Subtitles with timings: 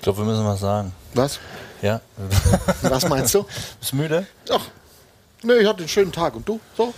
[0.00, 0.94] Ich glaube, wir müssen was sagen.
[1.12, 1.38] Was?
[1.82, 2.00] Ja.
[2.80, 3.44] Was meinst du?
[3.78, 4.26] Bist du müde?
[4.50, 4.64] Ach,
[5.42, 6.34] nö, ich hatte einen schönen Tag.
[6.34, 6.58] Und du?
[6.74, 6.94] So?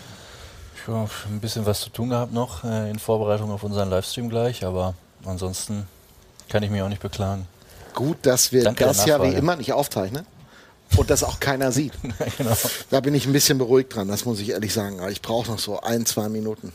[0.77, 4.29] Ich habe ein bisschen was zu tun gehabt noch äh, in Vorbereitung auf unseren Livestream
[4.29, 4.95] gleich, aber
[5.25, 5.89] ansonsten
[6.49, 7.49] kann ich mich auch nicht beklagen.
[7.93, 10.25] Gut, dass wir Danke das ja wie immer nicht aufzeichnen
[10.97, 11.95] und das auch keiner sieht.
[12.39, 12.57] genau.
[12.91, 15.01] Da bin ich ein bisschen beruhigt dran, das muss ich ehrlich sagen.
[15.01, 16.73] Aber ich brauche noch so ein, zwei Minuten.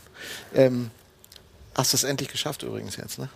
[0.54, 0.90] Ähm,
[1.74, 3.30] hast du es endlich geschafft übrigens jetzt, ne?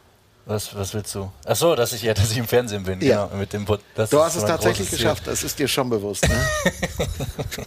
[0.45, 1.31] Was, was willst du?
[1.47, 3.01] Ach so, dass ich, ja, dass ich im Fernsehen bin.
[3.01, 3.27] Ja.
[3.27, 3.81] Genau, mit dem Pod-
[4.11, 6.29] Du hast es tatsächlich geschafft, das ist dir schon bewusst.
[6.29, 6.47] Ne?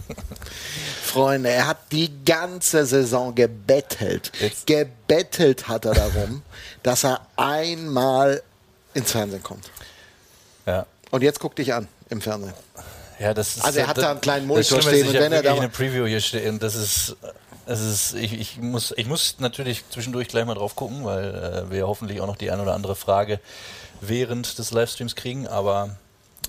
[1.03, 4.31] Freunde, er hat die ganze Saison gebettelt.
[4.39, 6.41] Jetzt- Gebettelt hat er darum,
[6.83, 8.41] dass er einmal
[8.93, 9.69] ins Fernsehen kommt.
[10.65, 10.85] Ja.
[11.11, 12.53] Und jetzt guck dich an im Fernsehen.
[13.19, 15.15] Ja, das ist, Also er hat das, da einen kleinen Monitor Schlimme ist, stehen und
[15.15, 16.59] Ich wenn er da eine Preview hier stehen.
[16.59, 17.15] Das ist,
[17.81, 21.87] ist ich, ich, muss, ich muss natürlich zwischendurch gleich mal drauf gucken, weil äh, wir
[21.87, 23.39] hoffentlich auch noch die ein oder andere Frage
[24.01, 25.47] während des Livestreams kriegen.
[25.47, 25.97] Aber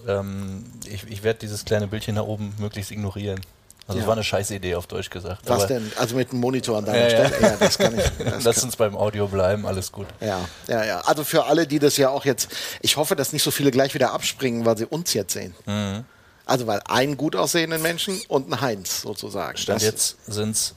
[0.06, 3.40] ähm, ich, ich werde dieses kleine Bildchen da oben möglichst ignorieren.
[3.88, 4.08] Also es Ja.
[4.08, 5.42] war eine scheiß Idee auf Deutsch gesagt.
[5.44, 5.92] Was aber denn?
[5.96, 7.28] Also mit einem Monitor an deiner Ja, ja.
[7.28, 7.42] Stelle?
[7.50, 8.04] Ja, das kann ich.
[8.24, 10.08] Das Lass kann, uns beim Audio bleiben, alles gut.
[10.20, 11.00] ja, ja, ja.
[11.02, 12.48] Also für alle, die das ja auch jetzt,
[12.82, 15.54] ich hoffe, dass nicht so viele gleich wieder abspringen, weil sie uns jetzt sehen.
[15.66, 16.04] Mhm.
[16.46, 19.56] Also weil einen gut aussehenden Menschen und ein Heinz sozusagen.
[19.56, 20.74] Stand Das- jetzt sind es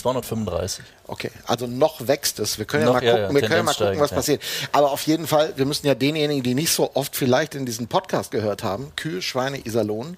[0.00, 0.84] 235.
[1.06, 2.58] Okay, also noch wächst es.
[2.58, 4.40] Wir können Noch, ja mal ja, gucken, ja, wir können ja mal gucken, was steigend,
[4.40, 4.42] passiert.
[4.72, 7.88] Aber auf jeden Fall, wir müssen ja denjenigen, die nicht so oft vielleicht in diesen
[7.88, 10.16] Podcast gehört haben, Kühe, Schweine, Iserlohn,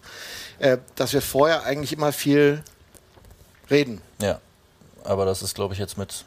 [0.59, 2.63] äh, dass wir vorher eigentlich immer viel
[3.71, 4.01] reden.
[4.21, 4.41] Ja,
[5.05, 6.25] aber das ist, glaube ich, jetzt mit,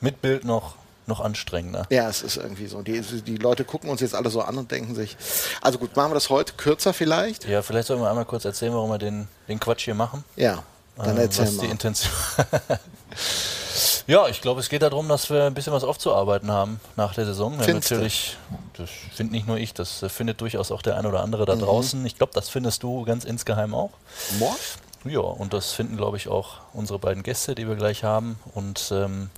[0.00, 0.74] mit Bild noch,
[1.06, 1.86] noch anstrengender.
[1.90, 2.82] Ja, es ist irgendwie so.
[2.82, 5.16] Die, die Leute gucken uns jetzt alle so an und denken sich,
[5.62, 7.46] also gut, machen wir das heute kürzer vielleicht?
[7.46, 10.24] Ja, vielleicht sollen wir einmal kurz erzählen, warum wir den, den Quatsch hier machen.
[10.36, 10.62] Ja,
[11.04, 11.70] dann Äh, erzähl was die mal.
[11.72, 12.12] Intention.
[14.06, 17.26] ja, ich glaube, es geht darum, dass wir ein bisschen was aufzuarbeiten haben nach der
[17.26, 17.58] Saison.
[17.58, 17.72] Du?
[17.72, 18.36] natürlich,
[18.76, 21.60] das finde nicht nur ich, das findet durchaus auch der ein oder andere da Mhm.
[21.60, 22.06] draußen.
[22.06, 23.90] Ich glaube, das findest du ganz insgeheim auch.
[24.38, 24.58] Mord?
[25.04, 28.38] Ja, und das finden, glaube ich, auch unsere beiden Gäste, die wir gleich haben.
[28.54, 29.30] Und ähm,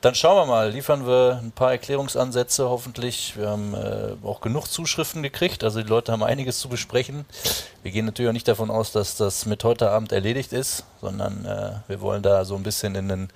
[0.00, 3.36] dann schauen wir mal, liefern wir ein paar Erklärungsansätze hoffentlich.
[3.36, 7.24] Wir haben äh, auch genug Zuschriften gekriegt, also die Leute haben einiges zu besprechen.
[7.82, 11.44] Wir gehen natürlich auch nicht davon aus, dass das mit heute Abend erledigt ist, sondern
[11.44, 13.28] äh, wir wollen da so ein bisschen in den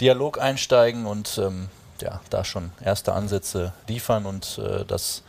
[0.00, 1.68] Dialog einsteigen und ähm,
[2.00, 5.22] ja, da schon erste Ansätze liefern und äh, das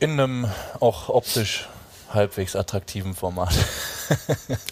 [0.00, 1.68] in einem auch optisch
[2.12, 3.54] halbwegs attraktiven Format.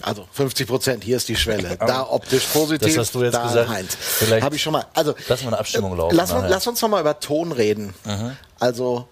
[0.01, 1.77] Also 50 Prozent, hier ist die Schwelle.
[1.77, 3.69] Da optisch positiv, Das hast du jetzt da gesagt.
[3.69, 3.95] Heinz.
[4.01, 4.87] Vielleicht Habe ich schon mal.
[4.95, 6.51] Also lassen wir eine Abstimmung äh, laufen Lass, uns- nachher.
[6.51, 7.93] lass uns noch mal über Ton reden.
[8.59, 9.07] Also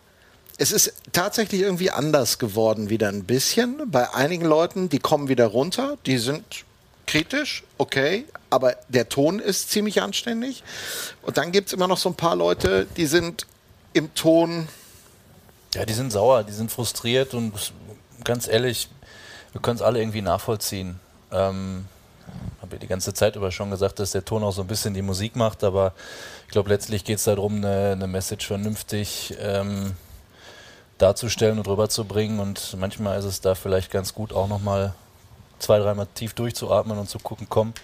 [0.56, 3.82] es ist tatsächlich irgendwie anders geworden wieder ein bisschen.
[3.90, 6.64] Bei einigen Leuten, die kommen wieder runter, die sind
[7.06, 10.62] kritisch, okay, aber der Ton ist ziemlich anständig.
[11.20, 13.46] Und dann gibt es immer noch so ein paar Leute, die sind
[13.92, 14.68] im Ton
[15.74, 17.52] Ja, die sind sauer, die sind frustriert und
[18.24, 18.88] ganz ehrlich,
[19.52, 20.98] wir können es alle irgendwie nachvollziehen.
[21.30, 21.86] Ähm,
[22.60, 24.94] habe ja die ganze Zeit über schon gesagt, dass der Ton auch so ein bisschen
[24.94, 25.92] die Musik macht, aber
[26.46, 29.94] ich glaube, letztlich geht es darum, eine, eine Message vernünftig ähm,
[30.98, 34.94] darzustellen und rüberzubringen und manchmal ist es da vielleicht ganz gut, auch nochmal
[35.58, 37.74] zwei, dreimal tief durchzuatmen und zu gucken, komm,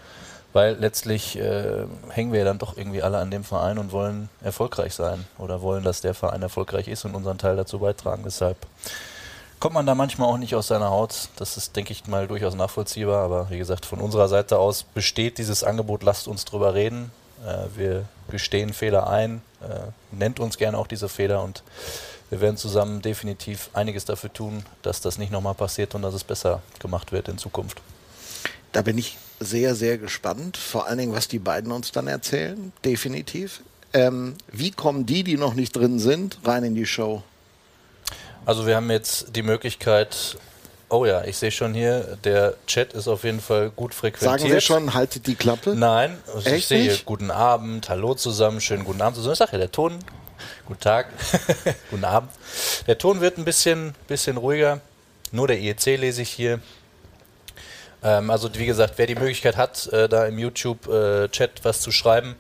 [0.53, 4.28] weil letztlich äh, hängen wir ja dann doch irgendwie alle an dem Verein und wollen
[4.43, 8.22] erfolgreich sein oder wollen, dass der Verein erfolgreich ist und unseren Teil dazu beitragen.
[8.25, 8.57] Deshalb
[9.60, 11.28] kommt man da manchmal auch nicht aus seiner Haut.
[11.37, 13.22] Das ist, denke ich mal, durchaus nachvollziehbar.
[13.22, 17.12] Aber wie gesagt, von unserer Seite aus besteht dieses Angebot, lasst uns drüber reden.
[17.47, 21.62] Äh, wir gestehen Fehler ein, äh, nennt uns gerne auch diese Fehler und
[22.31, 26.22] wir werden zusammen definitiv einiges dafür tun, dass das nicht nochmal passiert und dass es
[26.22, 27.82] besser gemacht wird in Zukunft.
[28.72, 30.56] Da bin ich sehr, sehr gespannt.
[30.56, 32.72] Vor allen Dingen, was die beiden uns dann erzählen.
[32.84, 33.62] Definitiv.
[33.92, 37.25] Ähm, wie kommen die, die noch nicht drin sind, rein in die Show?
[38.47, 40.37] Also wir haben jetzt die Möglichkeit,
[40.89, 44.41] oh ja, ich sehe schon hier, der Chat ist auf jeden Fall gut frequentiert.
[44.41, 45.75] Sagen wir schon, haltet die Klappe?
[45.77, 47.05] Nein, also ich sehe nicht?
[47.05, 49.34] guten Abend, hallo zusammen, schönen guten Abend zusammen.
[49.34, 49.99] Ich sag ja, der Ton,
[50.67, 51.09] guten Tag,
[51.91, 52.31] guten Abend.
[52.87, 54.81] Der Ton wird ein bisschen, bisschen ruhiger.
[55.33, 56.60] Nur der IEC lese ich hier.
[58.03, 62.36] Ähm, also wie gesagt, wer die Möglichkeit hat, äh, da im YouTube-Chat was zu schreiben,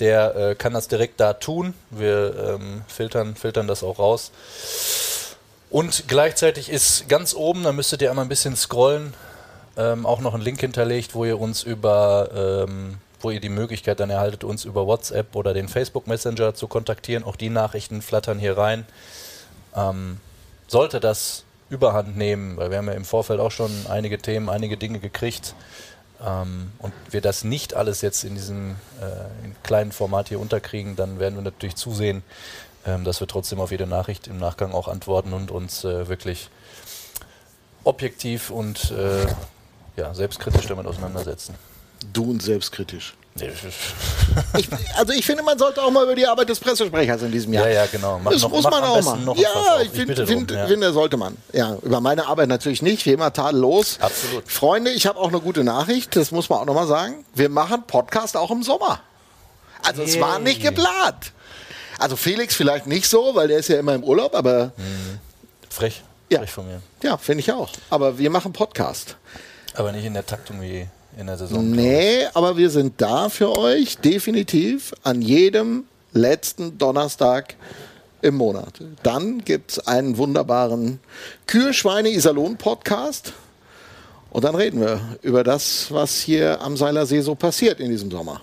[0.00, 1.74] der äh, kann das direkt da tun.
[1.90, 4.32] Wir ähm, filtern, filtern das auch raus.
[5.72, 9.14] Und gleichzeitig ist ganz oben, da müsstet ihr einmal ein bisschen scrollen,
[9.78, 13.98] ähm, auch noch ein Link hinterlegt, wo ihr uns über, ähm, wo ihr die Möglichkeit
[13.98, 17.24] dann erhaltet, uns über WhatsApp oder den Facebook Messenger zu kontaktieren.
[17.24, 18.84] Auch die Nachrichten flattern hier rein.
[19.74, 20.20] Ähm,
[20.68, 24.76] sollte das Überhand nehmen, weil wir haben ja im Vorfeld auch schon einige Themen, einige
[24.76, 25.54] Dinge gekriegt
[26.22, 30.96] ähm, und wir das nicht alles jetzt in diesem äh, in kleinen Format hier unterkriegen,
[30.96, 32.22] dann werden wir natürlich zusehen,
[32.86, 36.48] ähm, dass wir trotzdem auf jede Nachricht im Nachgang auch antworten und uns äh, wirklich
[37.84, 39.26] objektiv und äh,
[39.96, 41.54] ja, selbstkritisch damit auseinandersetzen.
[42.12, 43.14] Du und selbstkritisch.
[44.58, 47.54] Ich, also ich finde, man sollte auch mal über die Arbeit des Pressesprechers in diesem
[47.54, 47.66] Jahr.
[47.66, 48.20] Ja, ja, genau.
[48.22, 49.36] Mach das noch, muss man auch mal.
[49.36, 50.66] ja, ich, find, ich find, ja.
[50.66, 51.38] finde, sollte man.
[51.52, 53.98] Ja, über meine Arbeit natürlich nicht, wie immer tadellos.
[54.00, 54.46] Absolut.
[54.50, 57.24] Freunde, ich habe auch eine gute Nachricht, das muss man auch nochmal sagen.
[57.34, 59.00] Wir machen Podcast auch im Sommer.
[59.82, 61.32] Also es war nicht geplant.
[62.02, 64.72] Also Felix vielleicht nicht so, weil der ist ja immer im Urlaub, aber...
[64.76, 65.20] Mhm.
[65.70, 66.02] Frech.
[66.30, 66.40] Ja.
[66.40, 66.82] Frech von mir.
[67.02, 67.70] Ja, finde ich auch.
[67.90, 69.16] Aber wir machen Podcast.
[69.74, 71.70] Aber nicht in der Taktung wie in der Saison.
[71.70, 77.54] Nee, aber wir sind da für euch, definitiv, an jedem letzten Donnerstag
[78.20, 78.80] im Monat.
[79.04, 80.98] Dann gibt es einen wunderbaren
[81.46, 83.32] Kühe-Schweine-Iserlohn-Podcast.
[84.30, 88.40] Und dann reden wir über das, was hier am Seilersee so passiert in diesem Sommer.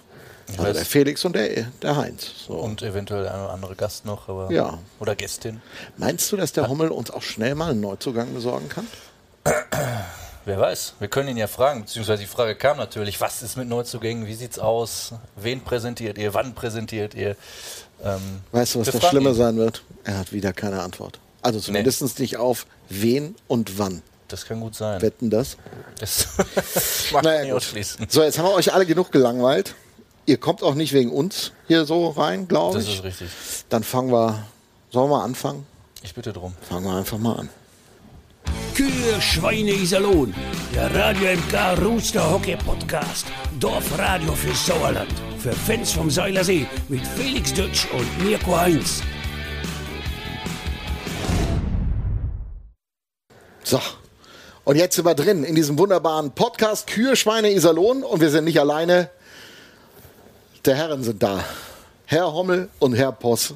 [0.57, 2.31] Also der Felix und der, der Heinz.
[2.48, 2.54] So.
[2.54, 4.78] Und eventuell eine oder andere Gast noch, aber ja.
[5.00, 5.62] oder Gästin.
[5.98, 8.88] Meinst du, dass der Hummel uns auch schnell mal einen Neuzugang besorgen kann?
[10.46, 10.96] Wer weiß.
[11.00, 14.34] Wir können ihn ja fragen, beziehungsweise die Frage kam natürlich, was ist mit Neuzugängen, wie
[14.34, 17.36] sieht's aus, wen präsentiert ihr, wann präsentiert ihr?
[18.04, 19.84] Ähm, weißt du, was das Schlimme sein wird?
[20.06, 21.19] Er hat wieder keine Antwort.
[21.42, 22.24] Also zumindest nee.
[22.24, 24.02] nicht auf wen und wann.
[24.28, 25.02] Das kann gut sein.
[25.02, 25.57] Wetten das?
[26.00, 26.28] Das
[27.12, 28.07] mag naja, nicht ausschließen.
[28.10, 29.75] So, jetzt haben wir euch alle genug gelangweilt.
[30.25, 32.86] Ihr kommt auch nicht wegen uns hier so rein, glaube ich.
[32.86, 33.30] Das ist richtig.
[33.69, 34.45] Dann fangen wir.
[34.92, 35.66] Sollen wir anfangen?
[36.04, 36.54] Ich bitte drum.
[36.68, 37.50] Fangen wir einfach mal an.
[38.75, 40.33] Kühe, Schweine, Iserlohn.
[40.74, 43.25] Der Radio MK Rooster Hockey Podcast.
[43.60, 45.12] Dorfradio für Sauerland.
[45.38, 49.01] Für Fans vom Seilersee mit Felix Dutsch und Mirko Heinz.
[53.63, 53.80] So.
[54.63, 58.04] Und jetzt sind wir drin in diesem wunderbaren Podcast Kühe, Schweine, Iserlohn.
[58.04, 59.10] Und wir sind nicht alleine.
[60.69, 61.44] Der Herren sind da.
[62.06, 63.56] Herr Hommel und Herr Poss.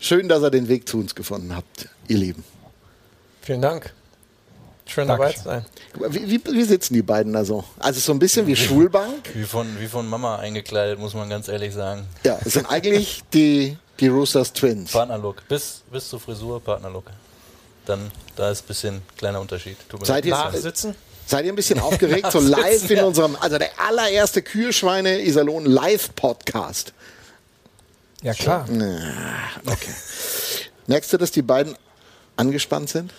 [0.00, 2.42] Schön, dass ihr den Weg zu uns gefunden habt, ihr Lieben.
[3.42, 3.94] Vielen Dank.
[4.84, 5.64] Schön dabei zu sein.
[6.08, 7.62] Wie, wie, wie, sitzen die beiden da so?
[7.78, 9.30] Also so ein bisschen wie Schulbank.
[9.34, 12.08] Wie von, wie von Mama eingekleidet, muss man ganz ehrlich sagen.
[12.24, 14.90] Ja, es sind eigentlich die, die Roosters Twins.
[14.90, 15.46] Partnerlook.
[15.46, 17.04] Bis, bis zur Frisur Partnerlook.
[17.86, 19.76] Dann, da ist ein bisschen kleiner Unterschied.
[20.02, 20.96] Seid ihr, Nachsitzen?
[21.28, 22.32] Seid ihr ein bisschen aufgeregt?
[22.32, 26.94] so live in unserem, also der allererste Kühlschweine Iserlohn Live-Podcast.
[28.22, 28.66] Ja, klar.
[29.66, 29.92] Okay.
[30.86, 31.76] Merkst du, dass die beiden
[32.36, 33.12] angespannt sind?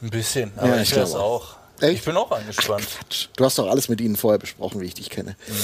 [0.00, 1.56] Ein bisschen, aber ja, ich, ich das auch.
[1.80, 1.94] Echt?
[1.94, 2.86] Ich bin auch angespannt.
[3.00, 5.34] Ach, du hast doch alles mit ihnen vorher besprochen, wie ich dich kenne.
[5.48, 5.54] Mhm.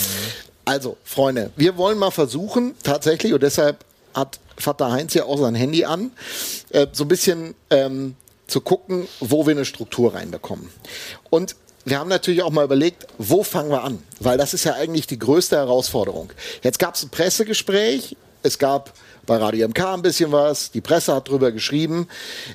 [0.64, 5.54] Also, Freunde, wir wollen mal versuchen, tatsächlich, und deshalb hat Vater Heinz ja auch sein
[5.54, 6.10] Handy an,
[6.70, 10.70] äh, so ein bisschen ähm, zu gucken, wo wir eine Struktur reinbekommen.
[11.30, 14.02] Und wir haben natürlich auch mal überlegt, wo fangen wir an?
[14.18, 16.32] Weil das ist ja eigentlich die größte Herausforderung.
[16.62, 18.92] Jetzt gab es ein Pressegespräch, es gab
[19.24, 22.08] bei Radio MK ein bisschen was, die Presse hat drüber geschrieben.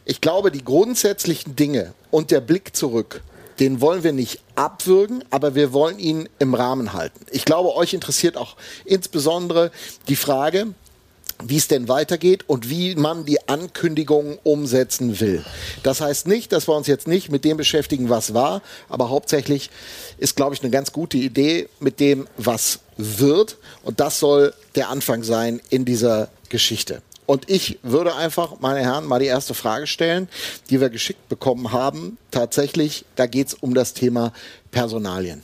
[0.05, 3.21] Ich glaube, die grundsätzlichen Dinge und der Blick zurück,
[3.59, 7.25] den wollen wir nicht abwürgen, aber wir wollen ihn im Rahmen halten.
[7.31, 8.55] Ich glaube, euch interessiert auch
[8.85, 9.71] insbesondere
[10.07, 10.73] die Frage,
[11.43, 15.43] wie es denn weitergeht und wie man die Ankündigungen umsetzen will.
[15.83, 19.69] Das heißt nicht, dass wir uns jetzt nicht mit dem beschäftigen, was war, aber hauptsächlich
[20.17, 23.57] ist, glaube ich, eine ganz gute Idee mit dem, was wird.
[23.83, 27.01] Und das soll der Anfang sein in dieser Geschichte.
[27.25, 30.27] Und ich würde einfach, meine Herren, mal die erste Frage stellen,
[30.69, 32.17] die wir geschickt bekommen haben.
[32.29, 34.33] Tatsächlich, da geht es um das Thema
[34.71, 35.43] Personalien.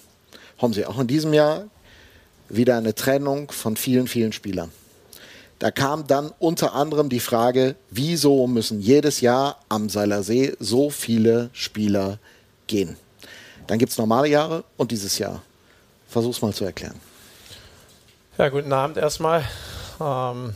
[0.58, 1.68] Haben Sie auch in diesem Jahr
[2.50, 4.72] wieder eine Trennung von vielen, vielen Spielern.
[5.60, 11.50] Da kam dann unter anderem die Frage, wieso müssen jedes Jahr am Seilersee so viele
[11.52, 12.20] Spieler
[12.68, 12.96] gehen?
[13.66, 15.42] Dann gibt es normale Jahre und dieses Jahr.
[16.08, 17.00] Versuch's mal zu erklären.
[18.38, 19.44] Ja, guten Abend erstmal.
[20.00, 20.54] Ähm,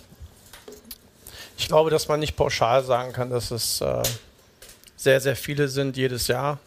[1.58, 4.04] ich glaube, dass man nicht pauschal sagen kann, dass es äh,
[4.96, 6.60] sehr, sehr viele sind jedes Jahr.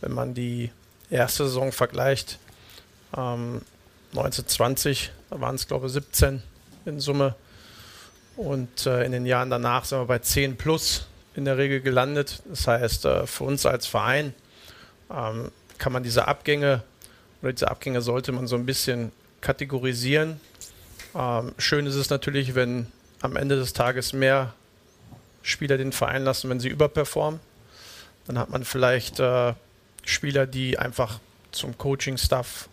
[0.00, 0.70] Wenn man die
[1.10, 2.38] erste Saison vergleicht,
[3.16, 3.62] ähm,
[4.12, 6.42] 1920, da waren es glaube ich 17
[6.84, 7.34] in Summe.
[8.38, 12.40] Und äh, in den Jahren danach sind wir bei 10 plus in der Regel gelandet.
[12.48, 14.32] Das heißt, äh, für uns als Verein
[15.10, 16.84] ähm, kann man diese Abgänge
[17.42, 20.38] oder diese Abgänge sollte man so ein bisschen kategorisieren.
[21.16, 22.86] Ähm, schön ist es natürlich, wenn
[23.22, 24.54] am Ende des Tages mehr
[25.42, 27.40] Spieler den Verein lassen, wenn sie überperformen.
[28.28, 29.54] Dann hat man vielleicht äh,
[30.04, 31.18] Spieler, die einfach
[31.50, 32.68] zum Coaching-Staff,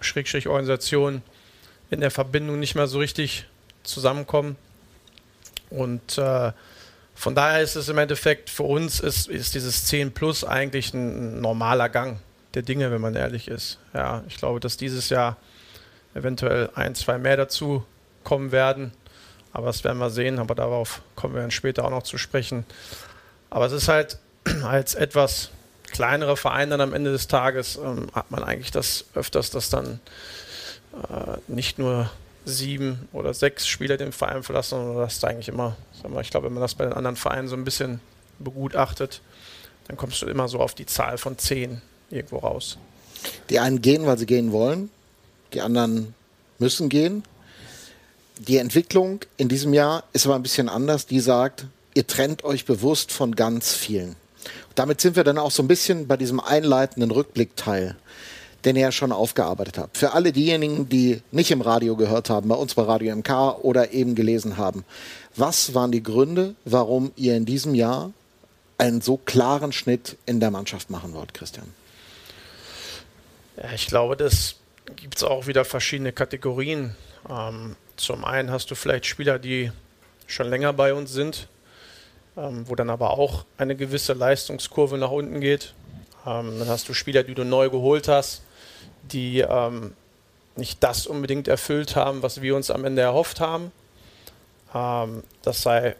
[0.00, 1.20] Schrägstrich Organisation
[1.90, 3.44] in der Verbindung nicht mehr so richtig
[3.82, 4.56] zusammenkommen.
[5.70, 6.52] Und äh,
[7.14, 11.40] von daher ist es im Endeffekt für uns ist, ist dieses 10 Plus eigentlich ein
[11.40, 12.18] normaler Gang
[12.54, 13.78] der Dinge, wenn man ehrlich ist.
[13.94, 15.36] Ja, ich glaube, dass dieses Jahr
[16.14, 17.84] eventuell ein, zwei mehr dazu
[18.24, 18.92] kommen werden.
[19.52, 22.64] Aber das werden wir sehen, aber darauf kommen wir dann später auch noch zu sprechen.
[23.50, 24.18] Aber es ist halt
[24.64, 25.50] als etwas
[25.90, 30.00] kleinere Verein dann am Ende des Tages ähm, hat man eigentlich das öfters, dass dann
[30.94, 32.10] äh, nicht nur
[32.44, 35.76] sieben oder sechs Spieler den Verein verlassen, sondern das ist eigentlich immer,
[36.08, 38.00] mal, ich glaube, wenn man das bei den anderen Vereinen so ein bisschen
[38.38, 39.20] begutachtet,
[39.86, 42.78] dann kommst du immer so auf die Zahl von zehn irgendwo raus.
[43.50, 44.90] Die einen gehen, weil sie gehen wollen,
[45.52, 46.14] die anderen
[46.58, 47.24] müssen gehen.
[48.38, 51.06] Die Entwicklung in diesem Jahr ist aber ein bisschen anders.
[51.06, 54.16] Die sagt, ihr trennt euch bewusst von ganz vielen.
[54.74, 57.96] Damit sind wir dann auch so ein bisschen bei diesem einleitenden Rückblickteil,
[58.64, 59.96] den ja schon aufgearbeitet habt.
[59.96, 63.92] Für alle diejenigen, die nicht im Radio gehört haben, bei uns bei Radio MK oder
[63.92, 64.84] eben gelesen haben,
[65.36, 68.12] was waren die Gründe, warum ihr in diesem Jahr
[68.78, 71.66] einen so klaren Schnitt in der Mannschaft machen wollt, Christian?
[73.56, 74.56] Ja, ich glaube, das
[74.96, 76.96] gibt es auch wieder verschiedene Kategorien.
[77.28, 79.70] Ähm, zum einen hast du vielleicht Spieler, die
[80.26, 81.48] schon länger bei uns sind,
[82.36, 85.74] ähm, wo dann aber auch eine gewisse Leistungskurve nach unten geht.
[86.26, 88.42] Ähm, dann hast du Spieler, die du neu geholt hast,
[89.02, 89.94] die ähm,
[90.56, 93.72] nicht das unbedingt erfüllt haben, was wir uns am Ende erhofft haben.
[94.74, 95.96] Ähm, das sei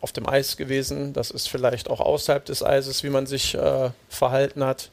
[0.00, 3.90] auf dem Eis gewesen, das ist vielleicht auch außerhalb des Eises, wie man sich äh,
[4.08, 4.90] verhalten hat.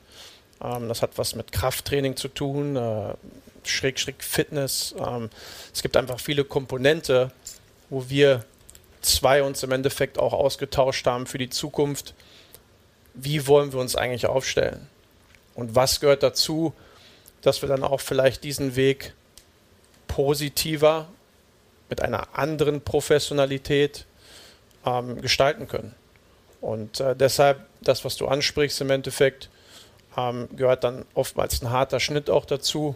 [0.62, 3.14] Ähm, das hat was mit Krafttraining zu tun, äh,
[3.64, 4.94] schräg, schräg Fitness.
[5.00, 5.30] Ähm,
[5.74, 7.32] es gibt einfach viele Komponente,
[7.90, 8.46] wo wir
[9.02, 12.14] zwei uns im Endeffekt auch ausgetauscht haben für die Zukunft.
[13.14, 14.89] Wie wollen wir uns eigentlich aufstellen?
[15.60, 16.74] Und was gehört dazu,
[17.42, 19.14] dass wir dann auch vielleicht diesen Weg
[20.08, 21.08] positiver
[21.90, 24.06] mit einer anderen Professionalität
[24.86, 25.94] ähm, gestalten können?
[26.62, 29.50] Und äh, deshalb, das, was du ansprichst im Endeffekt,
[30.18, 32.96] ähm, gehört dann oftmals ein harter Schnitt auch dazu.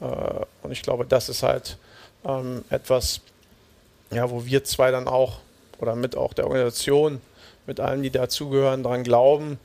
[0.00, 0.04] Äh,
[0.62, 1.78] und ich glaube, das ist halt
[2.24, 3.20] ähm, etwas,
[4.10, 5.40] ja, wo wir zwei dann auch
[5.78, 7.20] oder mit auch der Organisation,
[7.66, 9.58] mit allen, die dazugehören, daran glauben,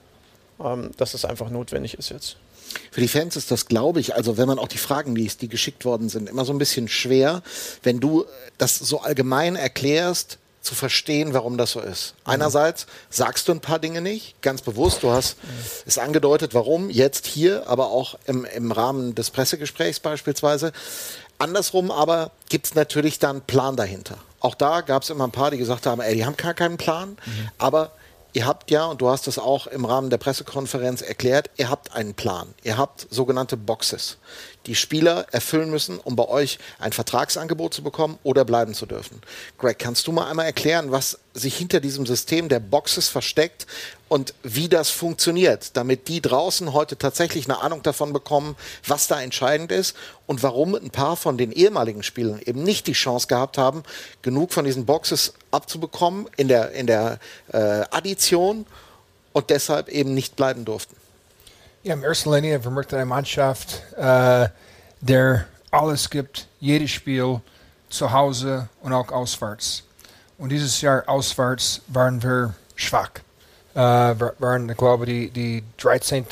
[0.64, 2.38] ähm, dass es einfach notwendig ist jetzt.
[2.92, 5.48] Für die Fans ist das, glaube ich, also wenn man auch die Fragen liest, die
[5.48, 7.42] geschickt worden sind, immer so ein bisschen schwer,
[7.84, 8.26] wenn du
[8.58, 10.38] das so allgemein erklärst,
[10.68, 12.14] zu verstehen, warum das so ist.
[12.26, 12.32] Mhm.
[12.32, 15.02] Einerseits sagst du ein paar Dinge nicht, ganz bewusst.
[15.02, 15.50] Du hast mhm.
[15.86, 20.74] es angedeutet, warum, jetzt hier, aber auch im, im Rahmen des Pressegesprächs beispielsweise.
[21.40, 24.18] Andersrum aber gibt es natürlich dann einen Plan dahinter.
[24.42, 26.78] Auch da gab es immer ein paar, die gesagt haben, ey, die haben gar keinen
[26.78, 27.50] Plan, mhm.
[27.58, 27.92] aber
[28.38, 31.96] ihr habt ja, und du hast es auch im Rahmen der Pressekonferenz erklärt, ihr habt
[31.96, 32.54] einen Plan.
[32.64, 34.18] Ihr habt sogenannte Boxes,
[34.68, 39.22] die Spieler erfüllen müssen, um bei euch ein Vertragsangebot zu bekommen oder bleiben zu dürfen.
[39.58, 43.66] Greg, kannst du mal einmal erklären, was sich hinter diesem System der Boxes versteckt
[44.10, 49.22] und wie das funktioniert, damit die draußen heute tatsächlich eine Ahnung davon bekommen, was da
[49.22, 49.96] entscheidend ist
[50.26, 53.84] und warum ein paar von den ehemaligen Spielern eben nicht die Chance gehabt haben,
[54.22, 57.20] genug von diesen Boxes abzubekommen in der, in der
[57.52, 58.66] äh, Addition
[59.34, 60.96] und deshalb eben nicht bleiben durften.
[61.84, 64.48] Ja, in erster Linie vermerkt eine Mannschaft, äh,
[65.02, 67.42] der alles gibt, jedes Spiel
[67.90, 69.84] zu Hause und auch auswärts.
[70.38, 73.12] Und dieses Jahr auswärts waren wir schwach.
[73.78, 76.26] Äh, waren, ich glaube, die, die 13.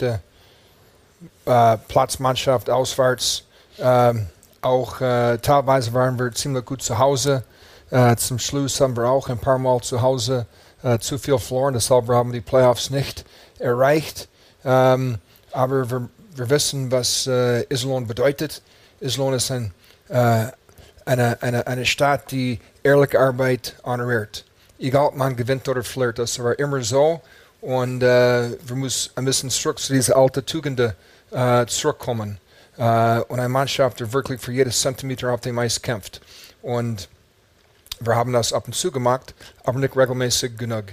[1.45, 3.43] Äh, Platzmannschaft auswärts.
[3.77, 4.27] Ähm,
[4.61, 7.43] auch äh, teilweise waren wir ziemlich gut zu Hause.
[8.17, 10.47] Zum Schluss haben wir auch ein paar Mal zu Hause
[10.99, 13.23] zu viel verloren, deshalb haben wir die Playoffs nicht
[13.59, 14.27] erreicht.
[14.65, 15.19] Ähm,
[15.51, 18.63] aber wir, wir wissen, was äh, Iserlohn bedeutet.
[18.99, 19.71] Iserlohn ist ein,
[20.09, 20.47] äh,
[21.05, 24.45] eine, eine, eine Stadt, die ehrliche Arbeit honoriert.
[24.79, 27.21] Egal, ob man gewinnt oder verliert, das war immer so.
[27.65, 30.93] Und äh, wir müssen ein bisschen zurück zu diesen alten Tugenden
[31.31, 32.37] äh, zurückkommen.
[32.77, 36.21] Äh, und eine Mannschaft, die wirklich für jedes Zentimeter auf dem Eis kämpft.
[36.61, 37.09] Und
[37.99, 40.85] wir haben das ab und zu gemacht, aber nicht regelmäßig genug.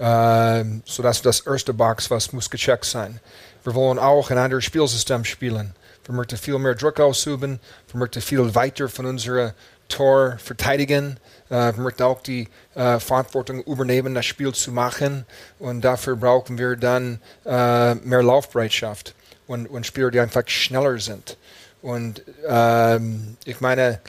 [0.00, 3.20] Äh, so das erste Box, was muss gecheckt sein.
[3.62, 5.76] Wir wollen auch ein anderes Spielsystem spielen.
[6.06, 7.60] Wir möchten viel mehr Druck ausüben.
[7.92, 9.52] Wir möchten viel weiter von unserem
[9.88, 11.18] Tor verteidigen.
[11.48, 15.26] Wir möchten auch die uh, Verantwortung übernehmen, das Spiel zu machen.
[15.60, 19.14] Und dafür brauchen wir dann uh, mehr Laufbereitschaft
[19.46, 21.36] und, und Spieler, die einfach schneller sind.
[21.82, 24.00] Und ähm, ich meine,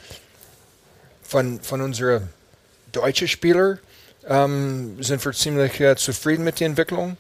[1.22, 2.28] von, von unseren
[2.92, 3.78] deutschen Spielern
[4.28, 7.18] ähm, sind wir ziemlich zufrieden mit der Entwicklung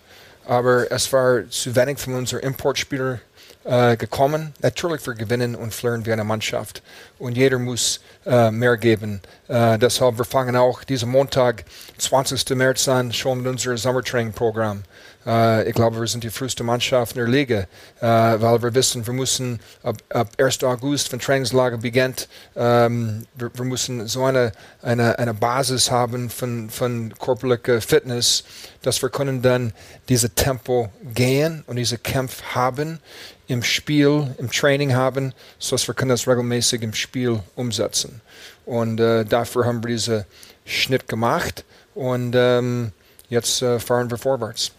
[0.48, 3.20] aber es war zu wenig von unseren Importspielern
[3.68, 4.54] äh, gekommen.
[4.62, 6.82] Natürlich wir gewinnen und verlieren wie eine Mannschaft.
[7.20, 9.22] Und jeder muss äh, mehr geben.
[9.48, 11.66] Äh, deshalb wir fangen auch diesen Montag,
[11.98, 12.50] 20.
[12.56, 14.84] März an, schon mit unserem Sommertraining-Programm.
[15.26, 17.68] Äh, ich glaube, wir sind die früheste Mannschaft in der Liga,
[18.00, 18.06] äh,
[18.42, 20.64] weil wir wissen, wir müssen ab, ab 1.
[20.64, 26.70] August, wenn Trainingslager beginnt, ähm, wir, wir, müssen so eine, eine, eine Basis haben von,
[26.70, 28.46] von körperlicher Fitness,
[28.82, 29.74] dass wir können dann
[30.08, 33.00] diese Tempo gehen und diese Kämpfe haben
[33.48, 38.22] im Spiel, im Training haben, sodass wir können das regelmäßig im Spiel umsetzen.
[38.66, 40.26] Und äh, dafür haben wir diesen
[40.66, 41.64] Schnitt gemacht
[41.96, 42.92] und ähm,
[43.30, 44.72] jetzt äh, fahren wir vorwärts.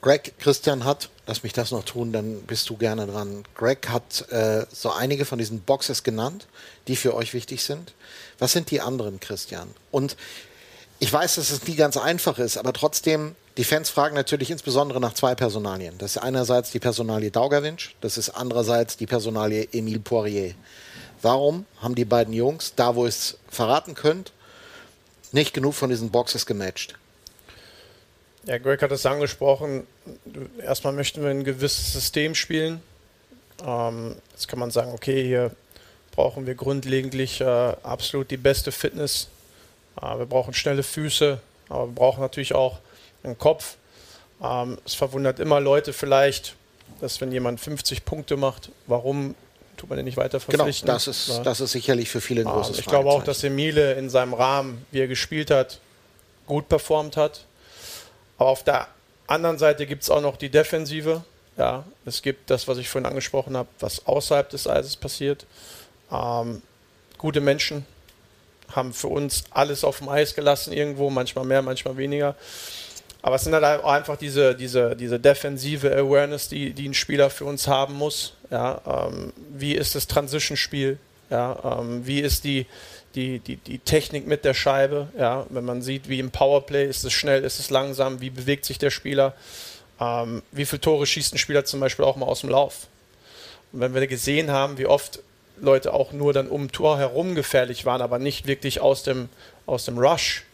[0.00, 3.42] Greg, Christian hat, lass mich das noch tun, dann bist du gerne dran.
[3.56, 6.46] Greg hat äh, so einige von diesen Boxes genannt,
[6.86, 7.94] die für euch wichtig sind.
[8.38, 9.68] Was sind die anderen, Christian?
[9.90, 10.16] Und
[11.00, 15.00] ich weiß, dass es nie ganz einfach ist, aber trotzdem, die Fans fragen natürlich insbesondere
[15.00, 15.98] nach zwei Personalien.
[15.98, 20.54] Das ist einerseits die Personalie Daugerwinsch, das ist andererseits die Personalie Emile Poirier.
[21.22, 24.32] Warum haben die beiden Jungs, da wo ihr es verraten könnt,
[25.32, 26.94] nicht genug von diesen Boxes gematcht?
[28.44, 29.88] Ja, Greg hat es angesprochen.
[30.62, 32.80] Erstmal möchten wir ein gewisses System spielen.
[33.66, 35.50] Ähm, jetzt kann man sagen, okay, hier
[36.12, 37.44] brauchen wir grundlegend äh,
[37.82, 39.26] absolut die beste Fitness.
[40.00, 42.78] Äh, wir brauchen schnelle Füße, aber wir brauchen natürlich auch
[43.22, 43.76] einen Kopf.
[44.42, 46.54] Ähm, es verwundert immer Leute vielleicht,
[47.00, 49.34] dass wenn jemand 50 Punkte macht, warum
[49.76, 50.86] tut man den nicht weiter genau, verpflichten?
[50.86, 51.42] Genau, das ist, ja.
[51.42, 54.34] das ist sicherlich für viele ein ähm, großes Ich glaube auch, dass Emile in seinem
[54.34, 55.80] Rahmen, wie er gespielt hat,
[56.46, 57.44] gut performt hat.
[58.38, 58.88] Aber auf der
[59.26, 61.22] anderen Seite gibt es auch noch die Defensive.
[61.56, 65.46] Ja, es gibt das, was ich vorhin angesprochen habe, was außerhalb des Eises passiert.
[66.12, 66.62] Ähm,
[67.18, 67.84] gute Menschen
[68.70, 72.36] haben für uns alles auf dem Eis gelassen irgendwo, manchmal mehr, manchmal weniger.
[73.22, 77.44] Aber es sind halt einfach diese, diese, diese defensive Awareness, die, die ein Spieler für
[77.44, 78.34] uns haben muss.
[78.50, 80.98] Ja, ähm, wie ist das Transition-Spiel?
[81.30, 82.66] Ja, ähm, wie ist die,
[83.14, 85.08] die, die, die Technik mit der Scheibe.
[85.18, 88.64] Ja, wenn man sieht, wie im Powerplay ist es schnell, ist es langsam, wie bewegt
[88.64, 89.34] sich der Spieler,
[90.00, 92.86] ähm, wie viele Tore schießt ein Spieler zum Beispiel auch mal aus dem Lauf.
[93.72, 95.20] Und wenn wir gesehen haben, wie oft
[95.60, 99.28] Leute auch nur dann um Tor herum gefährlich waren, aber nicht wirklich aus dem,
[99.66, 100.44] aus dem Rush,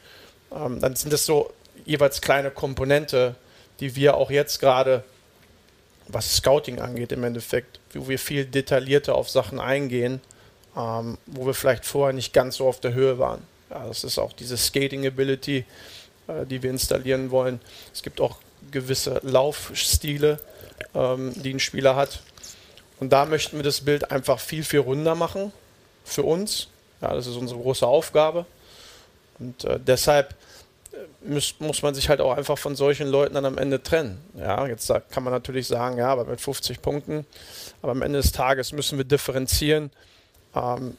[0.53, 1.53] ähm, dann sind das so
[1.85, 3.35] jeweils kleine Komponente,
[3.81, 5.05] die wir auch jetzt gerade,
[6.09, 10.21] was Scouting angeht im Endeffekt, wo wir viel detaillierter auf Sachen eingehen
[10.77, 13.43] ähm, wo wir vielleicht vorher nicht ganz so auf der Höhe waren.
[13.71, 15.65] Ja, das ist auch diese Skating Ability,
[16.27, 17.61] äh, die wir installieren wollen.
[17.93, 18.39] Es gibt auch
[18.71, 20.41] gewisse Laufstile,
[20.95, 22.23] ähm, die ein Spieler hat.
[23.01, 25.53] Und da möchten wir das Bild einfach viel, viel runder machen
[26.05, 26.69] für uns.
[27.01, 28.47] Ja, das ist unsere große Aufgabe.
[29.39, 30.35] Und äh, deshalb
[31.25, 34.19] muss, muss man sich halt auch einfach von solchen Leuten dann am Ende trennen.
[34.39, 37.27] Ja, jetzt kann man natürlich sagen, ja, aber mit 50 Punkten.
[37.83, 39.91] Aber am Ende des Tages müssen wir differenzieren
[40.55, 40.97] ähm,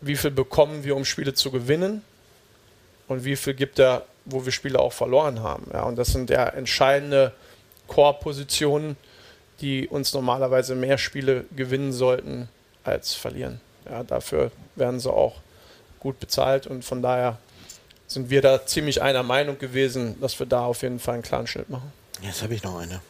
[0.00, 2.02] wie viel bekommen wir, um Spiele zu gewinnen
[3.08, 5.66] und wie viel gibt er, wo wir Spiele auch verloren haben.
[5.72, 7.32] Ja, und das sind ja entscheidende
[7.88, 8.96] Core-Positionen,
[9.60, 12.48] die uns normalerweise mehr Spiele gewinnen sollten
[12.84, 13.60] als verlieren.
[13.90, 15.36] Ja, dafür werden sie auch
[15.98, 17.38] gut bezahlt und von daher
[18.08, 21.46] sind wir da ziemlich einer Meinung gewesen, dass wir da auf jeden Fall einen klaren
[21.46, 21.92] Schnitt machen.
[22.20, 23.00] Jetzt habe ich noch eine.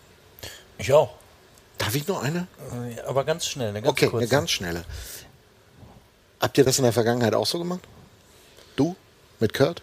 [0.77, 1.15] Ich auch.
[1.79, 2.47] Darf ich noch eine?
[3.07, 4.19] Aber ganz schnell, eine ganz Okay, kurze.
[4.19, 4.85] eine ganz schnelle.
[6.41, 7.81] Habt ihr das in der Vergangenheit auch so gemacht?
[8.77, 8.97] Du?
[9.41, 9.81] Mit Kurt?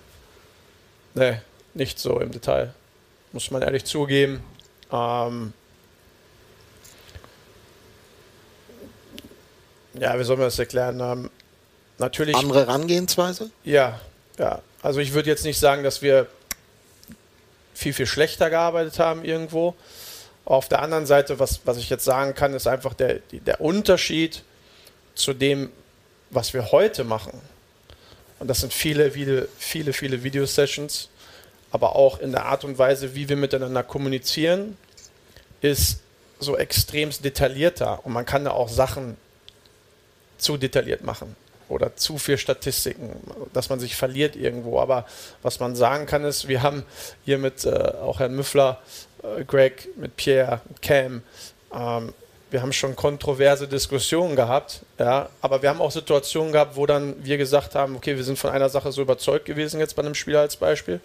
[1.14, 1.40] Nee,
[1.74, 2.74] nicht so im Detail.
[3.32, 4.44] Muss man ehrlich zugeben.
[4.92, 5.54] Ähm
[9.98, 11.00] ja, wie soll man das erklären?
[11.00, 11.30] Ähm,
[11.98, 12.36] natürlich.
[12.36, 13.50] Andere Herangehensweise?
[13.64, 14.00] Ja,
[14.38, 14.62] ja.
[14.86, 16.28] Also ich würde jetzt nicht sagen, dass wir
[17.74, 19.74] viel, viel schlechter gearbeitet haben irgendwo.
[20.46, 24.44] Auf der anderen Seite, was, was ich jetzt sagen kann, ist einfach der, der Unterschied
[25.16, 25.72] zu dem,
[26.30, 27.42] was wir heute machen,
[28.38, 31.10] und das sind viele, viele, viele, viele Video-Sessions,
[31.72, 34.78] aber auch in der Art und Weise, wie wir miteinander kommunizieren,
[35.62, 36.02] ist
[36.40, 38.06] so extremst detaillierter.
[38.06, 39.18] Und man kann da auch Sachen
[40.38, 41.36] zu detailliert machen
[41.70, 43.20] oder zu viel Statistiken,
[43.54, 44.80] dass man sich verliert irgendwo.
[44.80, 45.06] Aber
[45.42, 46.84] was man sagen kann ist, wir haben
[47.24, 48.82] hier mit äh, auch Herrn Müffler,
[49.24, 51.24] äh, Greg, mit Pierre, Cam,
[51.74, 52.14] ähm,
[52.52, 57.16] wir haben schon kontroverse Diskussionen gehabt, ja, aber wir haben auch Situationen gehabt, wo dann
[57.26, 60.16] wir gesagt haben, okay, wir sind von einer Sache so überzeugt gewesen jetzt bei einem
[60.16, 61.02] Spieler als Beispiel.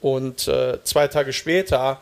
[0.00, 2.00] Und äh, zwei Tage später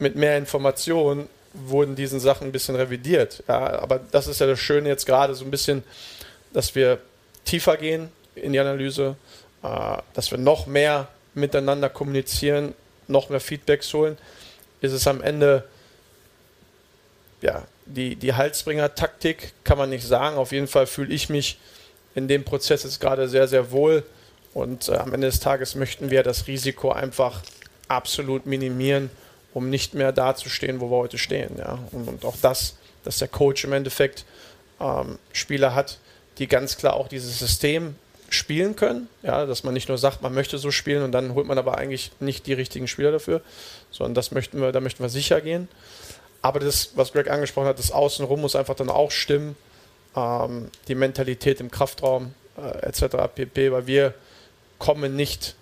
[0.00, 4.58] mit mehr Informationen wurden diese Sachen ein bisschen revidiert, ja, aber das ist ja das
[4.58, 5.84] Schöne jetzt gerade so ein bisschen,
[6.52, 6.98] dass wir
[7.44, 9.16] tiefer gehen in die Analyse,
[9.62, 12.74] äh, dass wir noch mehr miteinander kommunizieren,
[13.08, 14.18] noch mehr Feedbacks holen,
[14.80, 15.64] ist es am Ende
[17.42, 20.36] ja, die, die Halsbringer-Taktik kann man nicht sagen.
[20.36, 21.58] Auf jeden Fall fühle ich mich
[22.14, 24.04] in dem Prozess jetzt gerade sehr, sehr wohl.
[24.52, 27.42] Und äh, am Ende des Tages möchten wir das Risiko einfach
[27.88, 29.10] absolut minimieren,
[29.54, 31.56] um nicht mehr dazustehen, wo wir heute stehen.
[31.58, 31.78] Ja?
[31.92, 34.24] Und, und auch das, dass der Coach im Endeffekt
[34.80, 35.98] ähm, Spieler hat,
[36.38, 37.94] die ganz klar auch dieses System
[38.30, 39.08] spielen können.
[39.22, 41.76] Ja, dass man nicht nur sagt, man möchte so spielen und dann holt man aber
[41.76, 43.42] eigentlich nicht die richtigen Spieler dafür,
[43.90, 45.68] sondern das möchten wir, da möchten wir sicher gehen.
[46.42, 49.56] Aber das, was Greg angesprochen hat, das Außenrum muss einfach dann auch stimmen.
[50.16, 53.16] Ähm, die Mentalität im Kraftraum äh, etc.
[53.34, 53.72] pp.
[53.72, 54.14] Weil wir
[54.78, 55.54] kommen nicht,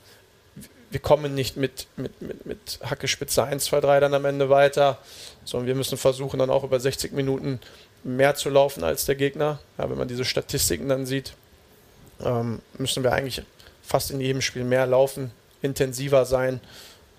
[0.91, 4.99] wir kommen nicht mit, mit, mit, mit Hackespitze 1, 2, 3 dann am Ende weiter,
[5.45, 7.61] sondern wir müssen versuchen, dann auch über 60 Minuten
[8.05, 9.59] mehr zu laufen als der Gegner.
[9.77, 11.35] Ja, wenn man diese Statistiken dann sieht,
[12.25, 13.43] ähm, müssen wir eigentlich
[13.83, 15.31] fast in jedem Spiel mehr laufen,
[15.63, 16.61] intensiver sein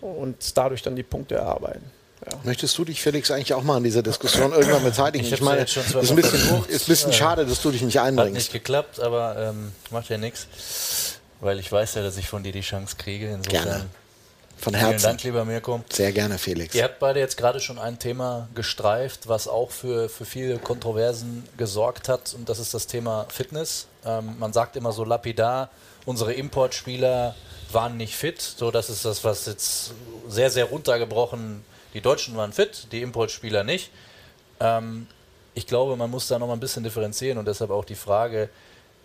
[0.01, 1.91] und dadurch dann die Punkte erarbeiten.
[2.25, 2.37] Ja.
[2.43, 5.25] Möchtest du dich, Felix, eigentlich auch mal an dieser Diskussion irgendwann beteiligen?
[5.25, 7.99] Ich, ich meine, es ist ein bisschen, ist ein bisschen schade, dass du dich nicht
[7.99, 8.29] einbringst.
[8.29, 12.43] Hat nicht geklappt, aber ähm, macht ja nichts, weil ich weiß ja, dass ich von
[12.43, 13.31] dir die Chance kriege.
[13.31, 13.85] Insofern Gerne.
[14.59, 14.99] Von Herzen.
[14.99, 15.81] Vielen Dank, lieber Mirko.
[15.89, 16.75] Sehr gerne, Felix.
[16.75, 21.47] Ihr habt beide jetzt gerade schon ein Thema gestreift, was auch für, für viele Kontroversen
[21.57, 23.87] gesorgt hat, und das ist das Thema Fitness.
[24.05, 25.69] Ähm, man sagt immer so lapidar,
[26.05, 27.35] unsere Importspieler
[27.71, 28.41] waren nicht fit.
[28.41, 29.93] So, das ist das, was jetzt
[30.27, 31.63] sehr, sehr runtergebrochen.
[31.93, 33.91] Die Deutschen waren fit, die Importspieler nicht.
[34.59, 35.07] Ähm,
[35.53, 38.49] ich glaube, man muss da noch mal ein bisschen differenzieren und deshalb auch die Frage,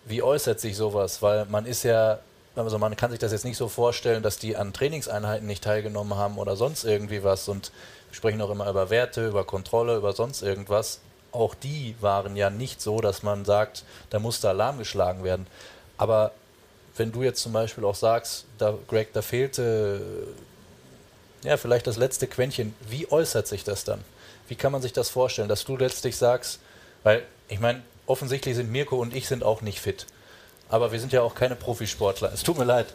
[0.05, 1.23] wie äußert sich sowas?
[1.23, 2.19] Weil man ist ja
[2.57, 6.17] also man kann sich das jetzt nicht so vorstellen, dass die an Trainingseinheiten nicht teilgenommen
[6.17, 7.49] haben oder sonst irgendwie was.
[7.49, 7.73] Und
[8.11, 11.01] wir sprechen auch immer über Werte, über Kontrolle, über sonst irgendwas.
[11.33, 15.47] Auch die waren ja nicht so, dass man sagt, da muss da Alarm geschlagen werden.
[15.97, 16.33] Aber
[16.97, 20.01] wenn du jetzt zum Beispiel auch sagst, da, Greg, da fehlte
[21.43, 24.05] ja vielleicht das letzte Quäntchen, wie äußert sich das dann?
[24.47, 26.61] Wie kann man sich das vorstellen, dass du letztlich sagst,
[27.03, 30.07] weil ich meine, offensichtlich sind Mirko und ich sind auch nicht fit.
[30.75, 32.33] Aber wir sind ja auch keine Profisportler.
[32.35, 32.87] Es tut mir leid.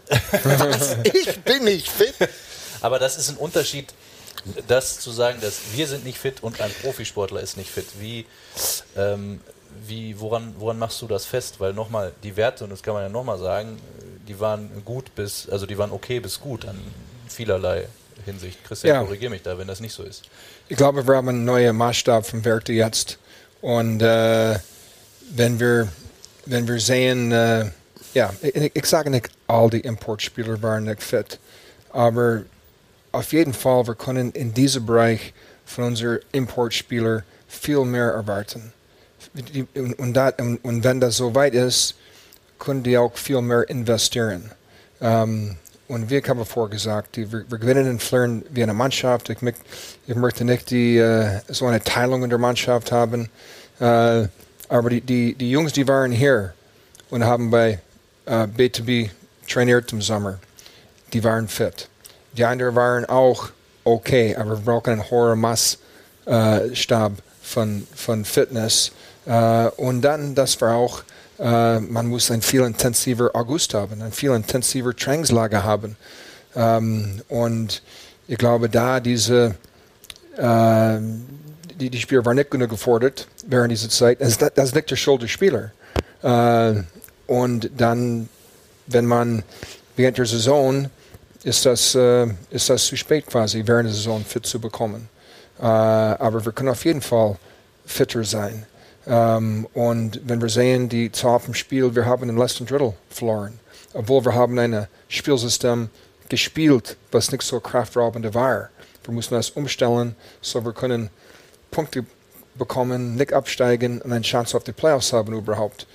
[0.44, 0.98] Was?
[1.06, 2.14] Ich bin nicht fit.
[2.82, 3.94] Aber das ist ein Unterschied,
[4.68, 7.86] das zu sagen, dass wir sind nicht fit und ein Profisportler ist nicht fit.
[7.98, 8.26] Wie,
[8.98, 9.40] ähm,
[9.88, 11.62] wie, woran, woran machst du das fest?
[11.62, 13.80] Weil nochmal, die Werte, und das kann man ja nochmal sagen,
[14.28, 16.78] die waren gut bis, also die waren okay bis gut an
[17.30, 17.88] vielerlei
[18.26, 18.62] Hinsicht.
[18.66, 19.04] Christian, ja.
[19.04, 20.24] korrigiere mich da, wenn das nicht so ist.
[20.68, 23.20] Ich glaube, wir haben einen neuen Maßstab von Werte jetzt.
[23.62, 24.60] Und äh,
[25.32, 25.88] wenn wir
[26.50, 27.66] wenn wir sehen, äh,
[28.14, 31.40] ja, ich, ich sage nicht, all die Importspieler waren nicht fit,
[31.92, 32.44] aber
[33.12, 35.34] auf jeden Fall, wir können in diesem Bereich
[35.66, 38.74] von unseren Importspielern viel mehr erwarten.
[39.98, 41.96] Und, dat, und, wenn das so weit ist,
[42.58, 44.52] können die auch viel mehr investieren.
[45.00, 45.56] Um,
[45.88, 49.30] und wie ich habe vorgesagt, die, wir, wir, gewinnen und verlieren wie eine Mannschaft.
[49.30, 49.38] Ich,
[50.08, 53.30] ich möchte nicht die, uh, so eine Teilung in der Mannschaft haben.
[53.80, 54.28] Uh,
[54.70, 56.54] aber die, die, die Jungs, die waren hier
[57.10, 57.80] und haben bei
[58.26, 59.10] äh, B2B
[59.48, 60.40] trainiert im Sommer,
[61.12, 61.90] die waren fit.
[62.34, 63.50] Die anderen waren auch
[63.84, 68.92] okay, aber wir brauchen einen hohen Maßstab äh, von, von Fitness.
[69.26, 71.02] Äh, und dann, das war auch,
[71.40, 75.98] äh, man muss ein viel intensiver August haben, ein viel intensiver Trainingslager haben.
[76.56, 77.82] Ähm, und
[78.28, 79.56] ich glaube, da diese
[80.38, 81.00] äh,
[81.80, 84.22] die, die Spieler waren nicht genug gefordert während dieser Zeit.
[84.22, 85.72] Das, das nicht der Schuld der Spieler.
[86.22, 86.84] Äh,
[87.28, 88.30] und dann,
[88.88, 89.44] wenn man
[89.96, 90.90] während der Saison
[91.44, 95.08] ist das, äh, ist das zu spät quasi, während der Saison fit zu bekommen.
[95.60, 97.38] Äh, aber wir können auf jeden Fall
[97.86, 98.66] fitter sein.
[99.08, 103.60] Ähm, und wenn wir sehen, die Zahl vom Spiel, wir haben den letzten Drittel verloren.
[103.94, 105.90] Obwohl wir haben ein Spielsystem
[106.28, 108.70] gespielt, was nicht so kraftraubend war.
[109.04, 111.10] Wir müssen das umstellen, so wir können
[111.72, 112.06] Punkte
[112.56, 115.88] bekommen, nicht absteigen und eine Chance auf die Playoffs haben überhaupt.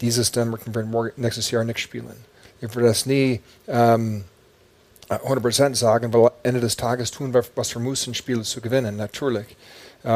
[0.00, 2.24] Dieses dann werden wir nächstes Jahr nicht spielen.
[2.60, 4.24] Ich würde das nie ähm,
[5.08, 9.56] 100% sagen, weil Ende des Tages tun wir, was wir müssen, Spiele zu gewinnen, natürlich.
[10.04, 10.08] Äh,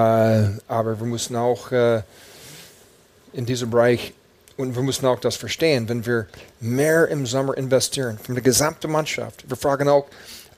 [0.69, 2.03] aber wir müssen auch äh,
[3.33, 4.13] in diesem Bereich
[4.57, 6.27] und wir müssen auch das verstehen, wenn wir
[6.61, 10.07] mehr im Sommer investieren, von der gesamten Mannschaft, wir fragen auch,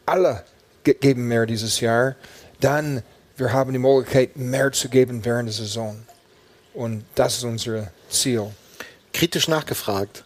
[0.04, 0.42] alle
[0.82, 2.16] geben mehr dieses Jahr,
[2.60, 3.02] dann
[3.36, 6.02] wir haben die Möglichkeit, mehr zu geben während der Saison.
[6.72, 8.46] Und das ist unser Ziel.
[9.12, 10.24] Kritisch nachgefragt.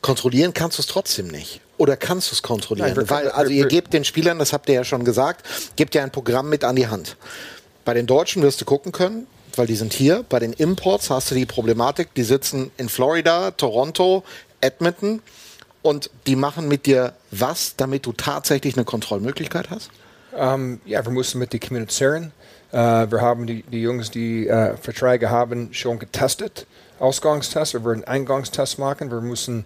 [0.00, 1.60] Kontrollieren kannst du es trotzdem nicht.
[1.76, 2.94] Oder kannst du es kontrollieren?
[2.94, 6.02] Nein, Weil, also ihr gebt den Spielern, das habt ihr ja schon gesagt, gebt ja
[6.02, 7.16] ein Programm mit an die Hand.
[7.84, 10.24] Bei den Deutschen wirst du gucken können, weil die sind hier.
[10.28, 14.24] Bei den Imports hast du die Problematik, die sitzen in Florida, Toronto,
[14.60, 15.22] Edmonton
[15.82, 19.90] und die machen mit dir was, damit du tatsächlich eine Kontrollmöglichkeit hast?
[20.38, 22.32] Um, ja, wir müssen mit den kommunizieren.
[22.70, 22.76] Äh,
[23.10, 26.66] wir haben die, die Jungs, die äh, Verträge haben, schon getestet.
[27.00, 29.10] Ausgangstest, wir werden Eingangstest machen.
[29.10, 29.64] Wir müssen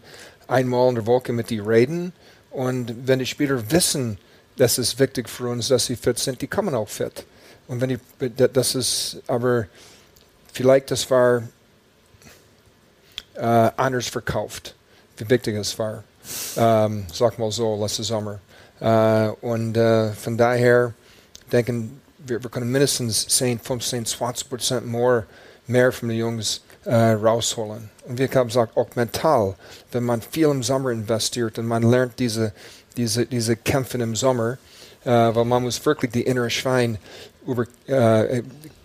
[0.48, 2.14] einmal in der Woche mit die reden.
[2.50, 4.16] Und wenn die Spieler wissen,
[4.56, 7.26] dass es wichtig für uns, dass sie fit sind, die kommen auch fit.
[7.68, 7.98] Und wenn die,
[8.30, 9.66] das ist, aber
[10.52, 11.42] vielleicht das war
[13.34, 14.74] äh, anders verkauft,
[15.18, 16.02] wie wichtig es war.
[16.56, 18.40] Ähm, sag mal so, letzte Sommer.
[18.82, 20.92] Und von daher
[21.52, 25.26] denken wir, wir können mindestens 10, 15, 20 Prozent mehr,
[25.66, 27.90] mehr von den Jungs äh, rausholen.
[28.06, 29.54] Und wie ich habe gesagt, auch mental,
[29.92, 32.52] wenn man viel im Sommer investiert und man lernt diese,
[32.96, 34.58] diese, diese Kämpfe im Sommer,
[35.04, 36.98] äh, weil man muss wirklich die innere Schwein
[37.46, 38.42] über, äh,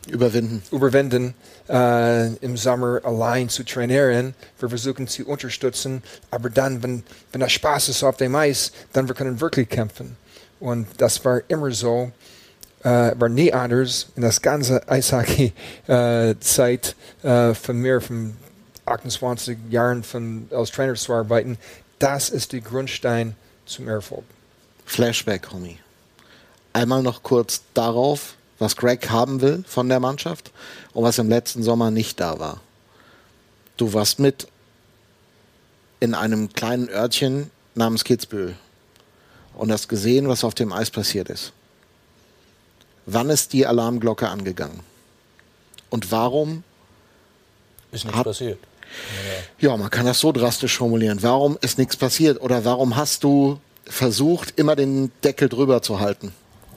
[0.09, 0.63] Überwinden.
[0.71, 1.33] überwinden,
[1.69, 4.33] äh, im Sommer allein zu trainieren.
[4.59, 9.07] Wir versuchen zu unterstützen, aber dann, wenn, wenn das Spaß ist auf dem Eis, dann
[9.07, 10.15] wir können wirklich kämpfen.
[10.59, 12.11] Und das war immer so,
[12.83, 18.35] äh, war nie anders in das ganze Eishockey-Zeit äh, von mir, von
[18.85, 21.59] 28 Jahren von, als Trainer zu arbeiten.
[21.99, 24.23] Das ist der Grundstein zum Erfolg.
[24.85, 25.77] Flashback, Homie.
[26.73, 30.51] Einmal noch kurz darauf, was Greg haben will von der Mannschaft
[30.93, 32.61] und was im letzten Sommer nicht da war.
[33.77, 34.47] Du warst mit
[35.99, 38.55] in einem kleinen Örtchen namens Kitzbühel
[39.55, 41.53] und hast gesehen, was auf dem Eis passiert ist.
[43.05, 44.81] Wann ist die Alarmglocke angegangen?
[45.89, 46.63] Und warum
[47.91, 48.59] Ist nichts passiert.
[49.59, 51.21] Ja, man kann das so drastisch formulieren.
[51.21, 52.41] Warum ist nichts passiert?
[52.41, 56.33] Oder warum hast du versucht, immer den Deckel drüber zu halten?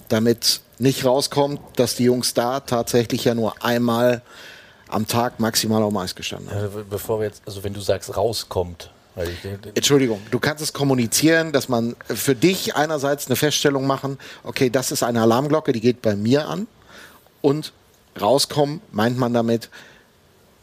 [0.08, 4.22] Damit nicht rauskommt, dass die Jungs da tatsächlich ja nur einmal
[4.88, 6.80] am Tag maximal auf dem Eis gestanden haben.
[6.80, 8.90] Äh, Bevor wir jetzt, also wenn du sagst, rauskommt,
[9.74, 14.92] Entschuldigung, du kannst es kommunizieren, dass man für dich einerseits eine Feststellung machen, okay, das
[14.92, 16.66] ist eine Alarmglocke, die geht bei mir an.
[17.42, 17.72] Und
[18.20, 19.68] rauskommen meint man damit,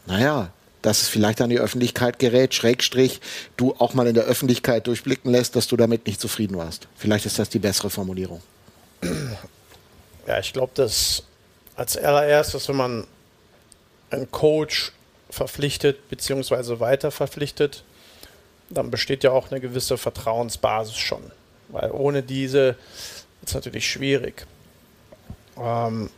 [0.06, 0.50] naja,
[0.82, 3.20] dass es vielleicht an die Öffentlichkeit gerät, Schrägstrich,
[3.56, 6.88] du auch mal in der Öffentlichkeit durchblicken lässt, dass du damit nicht zufrieden warst.
[6.96, 8.40] Vielleicht ist das die bessere Formulierung.
[10.28, 11.22] Ja, ich glaube, dass
[11.74, 13.06] als allererstes, wenn man
[14.10, 14.92] einen Coach
[15.30, 16.80] verpflichtet bzw.
[16.80, 17.82] weiter verpflichtet,
[18.68, 21.22] dann besteht ja auch eine gewisse Vertrauensbasis schon.
[21.68, 22.76] Weil ohne diese
[23.40, 24.46] ist es natürlich schwierig.
[25.58, 26.10] Ähm,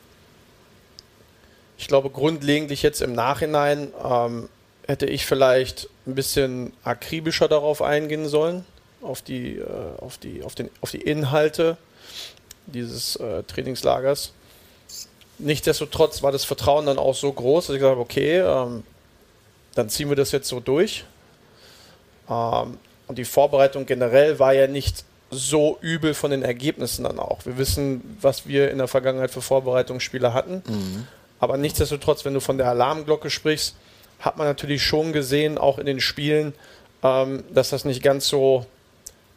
[1.79, 4.49] ich glaube, grundlegend jetzt im Nachhinein ähm,
[4.88, 8.64] hätte ich vielleicht ein bisschen akribischer darauf eingehen sollen,
[9.03, 9.64] auf die, äh,
[9.99, 11.77] auf die, auf den, auf die Inhalte
[12.72, 14.33] dieses äh, Trainingslagers.
[15.38, 18.83] Nichtsdestotrotz war das Vertrauen dann auch so groß, dass ich gesagt habe, okay, ähm,
[19.74, 21.04] dann ziehen wir das jetzt so durch.
[22.28, 27.46] Ähm, und die Vorbereitung generell war ja nicht so übel von den Ergebnissen dann auch.
[27.46, 30.62] Wir wissen, was wir in der Vergangenheit für Vorbereitungsspiele hatten.
[31.38, 33.76] Aber nichtsdestotrotz, wenn du von der Alarmglocke sprichst,
[34.18, 36.52] hat man natürlich schon gesehen, auch in den Spielen,
[37.02, 38.66] ähm, dass das nicht ganz so,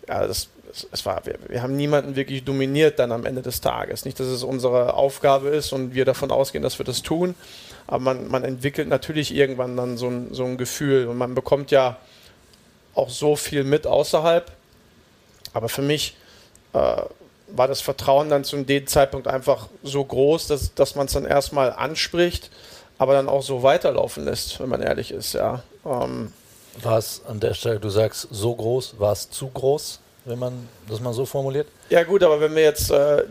[0.07, 3.61] ja, das, es, es war, wir, wir haben niemanden wirklich dominiert dann am Ende des
[3.61, 4.05] Tages.
[4.05, 7.35] Nicht, dass es unsere Aufgabe ist und wir davon ausgehen, dass wir das tun,
[7.87, 11.71] aber man, man entwickelt natürlich irgendwann dann so ein, so ein Gefühl und man bekommt
[11.71, 11.97] ja
[12.95, 14.51] auch so viel mit außerhalb.
[15.53, 16.15] Aber für mich
[16.73, 17.01] äh,
[17.47, 21.25] war das Vertrauen dann zu dem Zeitpunkt einfach so groß, dass, dass man es dann
[21.25, 22.49] erstmal anspricht,
[22.97, 25.33] aber dann auch so weiterlaufen lässt, wenn man ehrlich ist.
[25.33, 25.63] Ja.
[25.85, 26.31] Ähm,
[26.81, 30.67] war es an der Stelle, du sagst so groß, war es zu groß, wenn man
[30.87, 31.67] das mal so formuliert?
[31.89, 33.23] ja gut, aber wenn wir jetzt äh,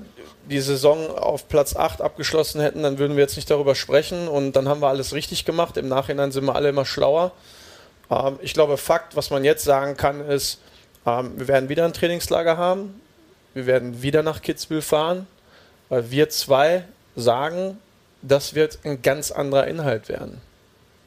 [0.49, 4.53] die Saison auf Platz 8 abgeschlossen hätten, dann würden wir jetzt nicht darüber sprechen und
[4.53, 5.77] dann haben wir alles richtig gemacht.
[5.77, 7.33] Im Nachhinein sind wir alle immer schlauer.
[8.11, 10.61] Ähm, ich glaube, Fakt, was man jetzt sagen kann, ist,
[11.07, 13.01] ähm, wir werden wieder ein Trainingslager haben.
[13.55, 15.27] Wir werden wieder nach Kitzbühel fahren,
[15.89, 16.85] weil wir zwei
[17.17, 17.79] sagen,
[18.23, 20.41] das wird ein ganz anderer Inhalt werden.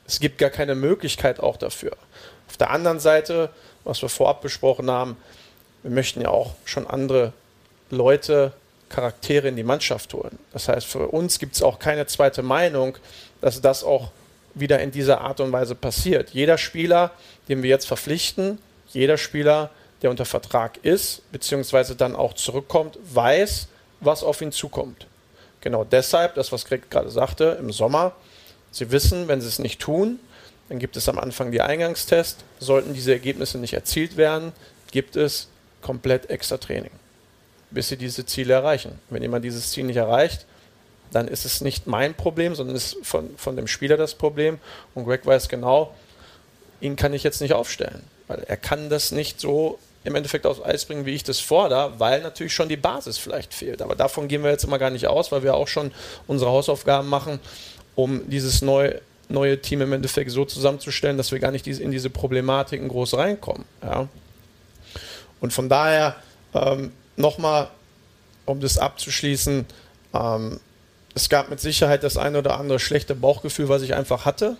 [0.08, 1.93] Es gibt gar keine Möglichkeit auch dafür.
[2.48, 3.50] Auf der anderen Seite,
[3.84, 5.17] was wir vorab besprochen haben,
[5.86, 7.32] wir möchten ja auch schon andere
[7.91, 8.54] Leute,
[8.89, 10.39] Charaktere in die Mannschaft holen.
[10.52, 12.98] Das heißt, für uns gibt es auch keine zweite Meinung,
[13.39, 14.12] dass das auch
[14.56, 16.32] wieder in dieser Art und Weise passiert.
[16.32, 17.12] Jeder Spieler,
[17.50, 18.58] den wir jetzt verpflichten,
[18.93, 19.69] jeder Spieler,
[20.02, 23.67] der unter Vertrag ist, beziehungsweise dann auch zurückkommt, weiß,
[24.00, 25.06] was auf ihn zukommt.
[25.62, 28.13] Genau deshalb, das, was Greg gerade sagte, im Sommer,
[28.71, 30.19] sie wissen, wenn sie es nicht tun,
[30.67, 32.43] dann gibt es am Anfang die Eingangstest.
[32.60, 34.52] Sollten diese Ergebnisse nicht erzielt werden,
[34.91, 35.50] gibt es
[35.86, 36.89] komplett extra Training,
[37.69, 39.00] bis sie diese Ziele erreichen.
[39.12, 40.48] Wenn jemand dieses Ziel nicht erreicht,
[41.12, 44.58] dann ist es nicht mein Problem, sondern ist von, von dem Spieler das Problem.
[44.95, 45.93] Und Greg weiß genau,
[46.82, 50.60] ihn kann ich jetzt nicht aufstellen, weil er kann das nicht so im Endeffekt aufs
[50.60, 53.84] Eis bringen, wie ich das fordere, weil natürlich schon die Basis vielleicht fehlt.
[53.84, 55.91] Aber davon gehen wir jetzt immer gar nicht aus, weil wir auch schon
[56.26, 57.39] unsere Hausaufgaben machen,
[57.93, 62.10] um dieses neue, neue Team im Endeffekt so zusammenzustellen, dass wir gar nicht in diese
[62.10, 63.65] Problematiken groß reinkommen.
[63.84, 64.10] Ja.
[65.39, 66.15] Und von daher
[66.54, 67.69] ähm, nochmal,
[68.45, 69.65] um das abzuschließen,
[70.13, 70.60] ähm,
[71.13, 74.58] es gab mit Sicherheit das eine oder andere schlechte Bauchgefühl, was ich einfach hatte,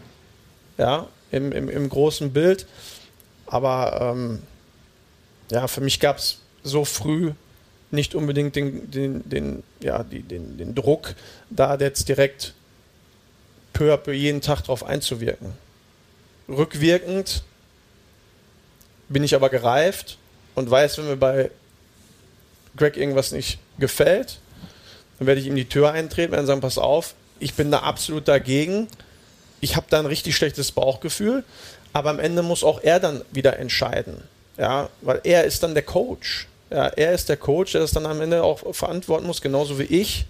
[0.78, 2.66] ja, im, im, im großen Bild.
[3.46, 4.42] Aber ähm,
[5.52, 7.34] ja, für mich gab es so früh
[7.92, 11.16] nicht unbedingt den, den, den, ja, die, den, den Druck,
[11.50, 12.54] da jetzt direkt
[13.74, 15.54] peu à peu jeden Tag drauf einzuwirken.
[16.48, 17.44] Rückwirkend
[19.10, 20.18] bin ich aber gereift
[20.56, 21.52] und weiß, wenn mir bei
[22.76, 24.40] Greg irgendwas nicht gefällt,
[25.20, 28.28] dann werde ich ihm die Tür eintreten und sagen, pass auf, ich bin da absolut
[28.28, 28.88] dagegen.
[29.62, 31.44] Ich habe da ein richtig schlechtes Bauchgefühl,
[31.94, 34.24] aber am Ende muss auch er dann wieder entscheiden.
[34.58, 36.48] Ja, weil er ist dann der Coach.
[36.70, 39.84] Ja, er ist der Coach, der das dann am Ende auch verantworten muss, genauso wie
[39.84, 40.26] ich.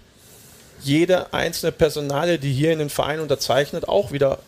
[0.82, 4.38] Jede einzelne Personale, die hier in den Verein unterzeichnet, auch wieder,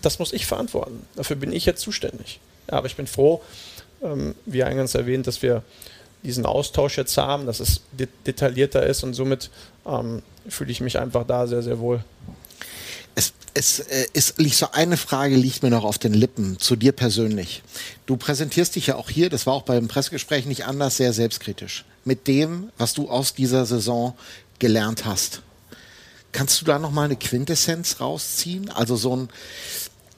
[0.00, 1.06] das muss ich verantworten.
[1.14, 2.40] Dafür bin ich jetzt zuständig.
[2.70, 3.42] Ja, aber ich bin froh,
[4.44, 5.62] wie eingangs erwähnt, dass wir
[6.22, 9.50] diesen Austausch jetzt haben, dass es de detaillierter ist und somit
[9.86, 12.02] ähm, fühle ich mich einfach da sehr, sehr wohl.
[13.14, 16.76] Es, es, äh, es liegt so eine Frage liegt mir noch auf den Lippen zu
[16.76, 17.62] dir persönlich.
[18.06, 21.84] Du präsentierst dich ja auch hier, das war auch beim Pressegespräch nicht anders, sehr selbstkritisch
[22.04, 24.14] mit dem, was du aus dieser Saison
[24.58, 25.42] gelernt hast.
[26.32, 28.70] Kannst du da noch mal eine Quintessenz rausziehen?
[28.70, 29.28] Also so ein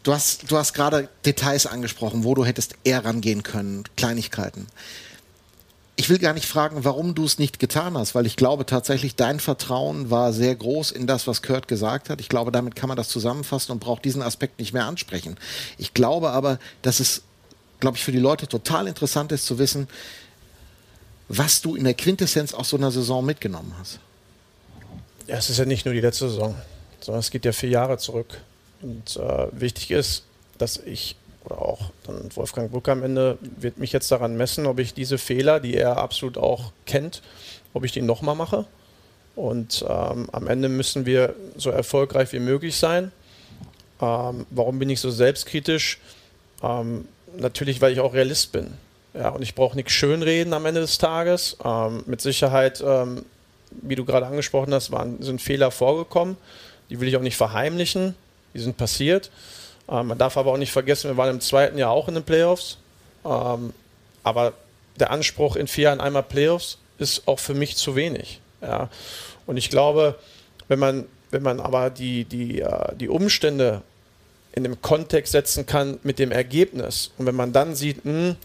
[0.03, 4.69] Du hast, du hast gerade Details angesprochen, wo du hättest eher rangehen können, Kleinigkeiten
[5.99, 9.17] ich will gar nicht fragen, warum du es nicht getan hast, weil ich glaube tatsächlich,
[9.17, 12.21] dein Vertrauen war sehr groß in das, was Kurt gesagt hat.
[12.21, 15.37] Ich glaube, damit kann man das zusammenfassen und braucht diesen Aspekt nicht mehr ansprechen.
[15.77, 17.23] Ich glaube aber, dass es,
[17.81, 19.89] glaube ich, für die Leute total interessant ist zu wissen,
[21.27, 23.99] was du in der Quintessenz aus so einer Saison mitgenommen hast.
[25.27, 26.55] Ja, es ist ja nicht nur die letzte Saison,
[27.01, 28.41] sondern es geht ja vier Jahre zurück.
[28.83, 30.25] Und äh, wichtig ist,
[30.59, 34.79] dass ich oder auch dann Wolfgang Buck am Ende wird mich jetzt daran messen, ob
[34.79, 37.23] ich diese Fehler, die er absolut auch kennt,
[37.73, 38.67] ob ich die nochmal mache.
[39.35, 43.13] Und ähm, am Ende müssen wir so erfolgreich wie möglich sein.
[44.01, 45.99] Ähm, warum bin ich so selbstkritisch?
[46.63, 48.75] Ähm, natürlich, weil ich auch Realist bin.
[49.15, 51.57] Ja, und ich brauche nichts schönreden am Ende des Tages.
[51.65, 53.25] Ähm, mit Sicherheit, ähm,
[53.71, 56.37] wie du gerade angesprochen hast, waren, sind Fehler vorgekommen.
[56.91, 58.15] Die will ich auch nicht verheimlichen.
[58.55, 59.31] Die sind passiert.
[59.89, 62.25] Ähm, man darf aber auch nicht vergessen, wir waren im zweiten Jahr auch in den
[62.25, 62.79] Playoffs.
[63.25, 63.73] Ähm,
[64.23, 64.53] aber
[64.99, 68.41] der Anspruch in vier Jahren einmal Playoffs ist auch für mich zu wenig.
[68.61, 68.89] Ja.
[69.47, 70.19] Und ich glaube,
[70.69, 73.83] wenn man, wenn man aber die, die, äh, die Umstände
[74.53, 78.37] in dem Kontext setzen kann mit dem Ergebnis und wenn man dann sieht, mh, hm,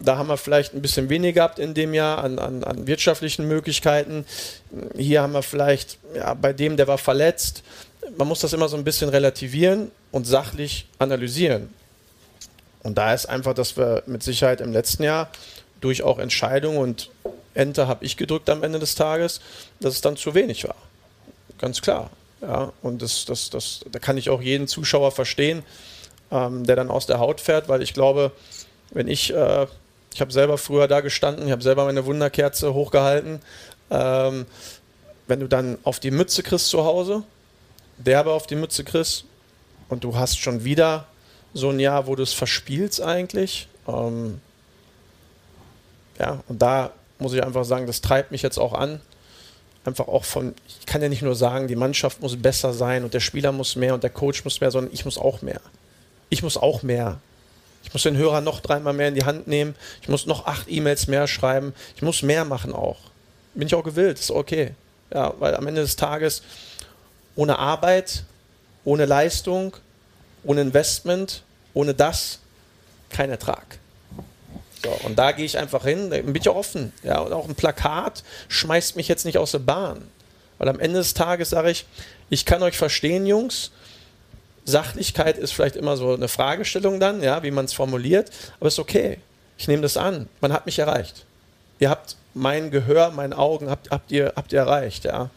[0.00, 3.48] da haben wir vielleicht ein bisschen weniger gehabt in dem Jahr an, an, an wirtschaftlichen
[3.48, 4.24] Möglichkeiten.
[4.96, 7.64] Hier haben wir vielleicht ja, bei dem, der war verletzt,
[8.16, 11.72] man muss das immer so ein bisschen relativieren und sachlich analysieren.
[12.82, 15.30] Und da ist einfach, dass wir mit Sicherheit im letzten Jahr
[15.80, 17.10] durch auch Entscheidungen und
[17.54, 19.40] Enter habe ich gedrückt am Ende des Tages,
[19.80, 20.76] dass es dann zu wenig war.
[21.58, 22.10] Ganz klar.
[22.40, 25.64] Ja, und das, das, das, da kann ich auch jeden Zuschauer verstehen,
[26.30, 28.30] ähm, der dann aus der Haut fährt, weil ich glaube,
[28.90, 29.66] wenn ich, äh,
[30.14, 33.40] ich habe selber früher da gestanden, ich habe selber meine Wunderkerze hochgehalten,
[33.90, 34.46] ähm,
[35.26, 37.24] wenn du dann auf die Mütze kriegst zu Hause,
[37.98, 39.24] derbe auf die Mütze kriegst
[39.88, 41.06] und du hast schon wieder
[41.54, 43.68] so ein Jahr, wo du es verspielst eigentlich.
[43.86, 44.40] Ähm,
[46.18, 49.00] ja, und da muss ich einfach sagen, das treibt mich jetzt auch an.
[49.84, 53.14] Einfach auch von, ich kann ja nicht nur sagen, die Mannschaft muss besser sein und
[53.14, 55.60] der Spieler muss mehr und der Coach muss mehr, sondern ich muss auch mehr.
[56.28, 57.20] Ich muss auch mehr.
[57.84, 59.74] Ich muss den Hörer noch dreimal mehr in die Hand nehmen.
[60.02, 61.72] Ich muss noch acht E-Mails mehr schreiben.
[61.96, 62.98] Ich muss mehr machen auch.
[63.54, 64.74] Bin ich auch gewillt, ist okay.
[65.12, 66.42] Ja, weil am Ende des Tages
[67.38, 68.24] ohne Arbeit,
[68.84, 69.76] ohne Leistung,
[70.42, 72.40] ohne Investment, ohne das
[73.10, 73.78] kein Ertrag.
[74.82, 76.92] So, und da gehe ich einfach hin, bin ich auch offen.
[77.04, 80.02] Ja, und auch ein Plakat schmeißt mich jetzt nicht aus der Bahn.
[80.58, 81.86] Weil am Ende des Tages sage ich,
[82.28, 83.70] ich kann euch verstehen, Jungs.
[84.64, 88.80] Sachlichkeit ist vielleicht immer so eine Fragestellung dann, ja, wie man es formuliert, aber ist
[88.80, 89.18] okay.
[89.58, 90.28] Ich nehme das an.
[90.40, 91.24] Man hat mich erreicht.
[91.78, 95.30] Ihr habt mein Gehör, meine Augen habt, habt, ihr, habt ihr erreicht, ja.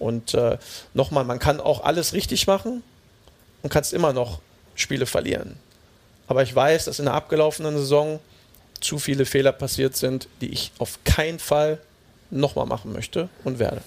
[0.00, 0.58] Und äh,
[0.94, 2.82] nochmal, man kann auch alles richtig machen
[3.62, 4.40] und kannst immer noch
[4.74, 5.56] Spiele verlieren.
[6.26, 8.18] Aber ich weiß, dass in der abgelaufenen Saison
[8.80, 11.78] zu viele Fehler passiert sind, die ich auf keinen Fall
[12.30, 13.82] nochmal machen möchte und werde.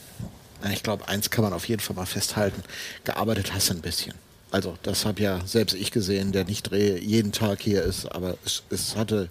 [0.72, 2.64] Ich glaube, eins kann man auf jeden Fall mal festhalten.
[3.04, 4.14] Gearbeitet hast du ein bisschen.
[4.52, 8.64] Also, das habe ja selbst ich gesehen, der nicht jeden Tag hier ist, aber es,
[8.70, 9.30] es hatte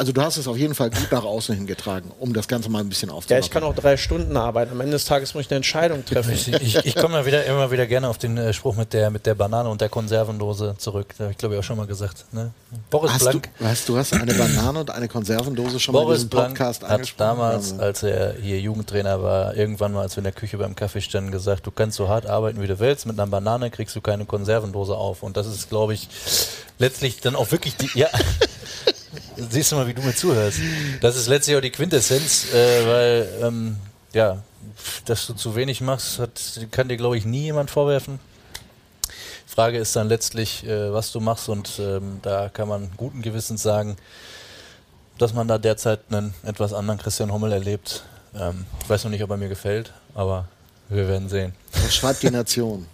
[0.00, 2.78] also du hast es auf jeden Fall gut nach außen hingetragen, um das Ganze mal
[2.78, 3.40] ein bisschen Ja, aufzubauen.
[3.42, 4.72] ich kann auch drei Stunden arbeiten.
[4.72, 6.32] Am Ende des Tages muss ich eine Entscheidung treffen.
[6.32, 9.10] Ich, ich, ich komme ja wieder, immer wieder gerne auf den äh, Spruch mit der,
[9.10, 11.14] mit der Banane und der Konservendose zurück.
[11.18, 12.24] Da habe ich glaube ich auch schon mal gesagt.
[12.32, 12.50] Ne?
[12.88, 16.06] Boris Hast du, Blank, weißt, du hast eine Banane und eine Konservendose schon mal in
[16.06, 20.20] Boris Blank Podcast hat damals, Also, als er hier Jugendtrainer war, irgendwann mal, als wir
[20.20, 23.04] in der Küche beim Kaffee standen, gesagt, du kannst so hart arbeiten, wie du willst,
[23.04, 25.22] mit einer Banane kriegst du keine Konservendose auf.
[25.22, 26.08] Und das ist, glaube ich,
[26.78, 28.08] letztlich dann auch wirklich die, ja,
[29.36, 30.58] siehst du mal, wie du mir zuhörst.
[31.00, 33.76] Das ist letztlich auch die Quintessenz, äh, weil, ähm,
[34.12, 34.42] ja,
[35.04, 36.40] dass du zu wenig machst, hat,
[36.70, 38.18] kann dir, glaube ich, nie jemand vorwerfen.
[39.46, 43.62] Frage ist dann letztlich, äh, was du machst und ähm, da kann man guten Gewissens
[43.62, 43.96] sagen,
[45.18, 48.04] dass man da derzeit einen etwas anderen Christian Hommel erlebt.
[48.34, 50.46] Ähm, ich weiß noch nicht, ob er mir gefällt, aber
[50.88, 51.52] wir werden sehen.
[51.72, 52.86] was schreibt die Nation?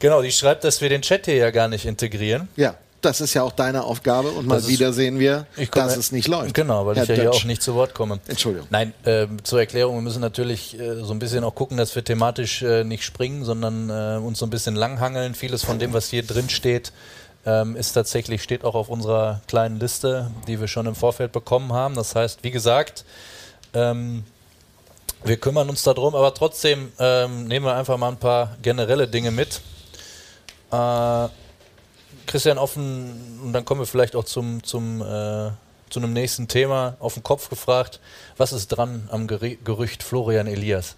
[0.00, 2.48] Genau, die schreibt, dass wir den Chat hier ja gar nicht integrieren.
[2.56, 5.86] Ja, das ist ja auch deine Aufgabe und mal ist- wieder sehen wir, Ich komme-
[5.86, 6.54] dass es nicht läuft.
[6.54, 7.40] Genau, weil Herr ich ja hier Dötsch.
[7.40, 8.20] auch nicht zu Wort komme.
[8.28, 8.66] Entschuldigung.
[8.70, 12.02] Nein, ähm, zur Erklärung, wir müssen natürlich äh, so ein bisschen auch gucken, dass wir
[12.04, 15.34] thematisch äh, nicht springen, sondern äh, uns so ein bisschen langhangeln.
[15.34, 16.92] Vieles von dem, was hier drin steht,
[17.44, 21.72] ähm, ist tatsächlich, steht auch auf unserer kleinen Liste, die wir schon im Vorfeld bekommen
[21.72, 21.94] haben.
[21.96, 23.04] Das heißt, wie gesagt,
[23.74, 24.22] ähm,
[25.24, 29.30] wir kümmern uns darum, aber trotzdem ähm, nehmen wir einfach mal ein paar generelle Dinge
[29.32, 29.60] mit.
[30.70, 31.28] Äh,
[32.26, 35.50] Christian offen, und dann kommen wir vielleicht auch zum, zum, äh,
[35.90, 38.00] zu einem nächsten Thema, auf den Kopf gefragt,
[38.36, 40.96] was ist dran am Geri- Gerücht Florian Elias?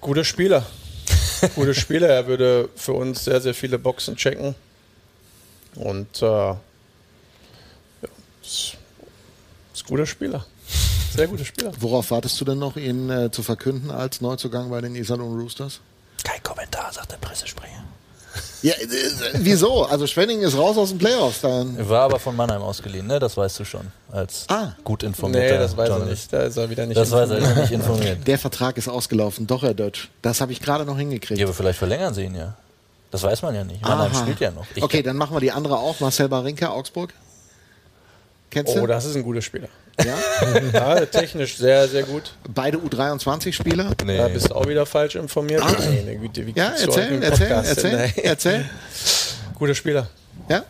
[0.00, 0.66] Guter Spieler.
[1.54, 2.08] Guter Spieler.
[2.08, 4.54] Er würde für uns sehr, sehr viele Boxen checken.
[5.74, 6.58] Und äh, ja,
[8.42, 8.76] ist,
[9.72, 10.44] ist ein guter Spieler.
[11.14, 11.72] Sehr guter Spieler.
[11.78, 15.80] Worauf wartest du denn noch, ihn äh, zu verkünden als Neuzugang bei den Iserlohn Roosters?
[16.24, 17.84] Kein Kommentar, sagt der Pressesprecher.
[18.62, 18.86] Ja, äh,
[19.34, 19.84] wieso?
[19.86, 21.40] Also Schwenning ist raus aus den Playoffs.
[21.40, 21.88] Dann.
[21.88, 23.18] War aber von Mannheim ausgeliehen, ne?
[23.18, 24.72] Das weißt du schon, als Ah.
[24.84, 26.32] gut informierter Nee, das weiß er nicht.
[26.32, 27.50] Da ist er wieder nicht Das weiß er, informiert.
[27.50, 28.26] ist er nicht informiert.
[28.28, 29.46] Der Vertrag ist ausgelaufen.
[29.46, 30.08] Doch, Herr Dötsch.
[30.22, 31.38] Das habe ich gerade noch hingekriegt.
[31.40, 32.54] Ja, aber vielleicht verlängern sie ihn ja.
[33.10, 33.82] Das weiß man ja nicht.
[33.82, 34.20] Mannheim Aha.
[34.22, 34.64] spielt ja noch.
[34.74, 36.00] Ich okay, dann machen wir die andere auch.
[36.00, 37.12] Marcel Barinka, Augsburg.
[38.52, 38.86] Kennst Oh, du?
[38.86, 39.68] das ist ein guter Spieler.
[40.04, 40.14] Ja?
[40.72, 42.34] Ja, technisch sehr, sehr gut.
[42.52, 43.92] Beide U23-Spieler.
[44.04, 44.18] nee.
[44.18, 45.62] Da bist du auch wieder falsch informiert.
[45.64, 48.12] Meine Güte, wie Ja, erzähl, erzähl, Podcast erzähl, ey?
[48.24, 48.70] erzähl.
[49.54, 50.06] Guter Spieler.
[50.50, 50.64] Ja?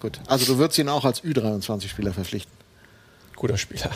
[0.00, 0.18] Gut.
[0.26, 2.52] Also du würdest ihn auch als Ü23-Spieler verpflichten.
[3.34, 3.90] Guter Spieler.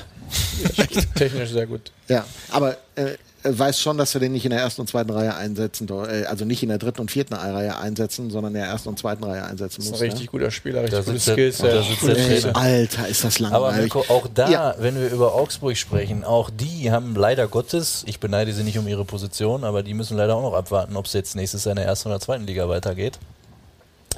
[1.14, 1.90] technisch sehr gut.
[2.08, 5.34] Ja, aber äh, weiß schon, dass wir den nicht in der ersten und zweiten Reihe
[5.34, 8.88] einsetzen, äh, also nicht in der dritten und vierten Reihe einsetzen, sondern in der ersten
[8.90, 10.00] und zweiten Reihe einsetzen Das ist muss.
[10.02, 11.82] ein richtig guter Spieler, richtig Da gute sitzt der- ja.
[11.82, 12.40] sitzt Gute der Ne?
[12.40, 12.56] Trainer.
[12.64, 13.94] Ey, Alter, ist das Aber langweilig.
[13.94, 14.74] Mirko, auch da, Ja.
[14.78, 18.86] wenn wir über Augsburg sprechen, auch die haben leider Gottes, ich beneide sie nicht um
[18.86, 21.76] ihre Position, aber die müssen leider auch noch abwarten, ob es jetzt nächstes Jahr in
[21.76, 23.18] der ersten oder zweiten Liga weitergeht.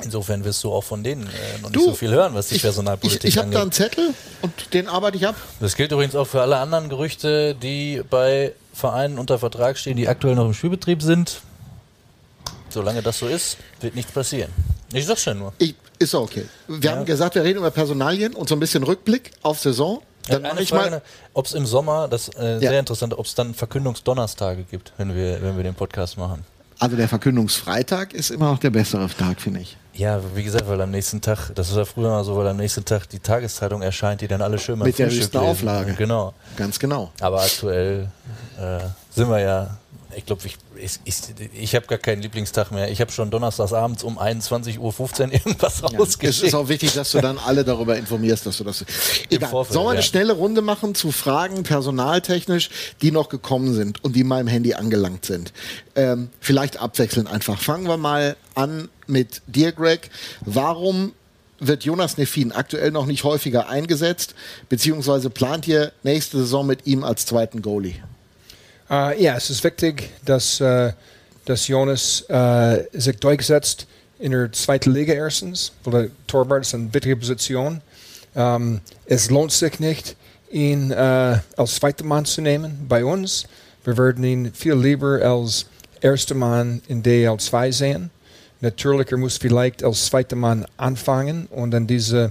[0.02, 1.28] Insofern wirst du auch von denen äh,
[1.60, 3.64] noch nicht Du, so viel hören, was die ich Personalpolitik ich, ich habe da einen
[3.70, 3.74] angeht.
[3.74, 5.34] Zettel und den arbeite ich ab.
[5.60, 10.08] Das gilt übrigens auch für alle anderen Gerüchte, die bei Vereinen unter Vertrag stehen, die
[10.08, 11.40] aktuell noch im Spielbetrieb sind.
[12.70, 14.50] Solange das so ist, wird nichts passieren.
[14.92, 15.52] Ich sag's ja nur.
[15.58, 16.46] Ich, ist okay.
[16.68, 16.96] Wir Ja.
[16.96, 20.02] haben gesagt, wir reden über Personalien und so ein bisschen Rückblick auf Saison.
[20.28, 21.02] Dann mache ich Frage, mal.
[21.34, 22.70] ob es im Sommer, das äh, Ja.
[22.70, 26.44] sehr interessant, ob es dann Verkündungsdonnerstage gibt, wenn wir, wenn wir den Podcast machen.
[26.78, 29.76] Also der Verkündungsfreitag ist immer noch der bessere Tag, finde ich.
[29.94, 32.56] Ja, wie gesagt, weil am nächsten Tag, das ist ja früher mal so, weil am
[32.56, 35.50] nächsten Tag die Tageszeitung erscheint, die dann alle schön beim Mit der Frühstück höchsten lesen.
[35.50, 35.94] Auflage.
[35.94, 36.32] Genau.
[36.56, 37.10] Ganz genau.
[37.20, 38.08] Aber aktuell
[38.58, 38.78] äh,
[39.10, 39.76] sind wir ja,
[40.16, 41.14] ich glaube, ich, ich, ich,
[41.54, 42.90] ich habe gar keinen Lieblingstag mehr.
[42.90, 44.92] Ich habe schon donnerstagsabends um 21.15 Uhr
[45.32, 46.48] irgendwas Es rausgeschickt.
[46.48, 48.84] ist auch wichtig, dass du dann alle darüber informierst, dass du das.
[49.30, 49.50] Egal.
[49.50, 50.06] Vorfeld, Sollen wir eine ja.
[50.06, 55.24] schnelle Runde machen zu Fragen personaltechnisch, die noch gekommen sind und die meinem Handy angelangt
[55.24, 55.52] sind?
[55.94, 57.60] Ähm, vielleicht abwechselnd einfach.
[57.60, 60.10] Fangen wir mal an mit dir, Greg.
[60.44, 61.12] Warum
[61.58, 64.34] wird Jonas Neffin aktuell noch nicht häufiger eingesetzt,
[64.68, 68.02] beziehungsweise plant ihr nächste Saison mit ihm als zweiten Goalie?
[68.92, 70.90] Uh, ja, es ist wichtig, dass, uh,
[71.46, 73.86] dass Jonas uh, sich durchsetzt
[74.18, 77.80] in der zweiten Liga erstens, weil der Torwart ist eine wichtige Position.
[78.34, 80.14] Um, es lohnt sich nicht,
[80.50, 83.44] ihn uh, als zweiter Mann zu nehmen bei uns.
[83.82, 85.64] Wir würden ihn viel lieber als
[86.02, 88.10] erster Mann in DL2 sehen.
[88.60, 92.30] Natürlich, er muss vielleicht als zweiter Mann anfangen und dann diese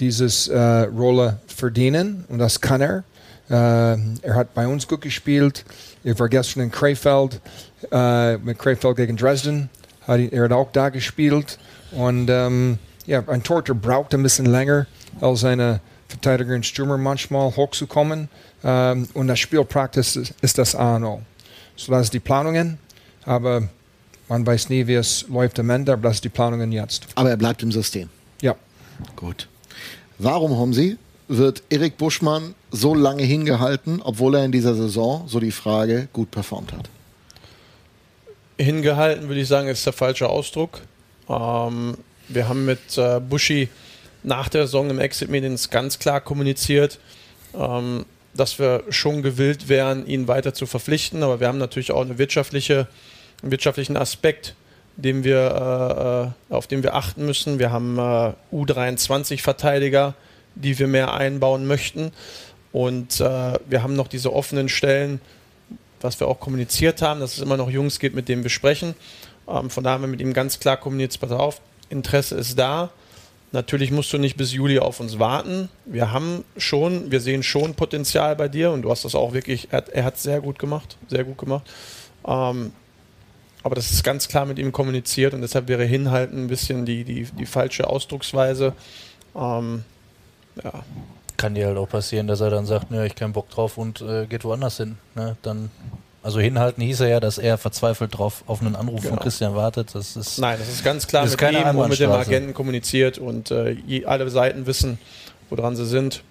[0.00, 3.04] dieses uh, Rolle verdienen und das kann er.
[3.50, 5.64] Uh, er hat bei uns gut gespielt.
[6.08, 7.38] Ich war gestern in Krefeld
[7.92, 9.68] uh, mit Krefeld gegen Dresden.
[10.06, 11.58] Hat, er hat auch da gespielt.
[11.92, 14.86] Und ähm, ja, ein Torhüter braucht ein bisschen länger
[15.20, 18.30] als eine Verteidiger und Stürmer manchmal hochzukommen.
[18.64, 21.20] Ähm, und das Spielpraxis ist, ist das A und O.
[21.76, 22.78] So, das sind die Planungen.
[23.26, 23.68] Aber
[24.30, 25.92] man weiß nie, wie es läuft am Ende.
[25.92, 27.06] Aber das sind die Planungen jetzt.
[27.16, 28.08] Aber er bleibt im System.
[28.40, 28.54] Ja.
[29.14, 29.46] Gut.
[30.16, 30.96] Warum, Homsi,
[31.28, 36.30] wird Erik Buschmann so lange hingehalten, obwohl er in dieser Saison, so die Frage, gut
[36.30, 36.88] performt hat?
[38.58, 40.80] Hingehalten, würde ich sagen, ist der falsche Ausdruck.
[41.28, 41.96] Ähm,
[42.28, 43.68] wir haben mit äh, Buschi
[44.22, 46.98] nach der Saison im Exit Meetings ganz klar kommuniziert,
[47.54, 48.04] ähm,
[48.34, 51.22] dass wir schon gewillt wären, ihn weiter zu verpflichten.
[51.22, 52.88] Aber wir haben natürlich auch eine wirtschaftliche,
[53.42, 54.54] einen wirtschaftlichen Aspekt,
[54.96, 57.58] den wir, äh, äh auf den wir achten müssen.
[57.58, 60.14] Wir haben äh, U23-Verteidiger,
[60.54, 62.12] die wir mehr einbauen möchten.
[62.72, 65.20] Und äh, wir haben noch diese offenen Stellen,
[66.00, 68.94] was wir auch kommuniziert haben, dass es immer noch Jungs gibt, mit denen wir sprechen.
[69.48, 72.90] Ähm, von daher haben wir mit ihm ganz klar kommuniziert, pass auf, Interesse ist da.
[73.50, 75.70] Natürlich musst du nicht bis Juli auf uns warten.
[75.86, 79.68] Wir haben schon, wir sehen schon Potenzial bei dir und du hast das auch wirklich,
[79.70, 81.64] er, hat sehr gut gemacht, sehr gut gemacht.
[82.26, 82.72] Ähm,
[83.62, 87.04] aber das ist ganz klar mit ihm kommuniziert und deshalb wäre hinhalten ein bisschen die,
[87.04, 88.74] die, die falsche Ausdrucksweise.
[89.34, 89.84] Ähm,
[90.64, 90.72] ja.
[91.36, 94.00] Kann dir halt auch passieren, dass er dann sagt, ne, ich keinen Bock drauf und
[94.00, 94.98] äh, geht woanders hin.
[95.14, 95.36] Ne?
[95.42, 95.70] Dann,
[96.22, 99.14] also hinhalten hieß er ja, dass er verzweifelt drauf auf einen Anruf Genau.
[99.14, 99.94] von Christian wartet.
[99.94, 102.10] Das ist Nein, das ist ganz klar Das ist mit keine ihm und mit dem.
[102.10, 104.98] Agenten kommuniziert und äh, je, alle Seiten wissen,
[105.48, 106.22] woran sie sind.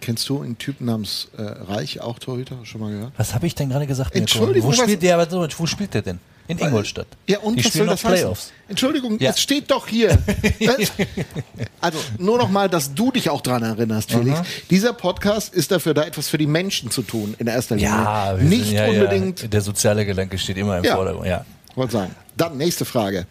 [0.00, 2.56] Kennst du einen Typen namens äh, Reich, auch Torhüter?
[2.64, 3.12] Schon mal gehört?
[3.18, 4.14] Was habe ich denn gerade gesagt?
[4.14, 4.22] Mirko?
[4.22, 6.18] Entschuldigung, Wo spielt der, wo spielt der denn?
[6.48, 7.06] In Ingolstadt.
[7.28, 8.16] Ja, und Die was soll noch das heißen?
[8.18, 8.52] Playoffs.
[8.68, 9.30] Entschuldigung, Ja.
[9.30, 10.18] es steht doch hier.
[10.60, 10.92] Das-
[11.80, 14.40] also nur noch mal, dass du dich auch dran erinnerst, Felix.
[14.68, 17.90] Dieser Podcast ist dafür da, etwas für die Menschen zu tun, in erster Linie.
[17.90, 19.42] Ja, wir nicht sind, ja, unbedingt.
[19.42, 19.48] Ja.
[19.48, 20.96] Der soziale Gedanke steht immer im Ja.
[20.96, 21.26] Vordergrund.
[21.28, 21.44] Ja.
[21.74, 22.14] Wollte sagen.
[22.36, 23.26] Dann nächste Frage.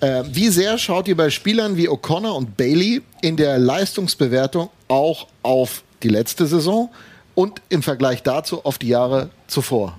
[0.00, 5.26] Äh, wie sehr schaut ihr bei Spielern wie O'Connor und Bailey in der Leistungsbewertung auch
[5.42, 6.90] auf die letzte Saison
[7.34, 9.96] und im Vergleich dazu auf die Jahre zuvor?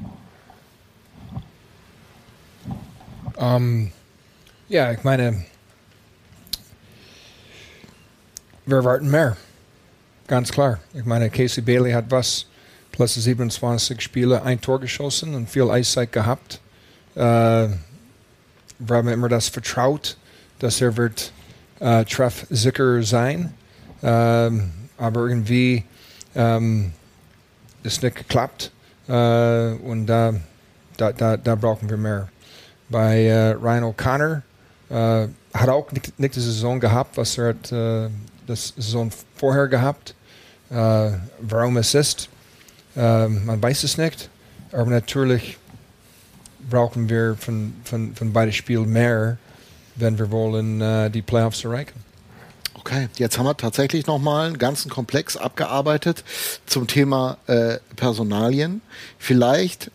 [3.38, 3.92] Ähm,
[4.68, 5.46] ja, ich meine,
[8.66, 9.38] wir erwarten mehr.
[10.28, 10.80] Ganz klar.
[10.94, 12.48] Ich meine, Casey Bailey hat was,
[12.98, 16.60] letzte 27 Spiele, ein Tor geschossen und viel Eiszeit gehabt.
[17.16, 17.78] Äh, wir
[18.90, 20.18] haben immer das vertraut,
[20.60, 21.32] dass er wird
[21.80, 23.54] äh, treffsicher sein.
[24.04, 25.84] Ähm, aber irgendwie
[26.36, 26.92] ähm,
[27.84, 28.72] ist nicht geklappt.
[29.08, 29.12] Äh,
[29.74, 30.34] und da,
[30.98, 32.30] da, da, da brauchen wir mehr
[32.90, 34.42] bei äh, Ryan O'Connor.
[34.90, 38.10] Äh, hat auch nicht, nicht die Saison gehabt, was er hat äh,
[38.46, 40.16] das Saison vorher gehabt.
[40.70, 42.30] Äh, warum es ist,
[42.96, 44.30] äh, man weiß es nicht.
[44.72, 45.58] Aber natürlich
[46.70, 49.38] brauchen wir von, von, von beiden Spielen mehr,
[49.96, 52.04] wenn wir wollen äh, die Playoffs erreichen.
[52.74, 56.24] Okay, jetzt haben wir tatsächlich nochmal einen ganzen Komplex abgearbeitet
[56.66, 58.82] zum Thema äh, Personalien.
[59.18, 59.92] Vielleicht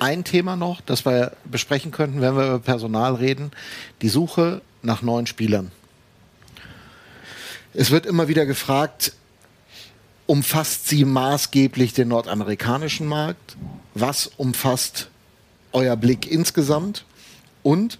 [0.00, 3.50] ein Thema noch, das wir besprechen könnten, wenn wir über Personal reden,
[4.02, 5.70] die Suche nach neuen Spielern.
[7.74, 9.12] Es wird immer wieder gefragt,
[10.26, 13.56] umfasst sie maßgeblich den nordamerikanischen Markt?
[13.94, 15.08] Was umfasst
[15.72, 17.04] euer Blick insgesamt?
[17.62, 17.98] Und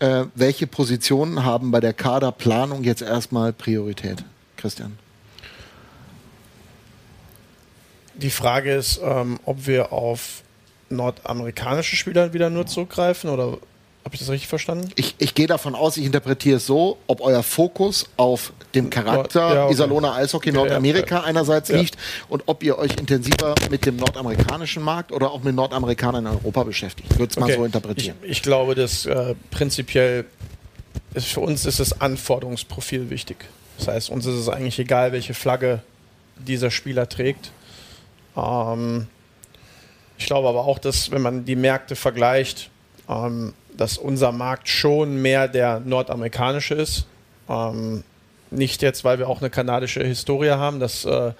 [0.00, 4.24] äh, welche Positionen haben bei der Kaderplanung jetzt erstmal Priorität?
[4.56, 4.98] Christian.
[8.14, 10.42] Die Frage ist, ähm, ob wir auf
[10.90, 13.58] nordamerikanische Spieler wieder nur zurückgreifen oder
[14.04, 14.88] habe ich das richtig verstanden?
[14.96, 19.54] Ich, ich gehe davon aus, ich interpretiere es so, ob euer Fokus auf dem Charakter
[19.54, 19.72] Ja, okay.
[19.74, 21.26] Iserlohner Eishockey Nordamerika ja, ja.
[21.26, 21.98] einerseits liegt
[22.30, 26.64] und ob ihr euch intensiver mit dem nordamerikanischen Markt oder auch mit Nordamerikanern in Europa
[26.64, 27.08] beschäftigt.
[27.12, 27.56] Ich würde es mal Okay.
[27.56, 28.16] so interpretieren.
[28.22, 30.24] Ich, ich glaube, dass äh, prinzipiell
[31.12, 33.36] ist für uns ist das Anforderungsprofil wichtig.
[33.78, 35.82] Das heißt, uns ist es eigentlich egal, welche Flagge
[36.36, 37.50] dieser Spieler trägt.
[38.36, 39.06] Ähm,
[40.18, 42.70] ich glaube aber auch, dass wenn man die Märkte vergleicht,
[43.08, 47.06] ähm, dass unser Markt schon mehr der nordamerikanische ist.
[47.48, 48.02] Ähm,
[48.50, 50.80] nicht jetzt, weil wir auch eine kanadische Historie haben.
[50.80, 51.32] Das äh,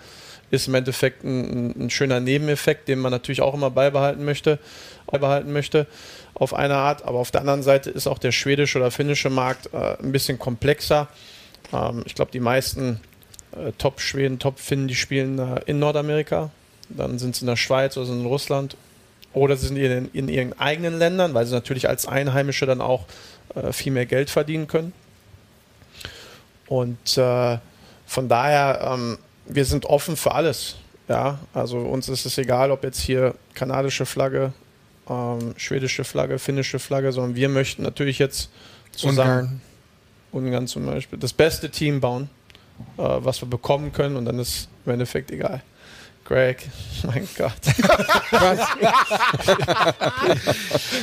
[0.50, 4.58] ist im Endeffekt ein, ein schöner Nebeneffekt, den man natürlich auch immer beibehalten möchte,
[5.06, 5.86] beibehalten möchte
[6.34, 7.04] auf eine Art.
[7.04, 10.38] Aber auf der anderen Seite ist auch der schwedische oder finnische Markt äh, ein bisschen
[10.38, 11.08] komplexer.
[11.72, 13.00] Ähm, ich glaube, die meisten
[13.52, 16.50] äh, Top-Schweden, Top-Finnen, die spielen äh, in Nordamerika.
[16.88, 18.76] Dann sind sie in der Schweiz oder sind in Russland.
[19.34, 23.04] Oder sie sind in, in ihren eigenen Ländern, weil sie natürlich als Einheimische dann auch
[23.54, 24.92] äh, viel mehr Geld verdienen können.
[26.66, 27.58] Und äh,
[28.06, 30.76] von daher, ähm, wir sind offen für alles.
[31.08, 34.52] Ja, also uns ist es egal, ob jetzt hier kanadische Flagge,
[35.08, 38.50] ähm, schwedische Flagge, finnische Flagge, sondern wir möchten natürlich jetzt
[38.92, 39.60] zusammen Ungarn.
[40.32, 42.28] Ungarn zum Beispiel das beste Team bauen,
[42.98, 45.62] äh, was wir bekommen können und dann ist im Endeffekt egal.
[46.28, 46.68] Greg,
[47.04, 47.54] mein Gott.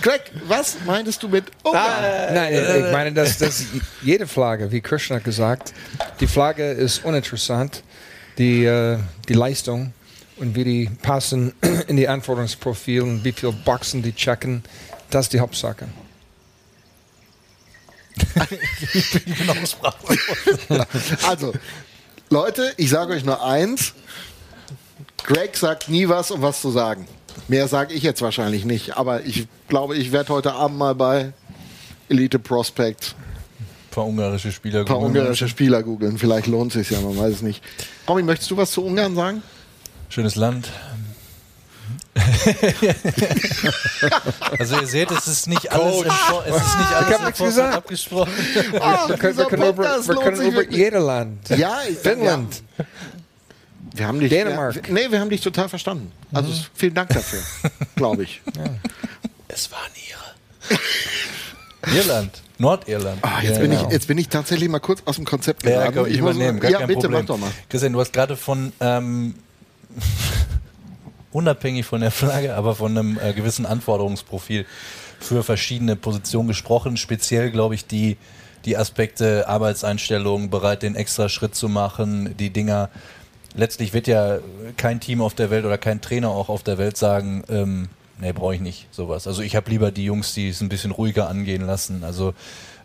[0.03, 2.31] Greg, was meintest du mit Ungarn?
[2.31, 3.63] Nein, ich meine, dass, dass
[4.03, 5.73] jede Flagge, wie Krishna gesagt,
[6.19, 7.81] die Flagge ist uninteressant.
[8.37, 8.99] Die, äh,
[9.29, 9.93] die Leistung
[10.35, 11.53] und wie die passen
[11.87, 14.61] in die Anforderungsprofil und wie viele Boxen die checken,
[15.09, 15.87] das ist die Hauptsache.
[18.93, 20.17] ich bin auch sprachlos.
[21.25, 21.53] Also,
[22.29, 23.93] Leute, ich sage euch nur eins.
[25.27, 27.07] Greg sagt nie was, um was zu sagen.
[27.47, 31.33] Mehr sage ich jetzt wahrscheinlich nicht, aber ich glaube, ich werde heute Abend mal bei
[32.09, 33.15] Elite Prospect
[33.59, 35.17] Ein paar ungarische Spieler ein paar googeln.
[35.17, 36.17] ungarische Spieler googeln.
[36.17, 37.63] Vielleicht lohnt es sich ja, man weiß es nicht.
[38.07, 39.41] Romy, möchtest du was zu Ungarn sagen?
[40.09, 40.69] Schönes Land.
[44.57, 47.25] also ihr seht, es ist nicht alles im Vor es ist nicht alles hab im
[47.25, 47.75] nichts gesagt.
[47.75, 48.31] abgesprochen.
[48.79, 51.49] Ah, Wir können, wir können, über, wir können über jeder Land.
[51.49, 52.61] Ja, ich- Finnland.
[52.77, 52.85] Ja.
[53.95, 54.75] Wir haben dich, Dänemark.
[54.75, 56.11] Ja, nee, wir haben dich total verstanden.
[56.33, 56.65] Also Mhm.
[56.73, 57.39] vielen Dank dafür,
[57.95, 58.41] glaube ich.
[59.47, 61.95] Es waren ihre.
[61.95, 62.41] Irland.
[62.57, 63.19] Nordirland.
[63.21, 63.85] Ah, jetzt, Ja, bin genau.
[63.87, 65.95] ich, jetzt bin ich tatsächlich mal kurz aus dem Konzept Ja, geraten.
[65.97, 67.19] komm, ich übernehme, gar ja, kein bitte, Problem.
[67.21, 67.51] mach doch mal.
[67.69, 69.35] Christian, du hast gerade von, ähm,
[71.31, 74.65] unabhängig von der Flagge, aber von einem äh, gewissen Anforderungsprofil
[75.19, 76.97] für verschiedene Positionen gesprochen.
[76.97, 78.17] Speziell, glaube ich, die,
[78.65, 82.89] die Aspekte Arbeitseinstellung, bereit, den extra Schritt zu machen, die Dinger.
[83.55, 84.39] Letztlich wird ja
[84.77, 87.89] kein Team auf der Welt oder kein Trainer auch auf der Welt sagen, ähm,
[88.19, 89.27] nee, brauche ich nicht sowas.
[89.27, 92.03] Also ich habe lieber die Jungs, die es ein bisschen ruhiger angehen lassen.
[92.03, 92.33] Also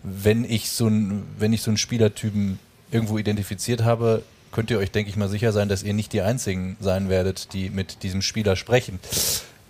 [0.03, 2.59] wenn ich so ein, wenn ich so einen Spielertypen
[2.91, 6.23] irgendwo identifiziert habe, könnt ihr euch, denke ich mal, sicher sein, dass ihr nicht die
[6.23, 8.99] einzigen sein werdet, die mit diesem Spieler sprechen.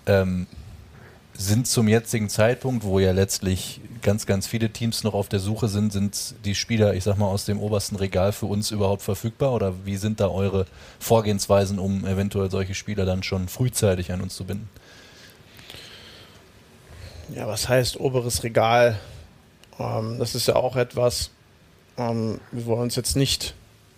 [0.07, 0.46] Ähm,
[1.35, 5.68] sind zum jetzigen Zeitpunkt, wo ja letztlich ganz, ganz viele Teams noch auf der Suche
[5.68, 9.53] sind, sind die Spieler, ich sag mal, aus dem obersten Regal für uns überhaupt verfügbar?
[9.53, 10.66] Oder wie sind da eure
[10.99, 14.68] Vorgehensweisen, um eventuell solche Spieler dann schon frühzeitig an uns zu binden?
[17.35, 18.99] Ja, was heißt oberes Regal?
[19.78, 21.31] Ähm, das ist ja auch etwas,
[21.97, 23.55] ähm, wir wollen uns jetzt nicht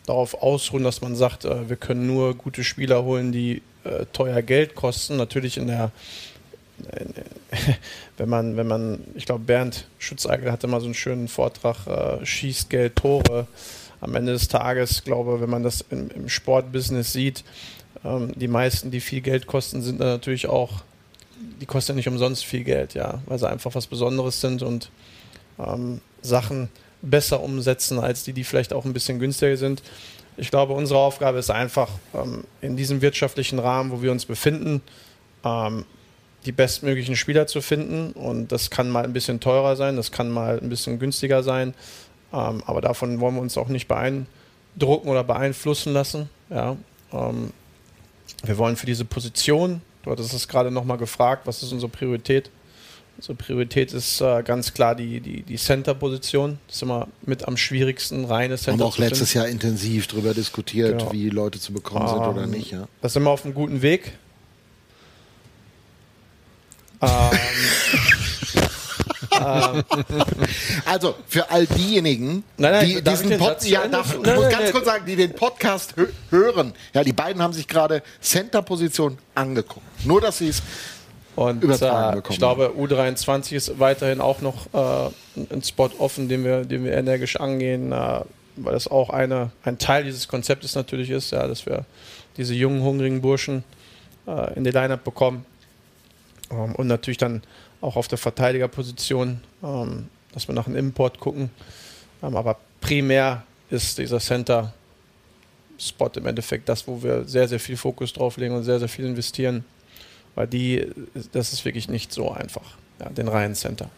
[0.07, 4.43] darauf ausruhen, dass man sagt, äh, wir können nur gute Spieler holen, die äh, teuer
[4.43, 5.16] Geld kosten.
[5.16, 5.93] Natürlich in der,
[8.16, 12.24] wenn man, wenn man, ich glaube, Bernd Schutzeigel hatte mal so einen schönen Vortrag, äh,
[12.24, 13.47] schießt Geld Tore.
[14.01, 17.45] Am Ende des Tages, glaube wenn man das im, im Sportbusiness sieht,
[18.05, 20.83] ähm, die meisten, die viel Geld kosten, sind natürlich auch
[21.61, 24.91] die kosten nicht umsonst viel Geld, ja, weil sie einfach was Besonderes sind und
[25.59, 26.68] ähm, Sachen
[27.03, 29.83] besser umsetzen als die, die vielleicht auch ein bisschen günstiger sind.
[30.37, 34.80] Ich glaube, unsere Aufgabe ist einfach, ähm, in diesem wirtschaftlichen Rahmen, wo wir uns befinden,
[35.45, 35.85] ähm,
[36.47, 38.12] die bestmöglichen Spieler zu finden.
[38.12, 41.74] Und das kann mal ein bisschen teurer sein, das kann mal ein bisschen günstiger sein.
[42.32, 46.28] Ähm, aber davon wollen wir uns auch nicht beeindrucken oder beeinflussen lassen.
[46.51, 46.76] Ja.
[47.12, 47.53] Ähm,
[48.45, 52.51] wir wollen für diese Position, du hattest es gerade nochmal gefragt, was ist unsere Priorität?
[53.18, 56.59] Unsere Priorität ist äh, ganz klar die, die, die Center-Position.
[56.66, 58.78] Das ist immer mit am schwierigsten, reine Haben Center.
[58.80, 61.12] wir auch letztes Jahr intensiv darüber diskutiert, Genau.
[61.12, 62.72] wie Leute zu bekommen sind oder Ähm, nicht.
[62.72, 62.88] Ja.
[63.03, 64.12] Da sind wir auf einem guten Weg.
[67.03, 67.38] Ähm,
[69.32, 69.84] ähm,
[70.86, 74.34] Also für all diejenigen, Nein, nein, die diesen den Pod Satz zu ja, darf, ich
[74.34, 76.74] muss ganz kurz sagen, die den Podcast hö hören.
[76.92, 79.86] Ja, die beiden haben sich gerade Center-Position angeguckt.
[80.05, 80.62] Nur, dass sie es
[81.36, 85.90] Und übertragen äh, bekommen ich glaube, U23 ist weiterhin auch noch äh, ein- ein Spot
[85.98, 88.20] offen, den wir, den wir energisch angehen, äh,
[88.57, 91.84] weil das auch eine, ein Teil dieses Konzeptes natürlich ist, ja, dass wir
[92.36, 93.64] diese jungen, hungrigen Burschen
[94.26, 95.46] äh, in die Lineup bekommen.
[96.53, 97.42] Ähm, und natürlich dann
[97.80, 101.50] auch auf der Verteidigerposition, ähm, dass wir nach einem Import gucken.
[102.22, 104.72] Ähm, aber primär ist dieser Center
[105.78, 108.88] Spot im Endeffekt das, wo wir sehr, sehr viel Fokus drauf legen und sehr, sehr
[108.88, 109.64] viel investieren.
[110.34, 110.86] Weil die,
[111.32, 113.90] das ist wirklich nicht so einfach, ja, den reinen Center.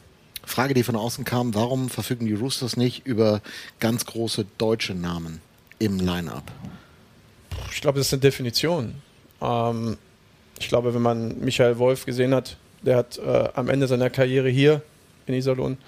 [0.45, 3.41] Frage, die von außen kam, warum verfügen die Roosters nicht über
[3.81, 5.41] ganz große deutsche Namen
[5.79, 6.45] im Line-Up?
[7.71, 8.95] Ich glaube, das ist eine Definition.
[9.41, 9.97] Ähm,
[10.59, 14.49] ich glaube, wenn man Michael Wolf gesehen hat, der hat äh, am Ende seiner Karriere
[14.49, 14.83] hier
[15.27, 15.79] in Iserlohn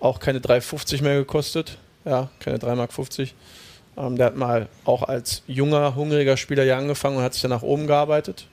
[0.00, 1.78] auch keine 3,50 mehr gekostet.
[2.04, 2.90] Ja, keine 3,50 Mark.
[3.96, 7.50] Ähm, der hat mal auch als junger, hungriger Spieler hier angefangen und hat sich dann
[7.50, 8.46] nach oben gearbeitet.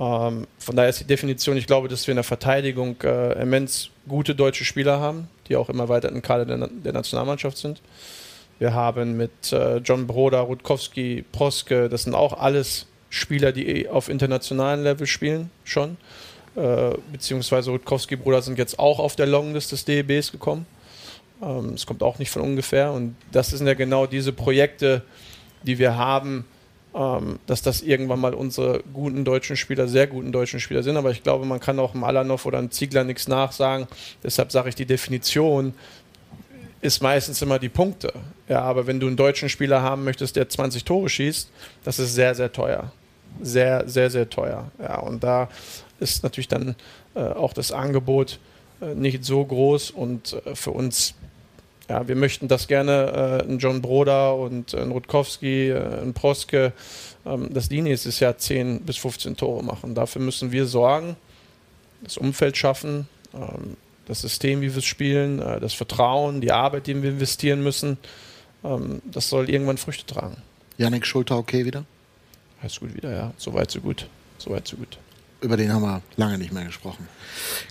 [0.00, 3.90] Ähm, von daher ist die Definition, ich glaube, dass wir in der Verteidigung äh, immens
[4.06, 7.80] gute deutsche Spieler haben, die auch im erweiterten Kader der, der Nationalmannschaft sind.
[8.58, 14.08] Wir haben mit äh, John Broda, Rutkowski, Proske, das sind auch alles Spieler, die auf
[14.08, 15.96] internationalen Level spielen, schon.
[16.56, 20.66] Äh, beziehungsweise Rutkowski, Bruder sind jetzt auch auf der Longlist des DEBs gekommen.
[21.42, 22.92] Ähm, Es kommt auch nicht von ungefähr.
[22.92, 25.02] Und das sind ja genau diese Projekte,
[25.62, 26.44] die wir haben,
[26.94, 30.96] ähm, dass das irgendwann mal unsere guten deutschen Spieler, sehr guten deutschen Spieler sind.
[30.96, 33.86] Aber ich glaube, man kann auch einem Alanov oder einem Ziegler nichts nachsagen.
[34.22, 35.74] Deshalb sage ich, die Definition
[36.80, 38.12] ist meistens immer die Punkte.
[38.48, 41.50] Ja, aber wenn du einen deutschen Spieler haben möchtest, der 20 Tore schießt,
[41.84, 42.92] das ist sehr, sehr teuer.
[43.40, 44.70] Sehr, sehr, sehr teuer.
[44.80, 45.48] Ja, und da
[46.00, 46.74] ist natürlich dann
[47.14, 48.38] äh, auch das Angebot
[48.80, 51.14] äh, nicht so groß und äh, für uns
[51.88, 56.72] ja, wir möchten das gerne, äh, ein John Broder und ein Rutkowski, äh, ein Proske,
[57.24, 59.94] ähm, dass die nächstes Jahr 10 bis 15 Tore machen.
[59.94, 61.16] Dafür müssen wir sorgen,
[62.02, 63.76] das Umfeld schaffen, ähm,
[64.06, 67.96] das System, wie wir es spielen, äh, das Vertrauen, die Arbeit, die wir investieren müssen.
[68.64, 70.36] Ähm, das soll irgendwann Früchte tragen.
[70.76, 71.84] Yannick Schulter okay wieder?
[72.60, 73.32] Alles gut wieder, ja.
[73.36, 74.08] Soweit, so gut.
[74.38, 74.98] Soweit, so gut.
[75.40, 77.08] Über den haben wir lange nicht mehr gesprochen.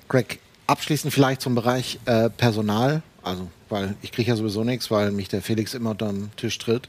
[0.07, 3.01] Greg, abschließend vielleicht zum Bereich äh, Personal.
[3.23, 6.57] Also, weil ich kriege ja sowieso nichts, weil mich der Felix immer unter den Tisch
[6.57, 6.88] tritt.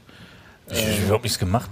[0.69, 1.69] Wie habe ich es gemacht?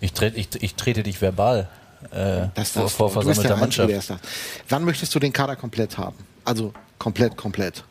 [0.00, 1.68] Ich, tret, ich, ich trete dich verbal
[2.12, 3.90] äh, Das vor, vor der versammelter Einzige, Mannschaft.
[3.90, 4.20] der es darf.
[4.68, 6.16] Wann möchtest du den Kader komplett haben?
[6.44, 7.82] Also komplett, komplett.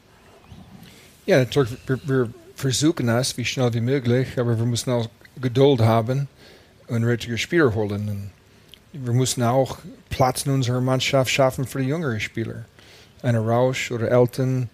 [1.25, 5.09] Ja, natürlich, wir, wir versuchen es, wie schnell wie möglich, aber wir müssen auch
[5.41, 6.27] Geduld haben
[6.87, 8.09] und richtige Spieler holen.
[8.09, 9.79] Und wir müssen auch
[10.09, 12.65] Platz in unserer Mannschaft schaffen für die jüngeren Spieler.
[13.21, 14.69] Eine Rausch oder Elton,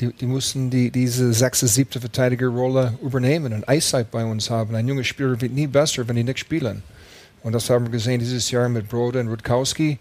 [0.00, 4.74] die, die müssen die, diese sechste, siebte Verteidigerrolle übernehmen und Eiszeit bei uns haben.
[4.74, 6.82] Ein junger Spieler wird nie besser, wenn die nicht spielen.
[7.42, 9.98] Und das haben wir gesehen dieses Jahr mit Broder und Rutkowski.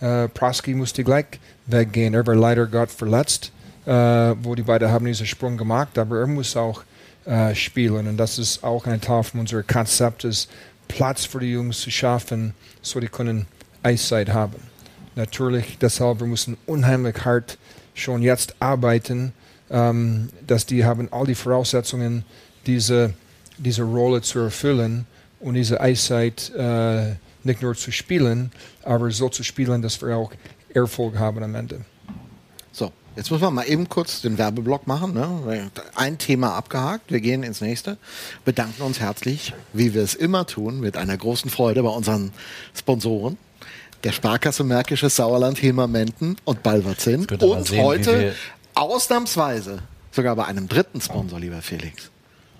[0.00, 1.26] Äh, Praski musste gleich
[1.66, 2.14] weggehen.
[2.14, 3.52] Er war leider Gott verletzt,
[3.86, 6.82] äh, wo die beiden haben diesen Sprung gemacht, aber er muss auch
[7.24, 8.08] äh, spielen.
[8.08, 10.50] Und das ist auch ein Teil von unserem Konzept, ist
[10.92, 13.46] Platz für die Jungs zu schaffen, so die können
[13.82, 14.56] Eiszeit haben.
[15.14, 17.56] Natürlich, deshalb wir müssen unheimlich hart
[17.94, 19.32] schon jetzt arbeiten,
[19.70, 22.24] ähm, dass die haben all die Voraussetzungen,
[22.66, 23.14] diese,
[23.56, 25.06] diese Rolle zu erfüllen
[25.40, 30.32] und diese Eiszeit äh, nicht nur zu spielen, aber so zu spielen, dass wir auch
[30.74, 31.80] Erfolg haben am Ende.
[33.14, 35.12] Jetzt müssen wir mal eben kurz den Werbeblock machen.
[35.12, 35.70] Ne?
[35.94, 37.98] Ein Thema abgehakt, wir gehen ins nächste.
[38.44, 42.32] Bedanken uns herzlich, wie wir es immer tun, mit einer großen Freude bei unseren
[42.74, 43.36] Sponsoren.
[44.04, 47.26] Der Sparkasse Märkisches Sauerland, Hilmermenten und Balverzin.
[47.26, 48.34] Und sehen, heute
[48.74, 52.10] ausnahmsweise sogar bei einem dritten Sponsor, lieber Felix.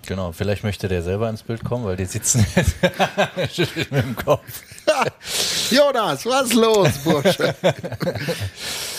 [0.05, 4.61] Genau, vielleicht möchte der selber ins Bild kommen, weil die sitzen jetzt mit dem Kopf.
[5.71, 7.55] Jonas, was ist los, Bursche?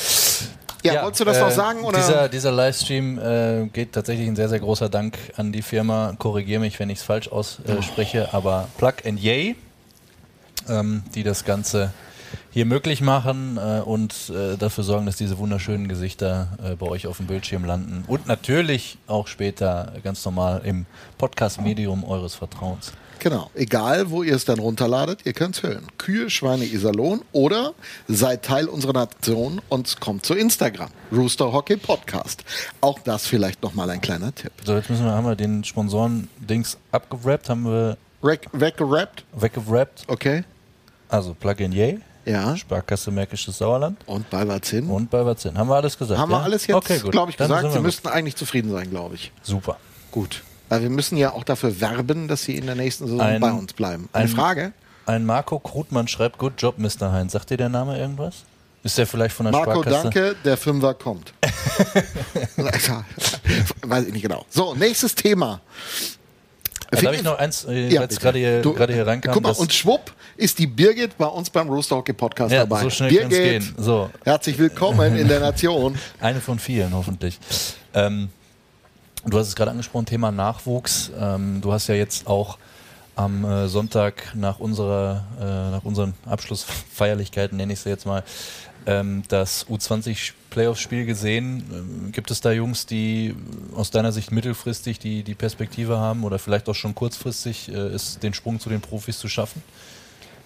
[0.93, 1.85] ja, wolltest du das noch äh, sagen?
[1.85, 1.99] Oder?
[1.99, 6.15] Dieser, dieser Livestream äh, geht tatsächlich ein sehr, sehr großer Dank an die Firma.
[6.19, 9.57] Korrigiere mich, wenn ich es falsch ausspreche, aber Plug and Yay,
[10.69, 11.93] ähm, die das Ganze
[12.51, 17.07] hier möglich machen äh, und äh, dafür sorgen, dass diese wunderschönen Gesichter äh, bei euch
[17.07, 20.87] auf dem Bildschirm landen und natürlich auch später ganz normal im
[21.19, 22.93] Podcast-Medium eures Vertrauens.
[23.19, 25.87] Genau, egal wo ihr es dann runterladet, ihr könnt es hören.
[25.99, 27.73] Kühe, Schweine, Iserlohn oder
[28.09, 30.91] seid Teil unserer Nation und kommt zu Instagram.
[31.11, 32.45] Rooster Hockey Podcast.
[32.81, 34.53] Auch das vielleicht nochmal ein kleiner Tipp.
[34.65, 40.05] So, jetzt müssen wir, haben wir den Sponsoren-Dings abgerappt, haben wir Weg, weggerappt, weggerappt.
[40.09, 40.45] okay.
[41.09, 42.57] Also Plug and Yay, Ja.
[42.57, 44.89] Sparkasse Märkisches Sauerland Und bei Watzin.
[44.89, 45.57] und bei Watzin.
[45.57, 46.19] Haben wir alles gesagt?
[46.19, 46.39] Haben ja?
[46.39, 47.69] wir alles jetzt, okay, glaube ich, Dann gesagt.
[47.71, 49.31] Sie wir müssten eigentlich zufrieden sein, glaube ich.
[49.43, 49.77] Super.
[50.11, 50.43] Gut.
[50.69, 53.53] Weil wir müssen ja auch dafür werben, dass sie in der nächsten Saison Ein- bei
[53.53, 54.09] uns bleiben.
[54.13, 54.73] Eine ein- Frage?
[55.07, 57.13] Ein Marco Krutmann schreibt, Good Job, Mr.
[57.13, 57.33] Heinz.
[57.33, 58.37] Sagt dir der Name irgendwas?
[58.83, 60.03] Ist der vielleicht von der Marco, Sparkasse?
[60.05, 61.33] danke, der Fünfer kommt.
[63.83, 64.45] Weiß ich nicht genau.
[64.51, 65.61] So, nächstes Thema.
[66.93, 69.35] Ja, darf ich noch eins, äh, Ja, jetzt gerade hier, Du, gerade hier reinkam?
[69.35, 72.83] Guck mal, und schwupp ist die Birgit bei uns beim Rooster Hockey Podcast Ja, dabei.
[72.83, 73.75] so schnell Birgit, gehen.
[73.79, 74.11] So.
[74.25, 75.99] herzlich willkommen in der Nation.
[76.21, 77.39] Eine von vielen, hoffentlich.
[77.95, 78.29] Ähm,
[79.27, 81.11] du hast es gerade angesprochen, Thema Nachwuchs.
[81.19, 82.59] Ähm, du hast ja jetzt auch
[83.17, 88.25] am äh, Sonntag nach unserer, äh, nach unseren Abschlussfeierlichkeiten, nenne ich sie jetzt mal,
[88.87, 91.65] ähm, das U20 Playoff-Spiel gesehen.
[91.73, 93.35] Ähm, gibt es da Jungs, die
[93.75, 98.23] aus deiner Sicht mittelfristig die, die Perspektive haben oder vielleicht auch schon kurzfristig äh, ist,
[98.23, 99.63] den Sprung zu den Profis zu schaffen?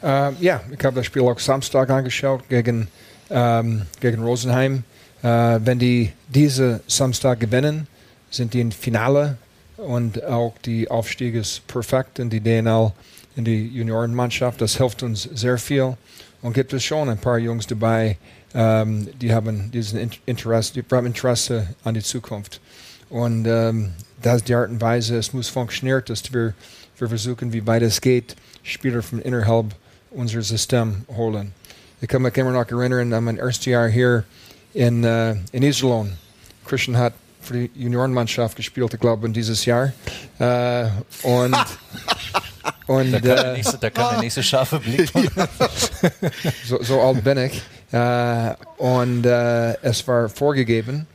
[0.02, 2.88] Äh, ja, ich habe das Spiel auch Samstag angeschaut gegen,
[3.30, 4.84] ähm, gegen Rosenheim.
[5.22, 7.88] Äh, wenn die diese Samstag gewinnen,
[8.30, 9.36] sind die im Finale
[9.76, 12.92] und auch die Aufstieg ist perfekt in die DNL,
[13.36, 14.60] in die Juniorenmannschaft.
[14.60, 15.96] Das hilft uns sehr viel
[16.42, 18.18] und gibt es schon ein paar Jungs dabei,
[18.54, 22.60] ähm, die haben diesen In- Interesse, die haben Interesse an die Zukunft.
[23.10, 26.54] Und ähm, das ist die Art und Weise, es muss funktionieren, dass wir,
[26.98, 29.74] wir versuchen, wie weit es geht, Spieler von innerhalb
[30.10, 31.52] unser System holen.
[32.00, 34.24] Ich kann mich immer noch erinnern an mein erstes Jahr hier
[34.74, 36.12] in, äh, in Iserlohn.
[36.64, 39.92] Christian hat für die Juniorenmannschaft gespielt, ich glaube, in dieses Jahr.
[40.38, 40.86] Äh,
[41.22, 41.56] und
[42.86, 45.10] Und, Da kann, der äh, nächste, da kann der nächste scharfe Blick
[46.66, 47.62] so, so alt bin ich.
[47.92, 51.06] Äh, und äh, es war vorgegeben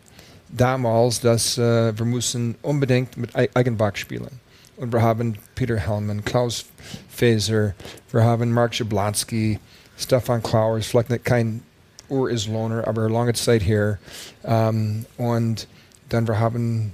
[0.50, 4.40] damals, dass äh, wir müssen unbedingt mit Ei- Eigenbach spielen.
[4.78, 6.66] Und wir haben Peter Hellman, Klaus
[7.10, 7.74] Faeser,
[8.12, 9.60] wir haben Mark Jablonski,
[9.98, 11.64] Stefan Klauers, vielleicht nicht kein
[12.10, 13.98] Ur-Islohner, aber lange Zeit hier.
[14.44, 15.68] Ähm, und
[16.14, 16.92] dann wir haben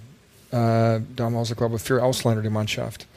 [0.52, 3.08] äh, damals, ich glaube, vier Ausländer die Mannschaft.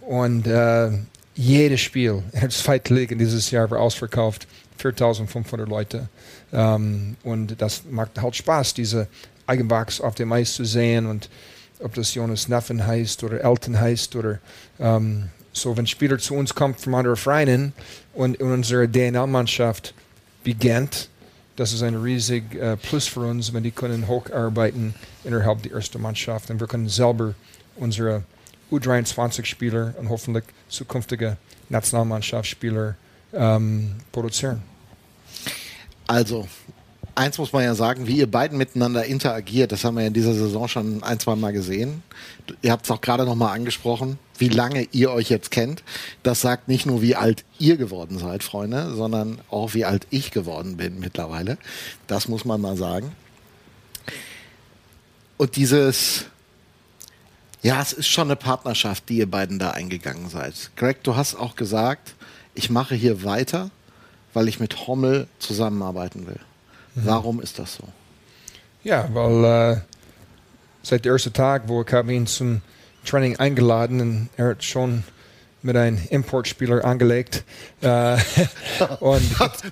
[0.00, 0.90] Und äh,
[1.34, 4.46] jedes Spiel in der zweiten Liga dieses Jahr war ausverkauft.
[4.78, 6.08] 4500 Leute.
[6.52, 9.06] Ähm, und das macht halt Spaß, diese
[9.46, 11.06] Eigenbachs auf dem Eis zu sehen.
[11.06, 11.28] Und
[11.80, 14.38] ob das Jonas Neffen heißt oder Elton heißt oder
[14.80, 17.72] ähm, so, wenn Spieler zu uns kommen von anderen Vereinen
[18.14, 19.94] und, und unsere DNL-Mannschaft
[20.42, 21.08] beginnt,
[21.56, 24.94] das ist ein riesig äh, Plus für uns, wenn die können hocharbeiten
[25.24, 27.34] innerhalb der ersten Mannschaft und wir können selber
[27.76, 28.24] unsere
[28.70, 31.36] U23-Spieler und hoffentlich zukünftige
[31.68, 32.96] Nationalmannschaftsspieler
[33.34, 34.62] ähm, produzieren.
[36.06, 36.48] Also,
[37.14, 40.14] eins muss man ja sagen, wie ihr beiden miteinander interagiert, das haben wir ja in
[40.14, 42.02] dieser Saison schon ein, zwei Mal gesehen.
[42.62, 45.84] Ihr habt es auch gerade nochmal angesprochen, wie lange ihr euch jetzt kennt.
[46.24, 50.32] Das sagt nicht nur, wie alt ihr geworden seid, Freunde, sondern auch, wie alt ich
[50.32, 51.58] geworden bin mittlerweile.
[52.08, 53.12] Das muss man mal sagen.
[55.36, 56.24] Und dieses,
[57.62, 60.72] ja, es ist schon eine Partnerschaft, die ihr beiden da eingegangen seid.
[60.74, 62.16] Greg, du hast auch gesagt,
[62.56, 63.70] ich mache hier weiter,
[64.34, 66.40] weil ich mit Hommel zusammenarbeiten will.
[66.96, 67.84] Warum ist das so?
[68.82, 69.80] Ja, weil äh,
[70.82, 72.60] seit der ersten Tag, wo ich habe ihn zum
[73.04, 75.04] Training eingeladen und er hat schon
[75.62, 77.44] mit einem Importspieler angelegt.
[77.82, 78.16] Äh,
[79.00, 79.22] und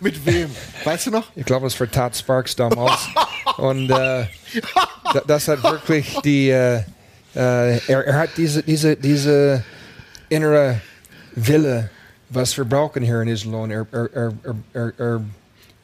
[0.03, 0.51] mit wem?
[0.85, 1.31] Weißt du noch?
[1.35, 3.09] ich glaube, es war Todd Sparks damals.
[3.57, 4.27] und äh,
[5.13, 6.83] da- das hat wirklich die, äh,
[7.35, 9.65] äh, er, er hat diese, diese, diese
[10.29, 10.81] innere
[11.35, 11.91] Wille,
[12.29, 13.71] was wir brauchen hier in Iserlohn.
[13.73, 15.21] Er, er, er, er, er, er,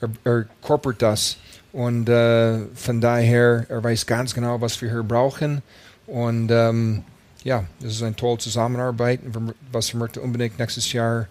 [0.01, 1.37] er, er korpert das.
[1.73, 5.63] Und äh, von daher, er weiß ganz genau, was wir hier brauchen.
[6.07, 7.03] Und ähm,
[7.47, 9.21] ja, das ist eine tolle Zusammenarbeit,
[9.71, 11.29] was wir möchten unbedingt nächstes Jahr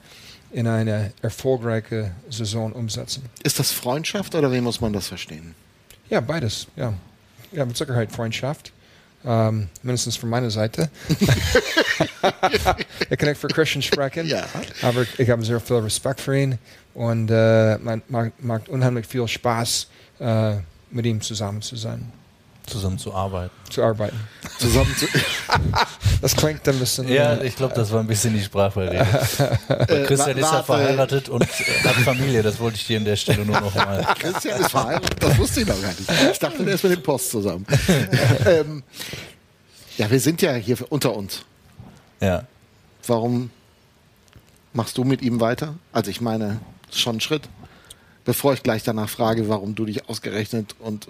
[0.53, 3.23] in eine erfolgreiche Saison umsetzen.
[3.43, 5.53] Ist das Freundschaft oder wie muss man das verstehen?
[6.09, 6.67] Ja, beides.
[6.77, 6.93] Ja,
[7.51, 8.71] ja mit Sicherheit Freundschaft.
[9.25, 10.89] Ähm, mindestens von meiner Seite.
[11.09, 11.27] ich
[13.17, 14.45] kann nicht für Christian sprechen, Ja.
[14.83, 16.57] aber ich habe sehr viel Respekt für ihn
[16.93, 19.87] und äh, man macht, macht unheimlich viel Spaß,
[20.19, 20.53] äh,
[20.91, 22.09] mit ihm zusammen zu sein,
[22.65, 23.51] zusammen zu arbeiten.
[23.69, 24.19] zu arbeiten.
[24.59, 25.05] Zusammen zu,
[26.21, 27.07] Das klingt ein bisschen.
[27.07, 29.05] Ja, äh, ich glaube, das war ein bisschen die Sprachbarriere.
[30.07, 31.47] Christian wa- ist ja verheiratet und äh,
[31.83, 34.03] hat Familie, das wollte ich dir an der Stelle nur noch mal.
[34.19, 36.09] Christian ist verheiratet, das wusste ich noch gar nicht.
[36.31, 37.65] Ich dachte, der ist mit dem Post zusammen.
[38.45, 38.83] ähm,
[39.97, 41.43] ja, wir sind ja hier unter uns.
[42.21, 42.43] Ja.
[43.07, 43.49] Warum
[44.73, 45.75] machst du mit ihm weiter?
[45.93, 46.59] Also ich meine,
[46.91, 47.43] schon ein Schritt.
[48.25, 51.07] Bevor ich gleich danach frage, warum du dich ausgerechnet und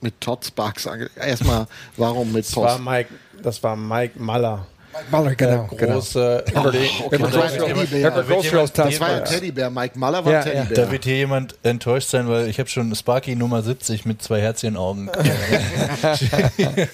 [0.00, 2.84] mit Todd Sparks ange Erstmal, warum mit Das war Post?
[2.84, 3.10] Mike,
[3.42, 4.66] das war Mike Maller.
[5.10, 5.68] Baller, genau.
[5.70, 5.94] der genau.
[5.94, 6.90] große okay.
[7.10, 8.06] Ever Das war Grocery- ein Teddybär.
[8.12, 9.24] Ever Grocery als Das war ja ein.
[9.24, 9.70] Teddybär.
[9.70, 10.42] Mike Maller war Ja.
[10.42, 10.84] Teddybär.
[10.84, 14.40] Da wird hier jemand enttäuscht sein, weil ich habe schon Sparky Nummer 70 mit zwei
[14.40, 15.10] Herzchenaugen.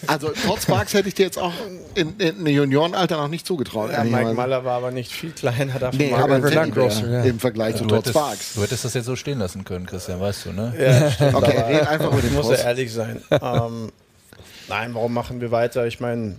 [0.07, 1.53] Also Todd Sparks hätte ich dir jetzt auch
[1.95, 3.91] in, in im Juniorenalter noch nicht zugetraut.
[3.93, 4.05] Ja.
[4.05, 5.79] Mike Maller war aber nicht viel kleiner.
[5.79, 7.23] Davon Nee, aber Teddybär Grosser, ja.
[7.23, 8.55] im Vergleich zu Todd Sparks.
[8.55, 10.73] du hättest das jetzt so stehen lassen können, Christian, weißt du, ne?
[10.79, 13.23] Ja, stimmt, Okay, aber red einfach über ich den muss ja ehrlich sein.
[13.31, 13.93] ähm,
[14.69, 15.87] nein, warum machen wir weiter?
[15.87, 16.37] Ich meine,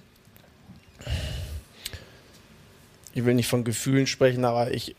[3.16, 4.96] ich will nicht von Gefühlen sprechen, aber ich,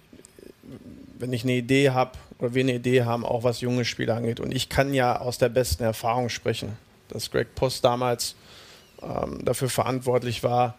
[1.19, 4.41] wenn ich eine Idee habe oder wir eine Idee haben, auch was junge Spieler angeht,
[4.41, 6.77] und ich kann ja aus der besten Erfahrung sprechen,
[7.09, 8.35] dass Greg Post damals
[9.03, 10.77] ähm, dafür verantwortlich war,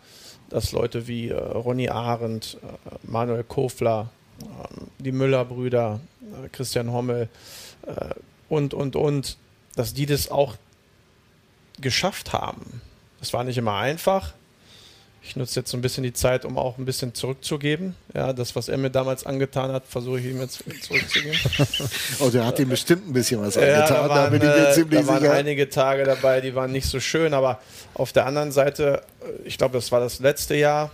[0.49, 4.09] dass Leute wie äh, Ronny Arendt, äh, Manuel Kofler,
[4.41, 7.29] ähm, die Müller-Brüder, äh, Christian Hommel
[7.85, 8.15] äh,
[8.49, 9.37] und, und, und,
[9.75, 10.55] dass die das auch
[11.79, 12.81] geschafft haben.
[13.19, 14.33] Das war nicht immer einfach.
[15.27, 17.95] Ich nutze jetzt so ein bisschen die Zeit, um auch ein bisschen zurückzugeben.
[18.15, 21.37] Ja, das, was er mir damals angetan hat, versuche ich ihm jetzt zurückzugeben.
[22.19, 23.87] Oh, der hat ihm bestimmt ein bisschen was Ja, angetan.
[23.87, 25.33] da, da, waren, bin ich mir äh, ziemlich da waren sicher.
[25.33, 27.59] einige Tage dabei, die waren nicht so schön, aber
[27.93, 30.91] auf der anderen Seite, äh, ich glaube, das war das letzte Jahr,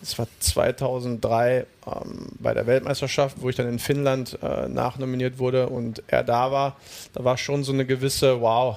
[0.00, 5.68] das war 2003 ähm, bei der Weltmeisterschaft, wo ich dann in Finnland äh, nachnominiert wurde
[5.68, 6.76] und er da war.
[7.14, 8.76] Da war schon so eine gewisse, wow,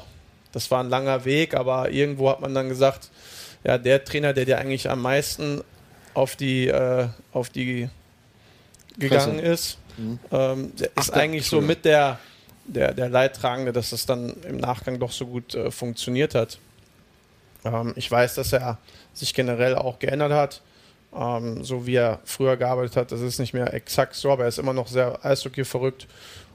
[0.51, 3.09] das war ein langer Weg, aber irgendwo hat man dann gesagt,
[3.63, 5.61] ja, der Trainer, der dir eigentlich am meisten
[6.13, 7.89] auf die, äh, auf die
[8.97, 9.77] gegangen ist,
[10.31, 12.19] ähm, der ist da- eigentlich so mit der,
[12.65, 16.57] der, der Leidtragende, dass es dann im Nachgang doch so gut äh, funktioniert hat.
[17.65, 18.77] Ähm, ich weiß, dass er
[19.13, 20.61] sich generell auch geändert hat.
[21.15, 23.11] ähm, so wie er früher gearbeitet hat.
[23.11, 26.05] Das ist nicht mehr exakt so, aber er ist immer noch sehr Eishockey verrückt.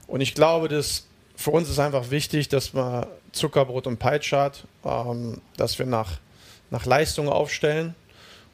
[0.07, 4.65] Und ich glaube, dass für uns ist einfach wichtig, dass man Zuckerbrot und Peitsche hat,
[4.85, 6.19] ähm, dass wir nach,
[6.75, 7.95] nach Leistung aufstellen.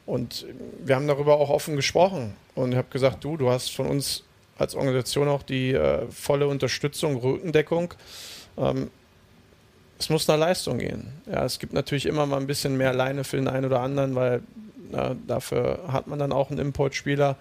[0.05, 0.45] Und
[0.85, 2.35] wir haben darüber auch offen gesprochen.
[2.53, 4.23] Und ich habe gesagt, du, du hast von uns
[4.59, 7.95] als Organisation auch die äh, volle Unterstützung, Rückendeckung.
[8.59, 8.91] Ähm,
[9.97, 11.07] es muss nach Leistung gehen.
[11.25, 14.13] Ja, es gibt natürlich immer mal ein bisschen mehr Leine für den einen oder anderen,
[14.13, 14.41] weil
[14.91, 17.37] na, dafür hat man dann auch einen Importspieler.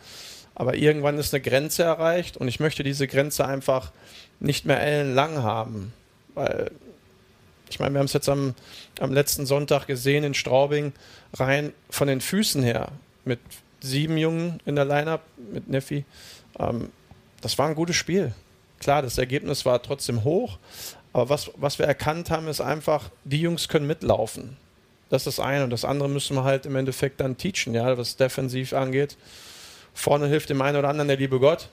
[0.55, 3.93] Aber irgendwann ist eine Grenze erreicht und ich möchte diese Grenze einfach
[4.41, 5.93] nicht mehr ellenlang haben.
[6.35, 6.71] Weil,
[7.71, 8.55] ich meine, wir haben es jetzt am,
[8.99, 10.93] am letzten Sonntag gesehen in Straubing,
[11.35, 12.93] rein von den Füßen her,
[13.25, 13.39] mit
[13.81, 16.05] sieben Jungen in der Line-Up, mit Neffi.
[16.59, 16.91] Ähm,
[17.41, 18.35] das war ein gutes Spiel.
[18.81, 20.59] Klar, das Ergebnis war trotzdem hoch,
[21.13, 24.57] aber was, was wir erkannt haben, ist einfach, die Jungs können mitlaufen.
[25.09, 25.65] Das ist das eine.
[25.65, 29.17] Und das andere müssen wir halt im Endeffekt dann teachen, ja, was defensiv angeht.
[29.93, 31.69] Vorne hilft dem einen oder anderen der liebe Gott.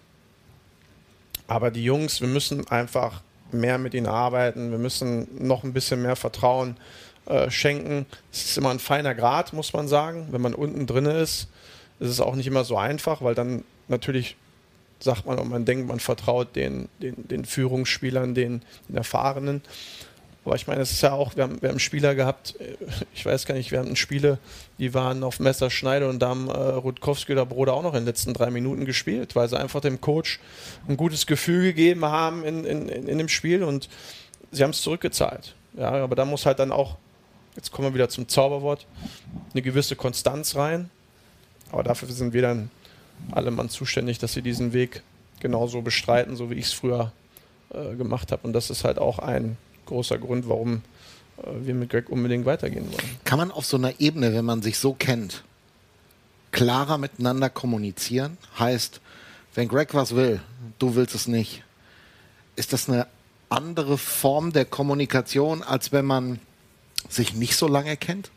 [1.47, 3.21] Aber die Jungs, wir müssen einfach
[3.51, 4.71] mehr mit ihnen arbeiten.
[4.71, 6.77] Wir müssen noch ein bisschen mehr Vertrauen
[7.25, 8.05] äh, schenken.
[8.31, 10.27] Es ist immer ein feiner Grad, muss man sagen.
[10.31, 11.47] Wenn man unten drin ist,
[11.99, 14.37] ist es auch nicht immer so einfach, weil dann natürlich
[14.99, 19.61] sagt man und man denkt, man vertraut den, den, den Führungsspielern, den, den Erfahrenen.
[20.47, 22.77] Aber ich meine, es ist ja auch, wir haben, wir haben Spieler gehabt, äh,
[23.13, 24.39] ich weiß gar nicht, wir hatten Spiele,
[24.79, 28.05] die waren auf Messerschneide und da haben äh, Rutkowski oder Broder auch noch in den
[28.05, 30.39] letzten drei Minuten gespielt, weil sie einfach dem Coach
[30.87, 33.89] ein gutes Gefühl gegeben haben in, in, in dem Spiel und
[34.53, 35.53] sie haben es zurückgezahlt.
[35.75, 36.95] Ja, aber da muss halt dann auch,
[37.57, 38.85] jetzt kommen wir wieder zum Zauberwort,
[39.51, 40.89] eine gewisse Konstanz rein.
[41.73, 42.71] Aber dafür sind wir dann
[43.33, 45.03] alle Mann zuständig, dass sie diesen Weg
[45.41, 47.11] genauso bestreiten, so wie ich es früher
[47.73, 48.47] äh, gemacht habe.
[48.47, 49.57] Und das ist halt auch ein
[49.87, 50.83] großer Grund, warum
[51.37, 53.17] äh, wir mit Greg unbedingt weitergehen wollen.
[53.23, 55.43] Kann man auf so einer Ebene, wenn man sich so kennt,
[56.51, 58.37] klarer miteinander kommunizieren?
[58.59, 59.01] Heißt,
[59.55, 60.39] wenn Greg was will,
[60.79, 61.63] du willst es nicht.
[62.55, 63.07] Ist das eine
[63.49, 66.39] andere Form der Kommunikation, als wenn man
[67.09, 68.29] sich nicht so lange kennt?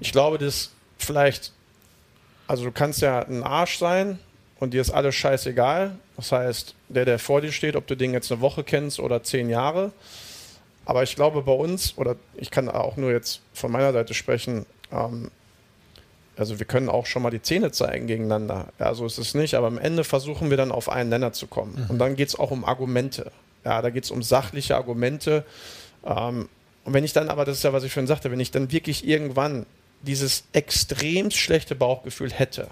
[0.00, 1.52] Ich glaube, dass vielleicht,
[2.46, 4.18] also du kannst ja ein Arsch sein
[4.58, 5.98] und dir ist alles scheißegal.
[6.16, 9.22] Das heißt, der, der vor dir steht, ob du den jetzt eine Woche kennst oder
[9.22, 9.92] zehn Jahre,
[10.88, 14.64] aber ich glaube, bei uns, oder ich kann auch nur jetzt von meiner Seite sprechen,
[14.90, 15.30] ähm,
[16.34, 18.68] also wir können auch schon mal die Zähne zeigen gegeneinander.
[18.78, 21.46] Ja, so ist es nicht, aber am Ende versuchen wir dann auf einen Nenner zu
[21.46, 21.74] kommen.
[21.74, 21.90] Mhm.
[21.90, 23.32] Und dann geht es auch um Argumente.
[23.66, 25.44] Ja, da geht es um sachliche Argumente.
[26.06, 26.48] Ähm,
[26.84, 28.72] und wenn ich dann, aber das ist ja, was ich vorhin sagte, wenn ich dann
[28.72, 29.66] wirklich irgendwann
[30.00, 32.68] dieses extrem schlechte Bauchgefühl hätte,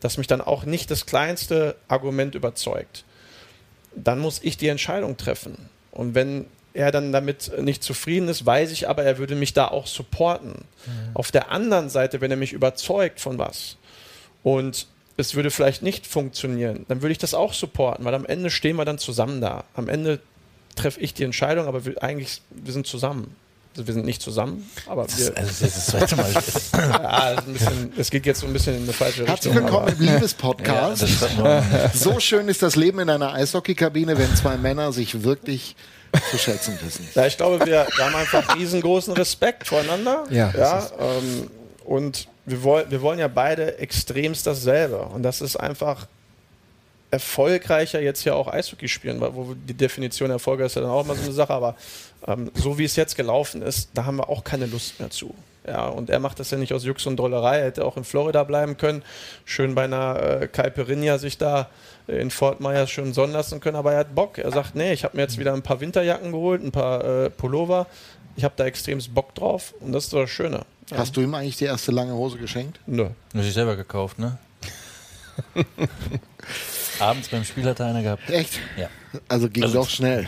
[0.00, 3.04] dass mich dann auch nicht das kleinste Argument überzeugt,
[3.94, 5.68] dann muss ich die Entscheidung treffen.
[5.92, 6.46] Und wenn
[6.76, 10.52] er dann damit nicht zufrieden ist, weiß ich aber, er würde mich da auch supporten.
[10.86, 11.10] Mhm.
[11.14, 13.76] Auf der anderen Seite, wenn er mich überzeugt von was
[14.42, 18.50] und es würde vielleicht nicht funktionieren, dann würde ich das auch supporten, weil am Ende
[18.50, 19.64] stehen wir dann zusammen da.
[19.74, 20.20] Am Ende
[20.74, 23.34] treffe ich die Entscheidung, aber wir, eigentlich, wir sind zusammen.
[23.76, 25.36] Also wir sind nicht zusammen, aber das, wir.
[25.36, 26.32] Also das ist das zweite Mal.
[26.72, 29.52] ja, bisschen, es geht jetzt so ein bisschen in eine falsche Richtung.
[29.52, 31.04] Herzlich willkommen im Liebespodcast.
[31.36, 35.76] Ja, so schön ist das Leben in einer Eishockeykabine, wenn zwei Männer sich wirklich
[36.30, 37.06] zu schätzen wissen.
[37.14, 40.24] Ja, ich glaube, wir, wir haben einfach riesengroßen Respekt voreinander.
[40.30, 40.54] Ja.
[40.56, 41.50] ja ähm,
[41.84, 45.00] und wir, woll, wir wollen ja beide extremst dasselbe.
[45.02, 46.06] Und das ist einfach
[47.10, 51.04] erfolgreicher jetzt ja auch Eishockey spielen, weil wo die Definition Erfolg ist ja dann auch
[51.04, 51.76] immer so eine Sache, aber
[52.26, 55.34] ähm, so wie es jetzt gelaufen ist, da haben wir auch keine Lust mehr zu.
[55.66, 58.04] Ja, und er macht das ja nicht aus Jux und Drollerei, er hätte auch in
[58.04, 59.02] Florida bleiben können,
[59.44, 61.68] schön bei einer äh, Caipirinha sich da
[62.06, 64.38] in Fort Myers schön sonnen lassen können, aber er hat Bock.
[64.38, 67.30] Er sagt, nee, ich habe mir jetzt wieder ein paar Winterjacken geholt, ein paar äh,
[67.30, 67.86] Pullover.
[68.36, 70.60] Ich habe da extremst Bock drauf und das ist das Schöne.
[70.90, 70.98] Ja.
[70.98, 72.78] Hast du ihm eigentlich die erste lange Hose geschenkt?
[72.86, 73.08] Nö.
[73.32, 74.38] Muss ich selber gekauft, ne?
[77.00, 78.28] Abends beim Spiel hat er eine gehabt.
[78.30, 78.60] Echt?
[78.76, 78.88] Ja.
[79.28, 80.26] Also ging also doch schnell.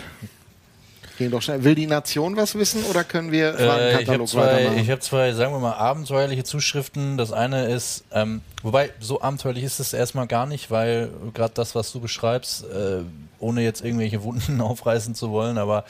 [1.18, 1.64] Ging doch schnell.
[1.64, 4.78] Will die Nation was wissen oder können wir äh, weitermachen?
[4.78, 7.18] Ich habe zwei, sagen wir mal, abenteuerliche Zuschriften.
[7.18, 11.74] Das eine ist, ähm, wobei so abenteuerlich ist es erstmal gar nicht, weil gerade das,
[11.74, 13.00] was du beschreibst, äh,
[13.40, 15.84] ohne jetzt irgendwelche Wunden aufreißen zu wollen, aber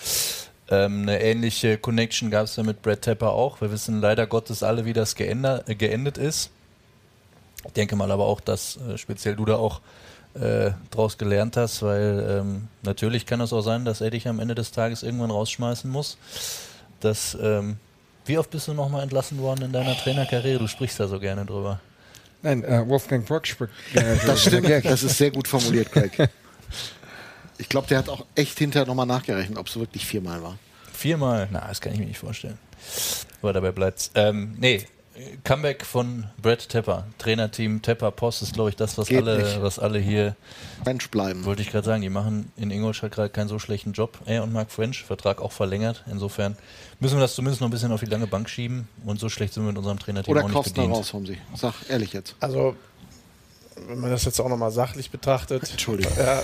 [0.70, 3.60] ähm, eine ähnliche Connection gab es ja mit Brad Tepper auch.
[3.60, 6.50] Wir wissen leider Gottes alle, wie das geändert, äh, geendet ist.
[7.66, 9.80] Ich denke mal aber auch, dass äh, speziell du da auch
[10.40, 14.40] äh, draus gelernt hast, weil ähm, natürlich kann es auch sein, dass er dich am
[14.40, 16.18] Ende des Tages irgendwann rausschmeißen muss.
[17.00, 17.76] Das, ähm,
[18.24, 20.58] wie oft bist du nochmal entlassen worden in deiner Trainerkarriere?
[20.58, 21.80] Du sprichst da so gerne drüber.
[22.42, 24.32] Nein, äh, Wolfgang Brock spricht gerne drüber.
[24.32, 26.30] Das stimmt, das ist sehr gut formuliert, Craig.
[27.60, 30.56] Ich glaube, der hat auch echt hinterher nochmal nachgerechnet, ob es wirklich viermal war.
[30.92, 31.48] Viermal?
[31.50, 32.56] Na, das kann ich mir nicht vorstellen.
[33.42, 34.86] Aber dabei bleibt Ähm, nee,
[35.44, 39.98] Comeback von Brad Tepper, Trainerteam Tepper Post ist, glaube ich, das, was alle, was alle
[39.98, 40.36] hier.
[40.84, 41.44] Mensch bleiben.
[41.44, 44.18] Wollte ich gerade sagen, die machen in Ingolstadt gerade keinen so schlechten Job.
[44.26, 46.04] Er und Mark French, Vertrag auch verlängert.
[46.10, 46.56] Insofern
[47.00, 48.88] müssen wir das zumindest noch ein bisschen auf die lange Bank schieben.
[49.04, 50.94] Und so schlecht sind wir mit unserem Trainerteam Oder auch nicht kaufst bedient.
[50.94, 51.38] raus, Homsi?
[51.54, 52.36] Sag ehrlich jetzt.
[52.40, 52.76] Also,
[53.86, 55.70] wenn man das jetzt auch nochmal sachlich betrachtet.
[55.70, 56.12] Entschuldigung.
[56.16, 56.42] Ja,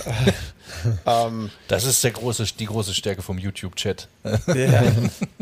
[1.27, 4.07] ähm, Das ist der große, die große Stärke vom YouTube-Chat.
[4.23, 4.83] Ja.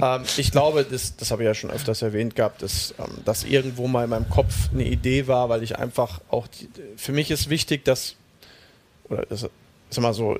[0.18, 3.44] ähm, ich glaube, das, das habe ich ja schon öfters erwähnt gehabt, dass ähm, das
[3.44, 7.32] irgendwo mal in meinem Kopf eine Idee war, weil ich einfach auch, die, für mich
[7.32, 8.16] ist wichtig, dass,
[9.10, 10.38] oder das ist immer so,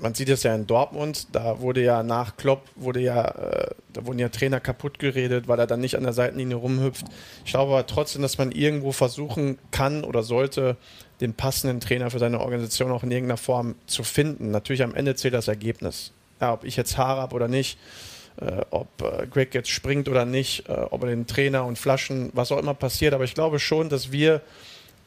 [0.00, 4.06] man sieht es ja in Dortmund, da wurde ja nach Klopp, wurde ja, äh, da
[4.06, 7.06] wurden ja Trainer kaputt geredet, weil er dann nicht an der Seitenlinie rumhüpft.
[7.44, 10.76] Ich glaube aber trotzdem, dass man irgendwo versuchen kann oder sollte,
[11.20, 14.50] den passenden Trainer für seine Organisation auch in irgendeiner Form zu finden.
[14.50, 16.12] Natürlich am Ende zählt das Ergebnis.
[16.40, 17.78] Ja, ob ich jetzt Haare habe oder nicht,
[18.40, 22.30] äh, ob äh, Greg jetzt springt oder nicht, äh, ob er den Trainer und Flaschen,
[22.34, 23.14] was auch immer passiert.
[23.14, 24.42] Aber ich glaube schon, dass wir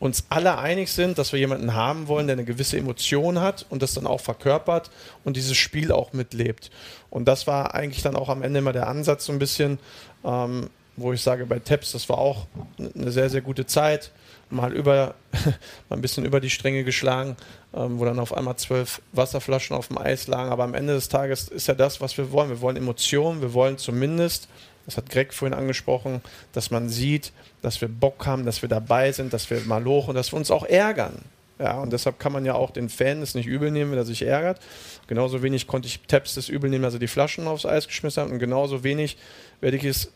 [0.02, 3.84] uns alle einig sind, dass wir jemanden haben wollen, der eine gewisse Emotion hat und
[3.84, 4.90] das dann auch verkörpert
[5.24, 6.72] und dieses Spiel auch mitlebt.
[7.12, 9.78] Und das war eigentlich dann auch am Ende immer der Ansatz so ein bisschen,
[10.26, 12.48] ähm, wo ich sage, bei Teps, das war auch
[12.80, 14.12] eine sehr, sehr gute Zeit.
[14.50, 15.14] Mal über,
[15.90, 17.38] mal ein bisschen über die Stränge geschlagen,
[17.76, 20.52] ähm, wo dann auf einmal zwölf Wasserflaschen auf dem Eis lagen.
[20.52, 22.50] Aber am Ende des Tages ist ja das, was wir wollen.
[22.50, 24.48] Wir wollen Emotionen, wir wollen zumindest,
[24.92, 26.22] das hat Greg vorhin angesprochen,
[26.54, 27.32] dass man sieht,
[27.62, 30.52] dass wir Bock haben, dass wir dabei sind, dass wir mal lochen, dass wir uns
[30.52, 31.24] auch ärgern.
[31.60, 34.06] Ja, und deshalb kann man ja auch den Fan es nicht übel nehmen, wenn er
[34.06, 34.60] sich ärgert.
[35.08, 38.24] Genauso wenig konnte ich Taps das übel nehmen, dass er die Flaschen aufs Eis geschmissen
[38.24, 38.32] hat.
[38.32, 39.18] Und genauso wenig
[39.60, 40.12] werde ich es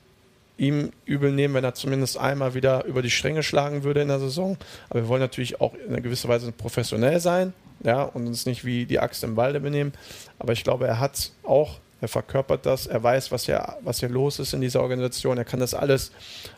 [0.57, 4.19] ihm übel nehmen, wenn er zumindest einmal wieder über die Stränge schlagen würde in der
[4.19, 4.57] Saison.
[4.89, 7.53] Aber wir wollen natürlich auch in gewisser Weise professionell sein
[7.83, 9.93] ja, und uns nicht wie die Axt im Walde benehmen.
[10.39, 14.09] Aber ich glaube, er hat auch, er verkörpert das, er weiß, was hier, was hier
[14.09, 16.11] los ist in dieser Organisation, er kann das alles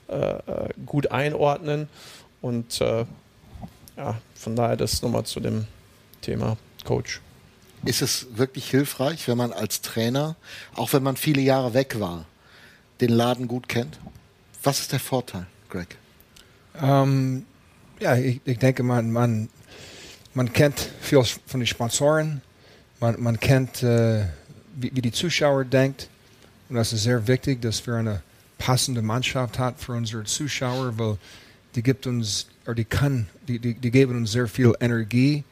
[0.08, 1.88] äh, äh, gut einordnen
[2.42, 3.06] und äh,
[3.96, 5.66] ja, von daher das nochmal zu dem
[6.22, 7.22] Thema Coach.
[7.86, 10.36] Ist es wirklich hilfreich, wenn man als Trainer,
[10.76, 12.26] auch wenn man viele Jahre weg war,
[13.02, 14.00] den Laden gut kennt?
[14.64, 15.98] Was ist der Vorteil, Greg?
[16.82, 17.46] Ähm,
[18.00, 19.50] ja, ich, ich denke, man, man,
[20.34, 22.42] man kennt viel von den Sponsoren,
[23.00, 24.26] man, man kennt, äh,
[24.78, 26.08] wie, wie die Zuschauer denkt.
[26.70, 28.22] Und das ist sehr wichtig, dass wir eine
[28.58, 31.18] passende Mannschaft haben für unsere Zuschauer, weil
[31.76, 35.44] die gibt uns, oder die kann, die, die, die geben uns sehr viel Energie.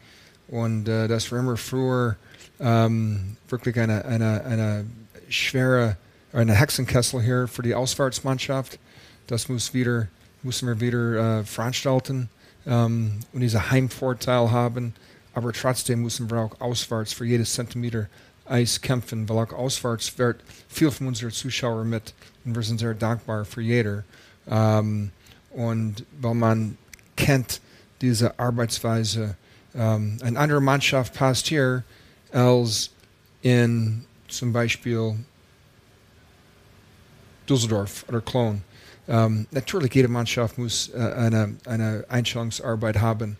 [0.48, 2.16] Und äh, dass wir immer früher
[2.60, 4.86] ähm, wirklich eine, eine, eine
[5.30, 5.98] schwere,
[6.34, 8.80] eine Hexenkessel hier für die Auswärtsmannschaft,
[9.28, 10.08] das muss wieder,
[10.44, 12.30] müssen wir wieder äh, veranstalten
[12.68, 14.94] ähm, und diesen Heimvorteil haben.
[15.34, 18.08] Aber trotzdem müssen wir auch auswärts für jedes Zentimeter
[18.46, 22.93] Eis kämpfen, weil auch auswärts wird viel von unseren Zuschauern mit und wir sind sehr
[22.93, 24.04] dankbar für jeder.
[24.48, 25.12] Ähm,
[25.52, 26.78] und weil man
[27.16, 27.62] kennt
[28.02, 29.36] diese Arbeitsweise,
[29.74, 31.84] ähm, eine andere Mannschaft passt hier
[32.32, 32.91] als
[33.41, 35.16] in zum Beispiel
[37.48, 38.62] Düsseldorf oder Cologne.
[39.08, 43.38] Ähm, natürlich, jede Mannschaft muss äh, eine, eine Einstellungsarbeit haben,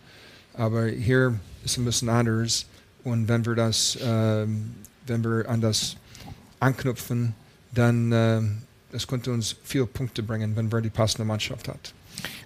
[0.54, 2.66] aber hier ist es ein bisschen anders.
[3.02, 4.74] Und wenn wir das, ähm,
[5.06, 5.96] wenn wir an das
[6.60, 7.34] anknüpfen,
[7.72, 11.92] dann ähm, das könnte uns viele Punkte bringen, wenn wir die passende Mannschaft hat.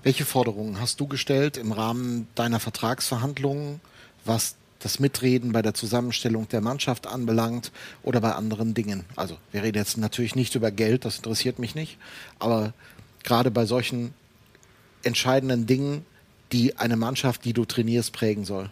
[0.03, 3.81] Welche Forderungen hast du gestellt im Rahmen deiner Vertragsverhandlungen,
[4.25, 7.71] was das Mitreden bei der Zusammenstellung der Mannschaft anbelangt
[8.03, 9.05] oder bei anderen Dingen?
[9.15, 11.99] Also, wir reden jetzt natürlich nicht über Geld, das interessiert mich nicht,
[12.39, 12.73] aber
[13.23, 14.15] gerade bei solchen
[15.03, 16.05] entscheidenden Dingen,
[16.53, 18.71] die eine Mannschaft, die du trainierst, prägen soll.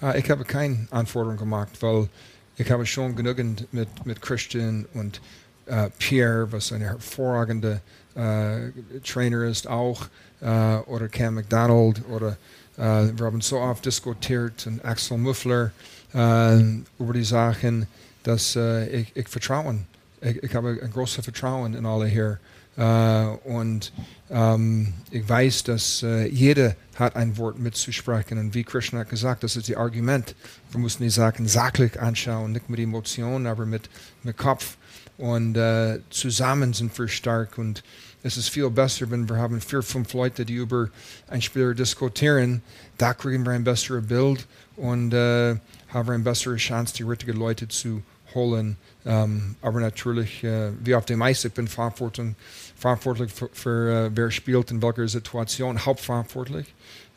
[0.00, 2.08] Äh, ich habe keine Anforderungen gemacht, weil
[2.56, 5.20] ich habe schon genügend mit, mit Christian und
[5.66, 7.80] äh, Pierre, was ein hervorragender
[8.14, 8.70] äh,
[9.04, 10.06] Trainer ist, auch,
[10.40, 12.36] äh, oder Cam McDonald, oder
[12.76, 15.72] äh, wir haben so oft diskutiert und Axel Muffler
[16.14, 16.60] äh,
[16.98, 17.86] über die Sachen,
[18.22, 19.80] dass äh, ich, ich vertraue.
[20.20, 22.38] Ich, ich habe ein großes Vertrauen in alle hier.
[22.78, 23.90] Uh, und
[24.30, 28.36] ähm, ich weiß, dass äh, jeder hat ein Wort mitzusprechen.
[28.36, 30.34] Und wie Krishna hat gesagt, das ist das Argument.
[30.72, 33.88] Wir müssen die Sachen sachlich anschauen, nicht mit Emotionen, aber mit,
[34.22, 34.76] mit Kopf.
[35.16, 37.56] Und äh, zusammen sind wir stark.
[37.56, 37.82] Und
[38.22, 40.90] es ist viel besser, wenn wir haben vier, fünf Leute, die über
[41.28, 42.60] einen Spieler diskutieren.
[42.98, 44.46] Da kriegen wir ein besseres Bild
[44.76, 45.56] und äh,
[45.88, 48.02] haben eine bessere Chance, die richtigen Leute zu
[48.36, 48.76] holen.
[49.04, 52.34] Um, aber natürlich, uh, wie auf dem Eis, ich bin verantwortlich,
[52.76, 56.66] verantwortlich für, für uh, wer spielt in welcher Situation, hauptverantwortlich.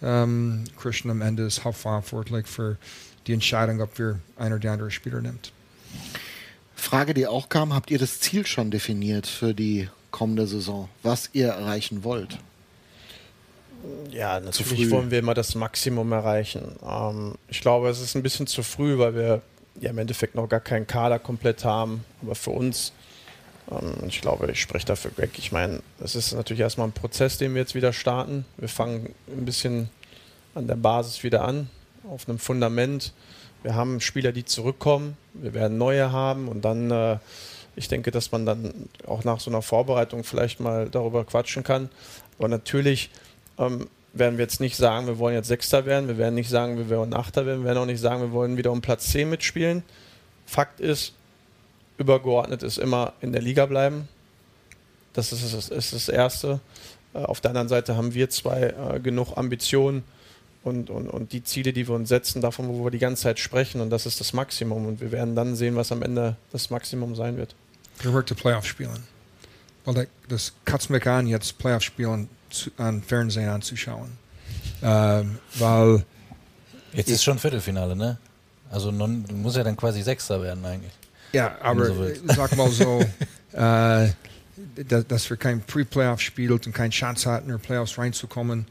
[0.02, 2.78] Um, Christian am Ende ist hauptverantwortlich für
[3.28, 5.52] die Entscheidung, ob wir ein oder andere Spieler nimmt.
[6.76, 11.30] Frage, die auch kam, habt ihr das Ziel schon definiert für die kommende Saison, was
[11.34, 12.40] ihr erreichen wollt?
[14.12, 16.76] Ja, natürlich wollen wir immer das Maximum erreichen.
[16.84, 19.42] Ähm, ich glaube, es ist ein bisschen zu früh, weil wir
[19.80, 22.04] ja im Endeffekt noch gar keinen Kader komplett haben.
[22.22, 22.94] Aber für uns,
[23.72, 25.32] ähm, ich glaube, ich spreche dafür Greg.
[25.38, 28.46] Ich meine, es ist natürlich erstmal ein Prozess, den wir jetzt wieder starten.
[28.58, 29.90] Wir fangen ein bisschen
[30.56, 31.70] an der Basis wieder an,
[32.10, 33.14] auf einem Fundament.
[33.64, 35.18] Wir haben Spieler, die zurückkommen.
[35.34, 37.18] Wir werden neue haben und dann, äh,
[37.76, 41.90] ich denke, dass man dann auch nach so einer Vorbereitung vielleicht mal darüber quatschen kann.
[42.38, 43.10] Aber natürlich
[43.58, 46.78] ähm, werden wir jetzt nicht sagen, wir wollen jetzt Sechster werden, wir werden nicht sagen,
[46.78, 49.30] wir wollen Achter werden, wir werden auch nicht sagen, wir wollen wieder um Platz 10
[49.30, 49.84] mitspielen.
[50.46, 51.14] Fakt ist,
[51.98, 54.08] übergeordnet ist immer in der Liga bleiben.
[55.14, 56.60] Das ist das, ist das Erste.
[57.14, 60.04] Äh, auf der anderen Seite haben wir zwei äh, genug Ambitionen
[60.64, 63.40] und, und, und die Ziele, die wir uns setzen, davon, wo wir die ganze Zeit
[63.40, 64.86] sprechen, und das ist das Maximum.
[64.86, 67.56] Und wir werden dann sehen, was am Ende das Maximum sein wird.
[68.02, 69.04] Wir möchten Playoff spielen.
[69.86, 74.12] Weil das, das kotzt mich an, jetzt Playoff spielen zu, an Fernsehen anzuschauen.
[74.82, 76.04] Ähm, weil
[76.94, 78.18] Jetzt ist schon Viertelfinale, ne?
[78.72, 80.94] Also non, du musst ja dann quasi Sechster werden eigentlich.
[81.34, 83.02] Ja, aber so sag mal so,
[83.54, 84.10] äh,
[84.88, 88.66] dass, dass wir kein Pre-Playoff spielt und keine Chance hatten, in die Playoffs reinzukommen.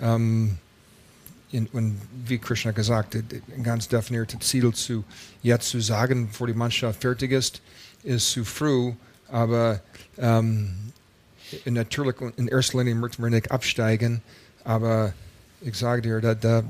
[0.00, 0.58] Ähm,
[1.52, 3.24] in, und wie Krishna gesagt hat,
[3.54, 5.04] ein ganz definiertes Ziel zu
[5.42, 7.60] jetzt zu sagen, bevor die Mannschaft fertig ist,
[8.02, 8.92] ist zu früh.
[9.28, 9.80] Aber
[10.18, 10.92] ähm,
[11.64, 14.22] natürlich in erster Linie möchten wir nicht absteigen.
[14.64, 15.12] Aber
[15.60, 16.62] ich sage dir, da, da,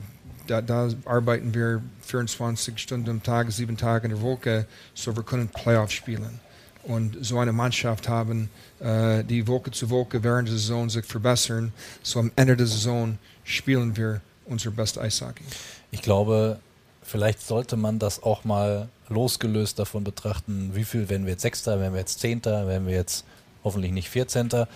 [0.47, 5.23] da, da arbeiten wir 24 Stunden am Tag, sieben Tage in der Woche, so wir
[5.23, 6.41] können Playoff spielen.
[6.85, 8.51] Und so eine Mannschaft haben,
[8.81, 11.73] äh, die Woche zu Woche während der Saison sich verbessern.
[12.03, 15.45] So am Ende der Saison spielen wir unser best Eishockey.
[15.91, 16.59] Ich glaube,
[17.03, 21.81] vielleicht sollte man das auch mal losgelöst davon betrachten, wie viel werden wir jetzt Sechster,
[21.81, 23.25] werden wir jetzt Zehnter, werden wir jetzt
[23.65, 24.69] hoffentlich nicht Vierzehnter.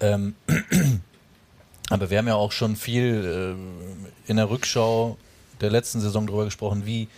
[0.00, 0.34] Ähm,
[1.90, 3.56] aber wir haben ja auch schon viel
[4.26, 5.16] äh, in der Rückschau
[5.60, 7.08] der letzten Saison darüber gesprochen, wie,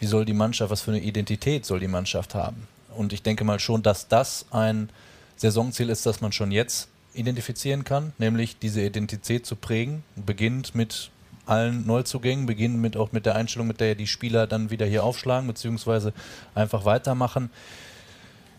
[0.00, 2.66] wie soll die Mannschaft, was für eine Identität soll die Mannschaft haben.
[2.96, 4.90] Und ich denke mal schon, dass das ein
[5.36, 11.10] Saisonziel ist, das man schon jetzt identifizieren kann, nämlich diese Identität zu prägen, beginnt mit
[11.46, 15.04] allen Neuzugängen, beginnen mit auch mit der Einstellung, mit der die Spieler dann wieder hier
[15.04, 16.12] aufschlagen, beziehungsweise
[16.54, 17.50] einfach weitermachen.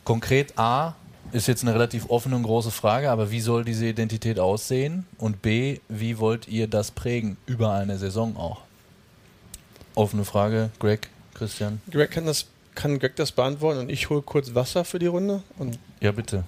[0.03, 0.95] Konkret A
[1.33, 5.05] ist jetzt eine relativ offene und große Frage, aber wie soll diese Identität aussehen?
[5.17, 8.61] Und B, wie wollt ihr das prägen über eine Saison auch?
[9.95, 11.81] Offene Frage, Greg, Christian.
[11.91, 12.45] Greg kann das,
[12.75, 15.43] kann Greg das beantworten und ich hole kurz Wasser für die Runde.
[15.57, 16.43] Und Ja, bitte.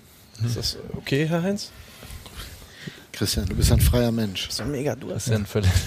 [0.46, 1.72] ist das okay, Herr Heinz?
[3.12, 4.48] Christian, du bist ein freier Mensch.
[4.48, 5.70] Das ist mega, du hast Christian, völlig.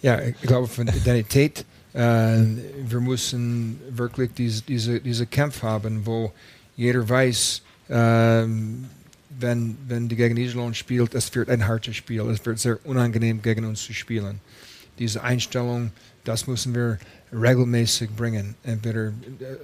[0.00, 6.32] Ja, ich glaube, von Identität, äh, wir müssen wirklich diese, diese, diese Kampf haben, wo
[6.76, 8.88] jeder weiß, ähm,
[9.30, 13.40] wenn, wenn die gegen Iserlohn spielt, es wird ein hartes Spiel, es wird sehr unangenehm
[13.42, 14.40] gegen uns zu spielen.
[14.98, 15.92] Diese Einstellung,
[16.24, 16.98] das müssen wir
[17.32, 19.12] regelmäßig bringen, entweder äh,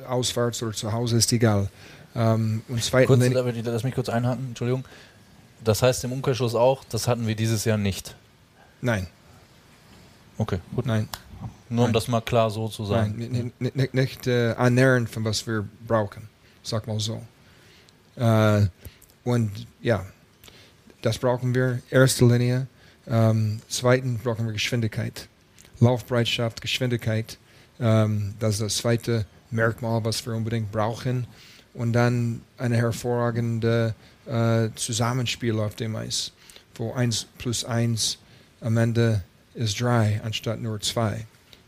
[0.06, 1.68] auswärts oder zu Hause, ist egal.
[2.14, 4.84] Ähm, und zweitens, Kurz, lass mich kurz einhaken, Entschuldigung.
[5.64, 8.14] Das heißt im Umkehrschluss auch, das hatten wir dieses Jahr nicht.
[8.80, 9.06] nein,
[10.36, 10.84] Okay, gut.
[10.86, 11.08] nein.
[11.68, 11.94] Nur um Nein.
[11.94, 13.14] das mal klar so zu sagen.
[13.16, 16.28] Nein, nicht, nicht, nicht äh, annähernd von was wir brauchen,
[16.62, 17.22] sag mal so.
[18.16, 18.66] Äh,
[19.24, 20.04] und ja,
[21.02, 21.80] das brauchen wir.
[21.90, 22.66] Erste Linie.
[23.06, 25.28] Ähm, zweitens brauchen wir Geschwindigkeit.
[25.80, 27.38] Laufbereitschaft, Geschwindigkeit.
[27.80, 31.26] Ähm, das ist das zweite Merkmal, was wir unbedingt brauchen.
[31.74, 33.94] Und dann eine hervorragende
[34.26, 36.32] äh, Zusammenspiel auf dem Eis,
[36.76, 38.18] wo 1 plus 1
[38.60, 39.24] am Ende
[39.54, 41.26] ist 3 anstatt nur 2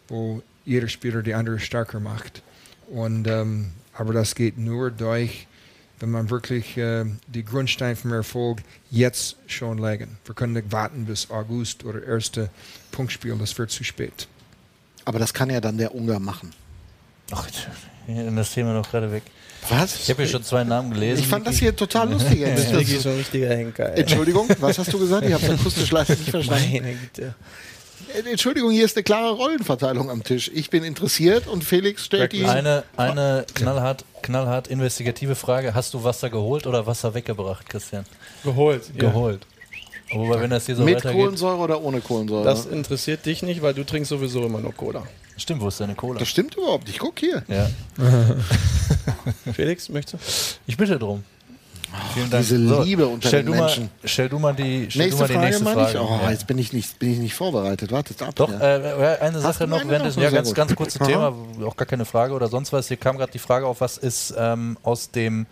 [0.08, 2.42] wo jeder Spieler die andere stärker macht.
[2.88, 5.46] Und, ähm, aber das geht nur durch,
[6.00, 8.58] wenn man wirklich äh, die Grundsteine vom Erfolg
[8.90, 10.18] jetzt schon legen.
[10.24, 12.50] Wir können nicht warten bis August oder erste
[12.92, 14.28] Punktspiel, das wird zu spät.
[15.04, 16.52] Aber das kann ja dann der Ungar machen.
[17.30, 17.48] Ach,
[18.06, 19.22] das Thema noch gerade weg.
[19.68, 19.96] Was?
[19.96, 21.20] Ich habe hier schon zwei Namen gelesen.
[21.20, 22.40] Ich fand das hier total lustig.
[22.46, 23.92] Das ist so ein richtiger Henker.
[23.92, 24.00] ey.
[24.00, 25.26] Entschuldigung, was hast du gesagt?
[25.26, 26.72] Ich habe es akustisch leider nicht verstanden.
[26.72, 27.34] Meine Güte.
[28.14, 30.50] Äh, Entschuldigung, hier ist eine klare Rollenverteilung am Tisch.
[30.54, 32.44] Ich bin interessiert und Felix stellt die.
[32.44, 35.74] Eine, eine knallhart, knallhart investigative Frage.
[35.74, 38.04] Hast du Wasser geholt oder Wasser weggebracht, Christian?
[38.42, 38.90] Geholt.
[38.94, 39.08] Ja.
[39.08, 39.46] Geholt.
[40.12, 41.20] Aber wenn das hier so mit weitergeht.
[41.20, 42.44] Kohlensäure oder ohne Kohlensäure?
[42.44, 45.04] Das interessiert dich nicht, weil du trinkst sowieso immer nur Cola.
[45.36, 46.18] Stimmt, wo ist deine Cola?
[46.18, 46.88] das stimmt überhaupt.
[46.88, 47.42] Ich guck hier.
[47.48, 47.68] Ja.
[49.52, 50.58] Felix, möchtest du?
[50.66, 51.24] Ich bitte drum.
[52.14, 52.42] Vielen Dank.
[52.42, 53.90] diese Liebe unter stell den du mal, Menschen.
[54.04, 55.74] Stell du mal die, stell Nächste du mal die Frage, nächste ich.
[55.74, 56.00] Frage.
[56.02, 56.30] Oh, Ja.
[56.30, 57.92] jetzt bin ich nicht, bin ich nicht vorbereitet.
[57.92, 58.34] Wartet ab.
[58.36, 58.58] Doch, ja.
[58.60, 61.00] äh, eine Sache noch, wenn das, ja, ganz, ganz kurzes.
[61.06, 62.88] Thema, auch gar keine Frage oder sonst was.
[62.88, 65.46] Hier kam gerade die Frage auf, was ist ähm, aus dem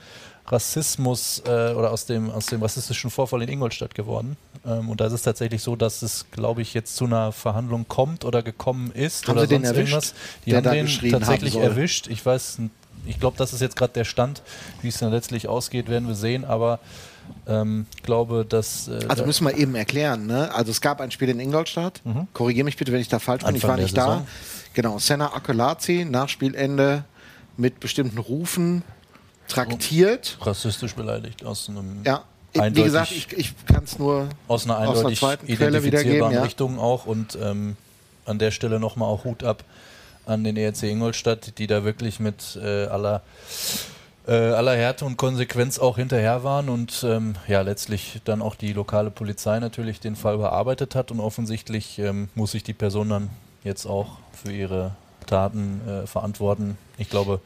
[0.46, 4.36] Rassismus äh, oder aus dem, aus dem rassistischen Vorfall in Ingolstadt geworden.
[4.66, 7.86] Ähm, und da ist es tatsächlich so, dass es, glaube ich, jetzt zu einer Verhandlung
[7.88, 9.26] kommt oder gekommen ist.
[9.26, 10.14] Haben oder Sie den sonst erwischt, irgendwas.
[10.44, 12.08] Die haben den tatsächlich erwischt.
[12.08, 12.58] Ich weiß,
[13.06, 14.42] ich glaube, das ist jetzt gerade der Stand.
[14.82, 16.44] Wie es dann letztlich ausgeht, werden wir sehen.
[16.44, 16.78] Aber
[17.46, 18.88] ähm, glaube, dass.
[18.88, 20.52] Äh, Also da- müssen wir eben erklären, ne?
[20.54, 22.00] Also es gab ein Spiel in Ingolstadt.
[22.32, 23.56] Korrigiere mich bitte, wenn ich da falsch bin.
[23.56, 23.68] ich Mhm.
[23.68, 24.06] War nicht da.
[24.06, 24.26] Saison.
[24.74, 27.04] Genau, Senna Akolazi nach Spielende
[27.56, 28.82] mit bestimmten Rufen
[29.48, 30.38] traktiert.
[30.40, 32.22] rassistisch beleidigt aus einem Ja,
[32.52, 35.78] wie eindeutig- gesagt, ich, ich kann es nur aus einer aus einer eindeutig zweiten Quelle
[35.78, 36.32] identifizierbaren wiedergeben.
[36.32, 36.42] Ja.
[36.42, 37.76] Richtung auch und ähm,
[38.24, 39.62] an der Stelle nochmal auch Hut ab
[40.26, 43.22] an den ERC Ingolstadt, die da wirklich mit äh, aller
[44.26, 48.72] äh, aller Härte und Konsequenz auch hinterher waren und ähm, ja letztlich dann auch die
[48.72, 53.30] lokale Polizei natürlich den Fall bearbeitet hat und offensichtlich ähm, muss sich die Person dann
[53.64, 54.92] jetzt auch für ihre
[55.26, 56.78] Taten äh, verantworten.
[56.96, 57.40] Ich glaube,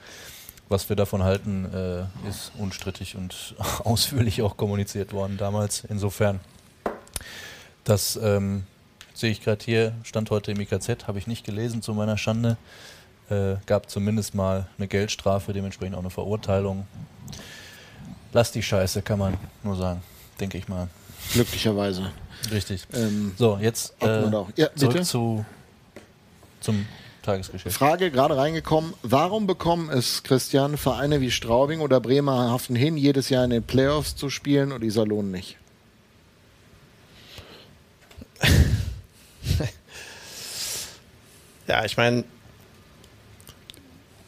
[0.68, 5.84] was wir davon halten, äh, ist unstrittig und ausführlich auch kommuniziert worden damals.
[5.88, 6.40] Insofern,
[7.84, 8.64] das ähm,
[9.18, 12.56] sehe ich gerade hier, stand heute im IKZ, habe ich nicht gelesen zu meiner Schande.
[13.28, 16.86] Äh, gab zumindest mal eine Geldstrafe, dementsprechend auch eine Verurteilung.
[18.32, 20.02] Lass die Scheiße, kann man nur sagen,
[20.40, 20.88] denke ich mal.
[21.32, 22.12] Glücklicherweise.
[22.50, 22.86] Richtig.
[22.94, 25.44] Ähm, So, jetzt äh, ja, zurück zu,
[26.60, 26.86] zum
[27.22, 27.76] Tagesgeschäft.
[27.76, 28.94] Frage gerade reingekommen.
[29.02, 34.14] Warum bekommen es, Christian, Vereine wie Straubing oder Bremerhaven hin, jedes Jahr in den Playoffs
[34.14, 35.56] zu spielen und Iserlohn nicht?
[41.68, 42.24] Ja, ich meine,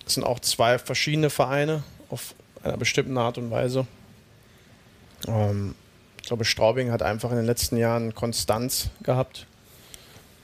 [0.07, 3.87] es sind auch zwei verschiedene Vereine auf einer bestimmten Art und Weise.
[5.27, 5.75] Ähm,
[6.21, 9.47] ich glaube, Straubing hat einfach in den letzten Jahren Konstanz gehabt.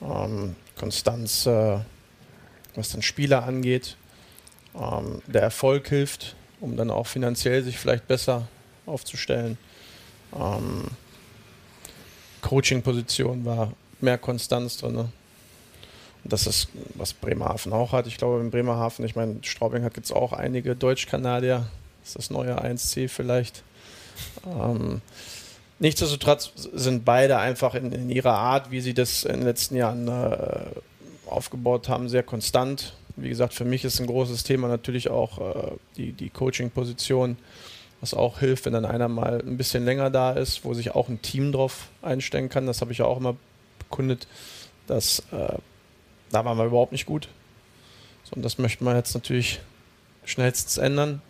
[0.00, 1.78] Ähm, Konstanz, äh,
[2.74, 3.98] was den Spieler angeht.
[4.74, 8.48] Ähm, der Erfolg hilft, um dann auch finanziell sich vielleicht besser
[8.86, 9.58] aufzustellen.
[10.34, 10.84] Ähm,
[12.40, 14.96] Coaching-Position war mehr Konstanz drin.
[14.96, 15.12] Und
[16.28, 18.06] das ist, was Bremerhaven auch hat.
[18.06, 21.66] Ich glaube, in Bremerhaven, ich meine, Straubing hat jetzt auch einige Deutsch-Kanadier.
[22.00, 23.62] Das ist das neue 1C vielleicht.
[24.46, 25.00] Ähm,
[25.78, 30.08] nichtsdestotrotz sind beide einfach in, in ihrer Art, wie sie das in den letzten Jahren
[30.08, 30.66] äh,
[31.26, 32.94] aufgebaut haben, sehr konstant.
[33.16, 37.36] Wie gesagt, für mich ist ein großes Thema natürlich auch äh, die, die Coaching-Position,
[38.00, 41.08] was auch hilft, wenn dann einer mal ein bisschen länger da ist, wo sich auch
[41.08, 42.66] ein Team drauf einstellen kann.
[42.66, 43.36] Das habe ich ja auch immer
[43.78, 44.26] bekundet,
[44.86, 45.58] dass äh,
[46.30, 47.28] da waren wir überhaupt nicht gut.
[48.24, 49.60] So, und das möchten wir jetzt natürlich
[50.24, 51.22] schnellstens ändern.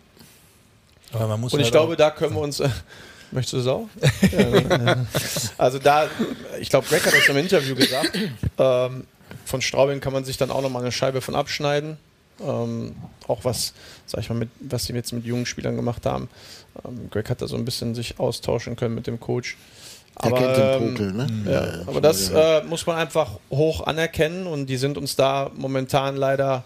[1.13, 2.59] Aber man muss Und ich halt glaube, da können wir uns.
[2.59, 2.69] Äh,
[3.31, 3.87] möchtest du es auch?
[4.31, 5.05] ja,
[5.57, 6.07] also da,
[6.59, 8.17] ich glaube, Greg hat das im Interview gesagt.
[8.57, 9.05] Ähm,
[9.45, 11.97] von Straubing kann man sich dann auch nochmal eine Scheibe von abschneiden.
[12.39, 12.95] Ähm,
[13.27, 13.73] auch was,
[14.05, 16.29] sag ich mal, mit, was sie jetzt mit jungen Spielern gemacht haben.
[16.85, 19.57] Ähm, Greg hat da so ein bisschen sich austauschen können mit dem Coach.
[20.23, 21.27] Der kennt den ähm, Pokel, ne?
[21.45, 26.15] ja, aber das äh, muss man einfach hoch anerkennen und die sind uns da momentan
[26.15, 26.63] leider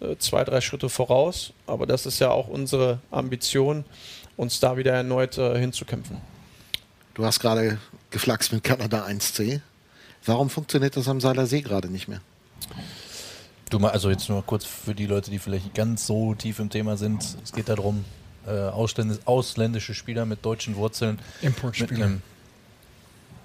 [0.00, 1.52] äh, zwei, drei Schritte voraus.
[1.66, 3.84] Aber das ist ja auch unsere Ambition,
[4.36, 6.18] uns da wieder erneut äh, hinzukämpfen.
[7.14, 7.78] Du hast gerade
[8.10, 9.60] geflaxt mit Kanada 1C.
[10.24, 12.20] Warum funktioniert das am Seiler See gerade nicht mehr?
[13.70, 16.58] Du mal, also jetzt nur kurz für die Leute, die vielleicht nicht ganz so tief
[16.58, 17.24] im Thema sind.
[17.42, 18.04] Es geht darum,
[18.46, 22.10] äh, ausländ ausländische Spieler mit deutschen Wurzeln mit Importspieler.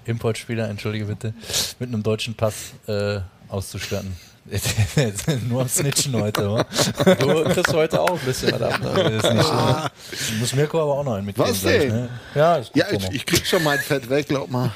[0.04, 1.34] Importspieler, entschuldige bitte,
[1.78, 4.16] mit einem deutschen Pass äh, auszustatten.
[5.48, 6.66] nur am Snitchen heute, oder?
[7.14, 8.80] Du kriegst heute auch ein bisschen was ab.
[8.82, 8.92] Ne?
[8.92, 10.40] Das ist nicht schlimm.
[10.40, 11.48] Muss Mirko aber auch noch einen mitgeben.
[11.48, 11.88] Was denn?
[11.88, 12.08] Ne?
[12.34, 14.72] Ja, ist gut Ja, ich, ich krieg schon mein Fett weg, glaub mal.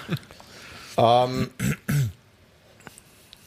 [0.97, 1.51] Ähm,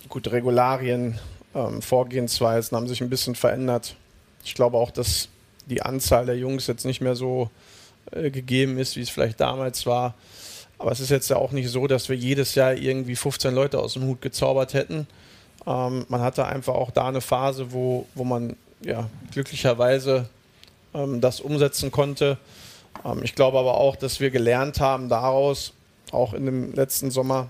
[0.10, 1.18] gut, Regularien,
[1.56, 3.96] ähm, Vorgehensweisen haben sich ein bisschen verändert.
[4.44, 5.30] Ich glaube auch, dass
[5.68, 7.50] die Anzahl der Jungs jetzt nicht mehr so
[8.12, 10.16] äh, gegeben ist, wie es vielleicht damals war.
[10.80, 13.80] Aber es ist jetzt ja auch nicht so, dass wir jedes Jahr irgendwie 15 Leute
[13.80, 15.08] aus dem Hut gezaubert hätten.
[15.68, 20.30] Ähm, man hatte einfach auch da eine Phase, wo, wo man ja, glücklicherweise
[20.94, 22.38] ähm, das umsetzen konnte.
[23.06, 25.74] Ähm, ich glaube aber auch, dass wir gelernt haben daraus,
[26.12, 27.50] auch in dem letzten Sommer,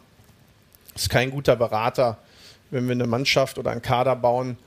[0.95, 2.17] ist kein guter Berater,
[2.71, 4.57] wenn wir eine Mannschaft oder einen Kader bauen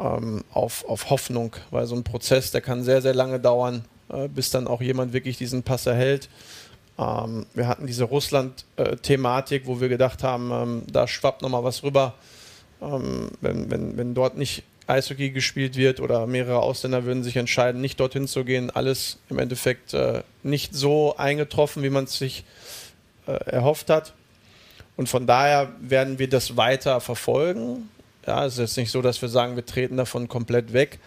[0.00, 4.28] ähm, auf, auf Hoffnung, weil so ein Prozess, der kann sehr, sehr lange dauern, äh,
[4.28, 6.28] bis dann auch jemand wirklich diesen Pass erhält.
[6.98, 12.14] Ähm, wir hatten diese Russland-Thematik, wo wir gedacht haben, ähm, da schwappt nochmal was rüber.
[12.80, 17.80] Ähm, wenn, wenn, wenn dort nicht Eishockey gespielt wird oder mehrere Ausländer würden sich entscheiden,
[17.80, 22.44] nicht dorthin zu gehen, alles im Endeffekt äh, nicht so eingetroffen, wie man es sich
[23.26, 24.14] äh, erhofft hat.
[24.96, 27.90] Und von daher werden wir das weiter verfolgen.
[28.26, 30.98] Ja, es ist jetzt nicht so, dass wir sagen, wir treten davon komplett weg,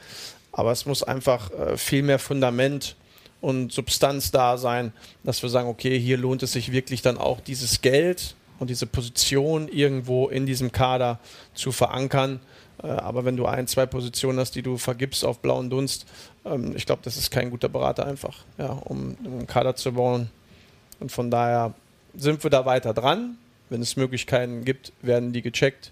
[0.52, 2.96] aber es muss einfach äh, viel mehr Fundament
[3.42, 4.92] und Substanz da sein,
[5.24, 8.86] dass wir sagen, okay, hier lohnt es sich wirklich dann auch dieses Geld und diese
[8.86, 11.20] Position irgendwo in diesem Kader
[11.54, 12.42] zu verankern.
[12.84, 16.06] Äh, aber wenn du ein, zwei Positionen hast, die du vergibst auf blauen Dunst,
[16.46, 20.30] ähm, ich glaube, das ist kein guter Berater einfach, ja, um, einen Kader zu bauen.
[21.00, 21.74] Und von daher
[22.14, 23.38] sind wir da weiter dran.
[23.70, 25.92] Wenn es Möglichkeiten gibt, werden die gecheckt.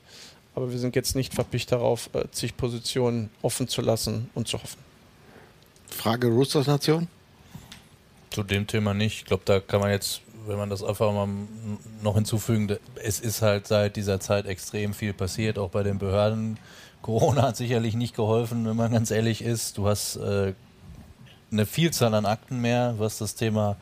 [0.56, 4.62] Aber wir sind jetzt nicht verpicht darauf, äh, zig Positionen offen zu lassen und zu
[4.62, 4.80] hoffen.
[5.92, 7.08] Frage Roosters Nation?
[8.30, 9.20] Zu dem Thema nicht.
[9.20, 11.28] Ich glaube, da kann man jetzt, wenn man das einfach mal
[12.02, 16.58] noch hinzufügen, es ist halt seit dieser Zeit extrem viel passiert, auch bei den Behörden.
[17.02, 19.78] Corona hat sicherlich nicht geholfen, wenn man ganz ehrlich ist.
[19.78, 20.54] Du hast äh,
[21.52, 23.78] eine Vielzahl an Akten mehr, was das Thema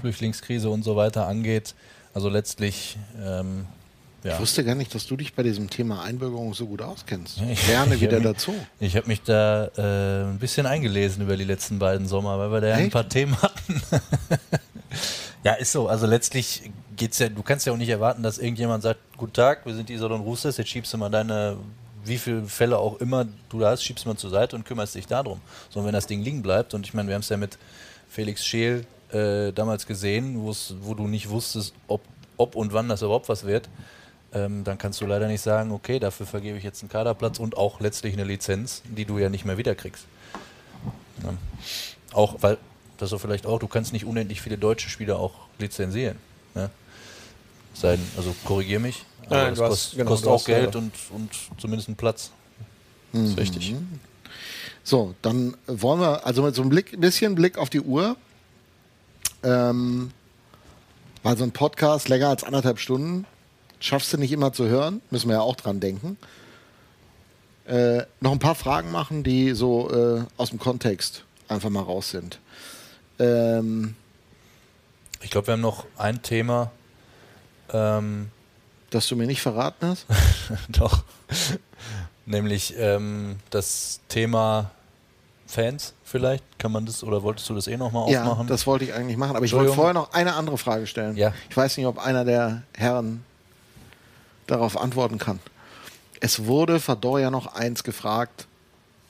[0.00, 1.74] Flüchtlingskrise und so weiter angeht.
[2.14, 3.66] Also letztlich ähm,
[4.24, 4.34] ja.
[4.34, 7.40] Ich wusste gar nicht, dass du dich bei diesem Thema Einbürgerung so gut auskennst.
[7.50, 8.54] Ich lerne ich wieder mich, dazu.
[8.80, 12.60] Ich habe mich da äh, ein bisschen eingelesen über die letzten beiden Sommer, weil wir
[12.60, 12.80] da Echt?
[12.80, 13.80] ein paar Themen hatten.
[15.44, 15.86] ja, ist so.
[15.86, 19.64] Also letztlich geht's ja, du kannst ja auch nicht erwarten, dass irgendjemand sagt, guten Tag,
[19.64, 21.56] wir sind die Isolon Roosters, jetzt schiebst du mal deine,
[22.04, 24.96] wie viele Fälle auch immer du da hast, schiebst du mal zur Seite und kümmerst
[24.96, 25.40] dich darum.
[25.70, 27.56] Sondern wenn das Ding liegen bleibt, und ich meine, wir haben es ja mit
[28.08, 32.00] Felix Scheel äh, damals gesehen, wo du nicht wusstest, ob,
[32.36, 33.68] ob und wann das überhaupt was wird,
[34.32, 37.56] ähm, dann kannst du leider nicht sagen, okay, dafür vergebe ich jetzt einen Kaderplatz und
[37.56, 40.04] auch letztlich eine Lizenz, die du ja nicht mehr wiederkriegst.
[41.22, 41.34] Ja.
[42.12, 42.58] Auch, weil,
[42.98, 46.16] das so vielleicht auch, du kannst nicht unendlich viele deutsche Spieler auch lizenzieren.
[46.54, 46.70] Ne?
[47.74, 49.04] Sein, also korrigier mich.
[49.26, 52.30] Aber Nein, das kost, genau, kostet auch Geld und, und zumindest einen Platz.
[53.12, 53.38] Das ist mhm.
[53.38, 53.74] richtig.
[54.84, 58.16] So, dann wollen wir, also mit so einem Blick, bisschen Blick auf die Uhr.
[59.42, 60.10] Ähm,
[61.22, 63.26] weil so ein Podcast länger als anderthalb Stunden
[63.80, 66.16] schaffst du nicht immer zu hören, müssen wir ja auch dran denken.
[67.66, 72.10] Äh, noch ein paar Fragen machen, die so äh, aus dem Kontext einfach mal raus
[72.10, 72.40] sind.
[73.18, 73.94] Ähm,
[75.20, 76.70] ich glaube, wir haben noch ein Thema.
[77.72, 78.30] Ähm,
[78.90, 80.06] das du mir nicht verraten hast?
[80.68, 81.04] Doch.
[82.24, 84.70] Nämlich ähm, das Thema
[85.46, 86.44] Fans vielleicht?
[86.58, 88.46] Kann man das oder wolltest du das eh nochmal aufmachen?
[88.46, 91.16] Ja, das wollte ich eigentlich machen, aber ich wollte vorher noch eine andere Frage stellen.
[91.16, 91.32] Ja.
[91.50, 93.24] Ich weiß nicht, ob einer der Herren
[94.48, 95.38] darauf antworten kann.
[96.20, 98.48] Es wurde Fador ja noch eins gefragt,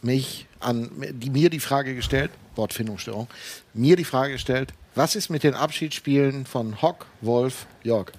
[0.02, 3.28] mich an die, mir die Frage gestellt, Wortfindungsstörung,
[3.72, 8.12] mir die Frage gestellt, was ist mit den Abschiedsspielen von Hock, Wolf, Jörg?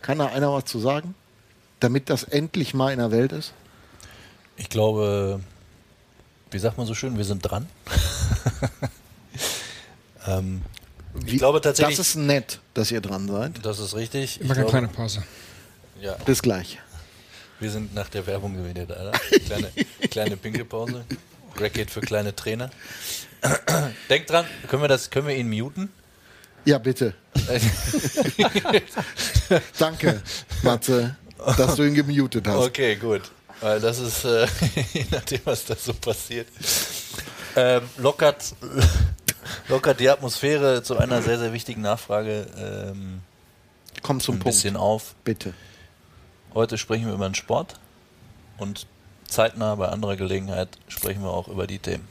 [0.00, 1.14] Kann da einer was zu sagen?
[1.80, 3.52] Damit das endlich mal in der Welt ist?
[4.56, 5.40] Ich glaube,
[6.50, 7.66] wie sagt man so schön, wir sind dran.
[10.26, 10.62] ähm,
[11.26, 11.96] ich wie, glaube tatsächlich.
[11.96, 13.64] Das ist nett, dass ihr dran seid.
[13.64, 14.40] Das ist richtig.
[14.40, 15.24] Ich mache eine kleine Pause.
[16.00, 16.14] Ja.
[16.24, 16.78] Bis gleich.
[17.60, 19.12] Wir sind nach der Werbung wieder da.
[19.46, 19.70] Kleine,
[20.10, 21.04] kleine Pinkelpause.
[21.54, 22.70] Greg geht für kleine Trainer.
[24.10, 25.90] Denkt dran, können wir, das, können wir ihn muten?
[26.64, 27.14] Ja, bitte.
[29.78, 30.22] Danke,
[30.62, 31.16] Matze,
[31.56, 32.56] dass du ihn gemutet hast.
[32.56, 33.22] Okay, gut.
[33.60, 34.46] Weil das ist, äh,
[34.92, 36.48] je nachdem, was da so passiert,
[37.54, 38.54] ähm, lockert,
[39.68, 43.20] lockert die Atmosphäre zu einer sehr, sehr wichtigen Nachfrage ähm,
[44.02, 44.56] Komm zum ein Punkt.
[44.56, 45.14] bisschen auf.
[45.24, 45.54] Bitte.
[46.54, 47.74] Heute sprechen wir über den Sport
[48.58, 48.86] und
[49.28, 52.06] zeitnah bei anderer Gelegenheit sprechen wir auch über die Themen.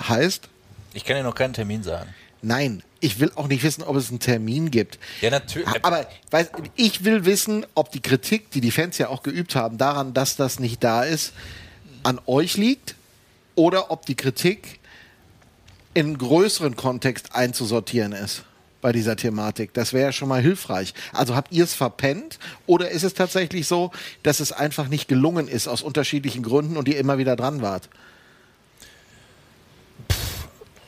[0.00, 0.48] Heißt?
[0.94, 2.14] Ich kann dir noch keinen Termin sagen.
[2.40, 4.98] Nein, ich will auch nicht wissen, ob es einen Termin gibt.
[5.20, 5.68] Ja, natürlich.
[5.84, 9.76] Aber weiß, ich will wissen, ob die Kritik, die die Fans ja auch geübt haben,
[9.76, 11.34] daran, dass das nicht da ist,
[12.04, 12.94] an euch liegt
[13.54, 14.80] oder ob die Kritik
[15.92, 18.44] in größeren Kontext einzusortieren ist
[18.88, 19.74] bei dieser Thematik.
[19.74, 20.94] Das wäre ja schon mal hilfreich.
[21.12, 23.90] Also habt ihr es verpennt oder ist es tatsächlich so,
[24.22, 27.90] dass es einfach nicht gelungen ist aus unterschiedlichen Gründen und ihr immer wieder dran wart?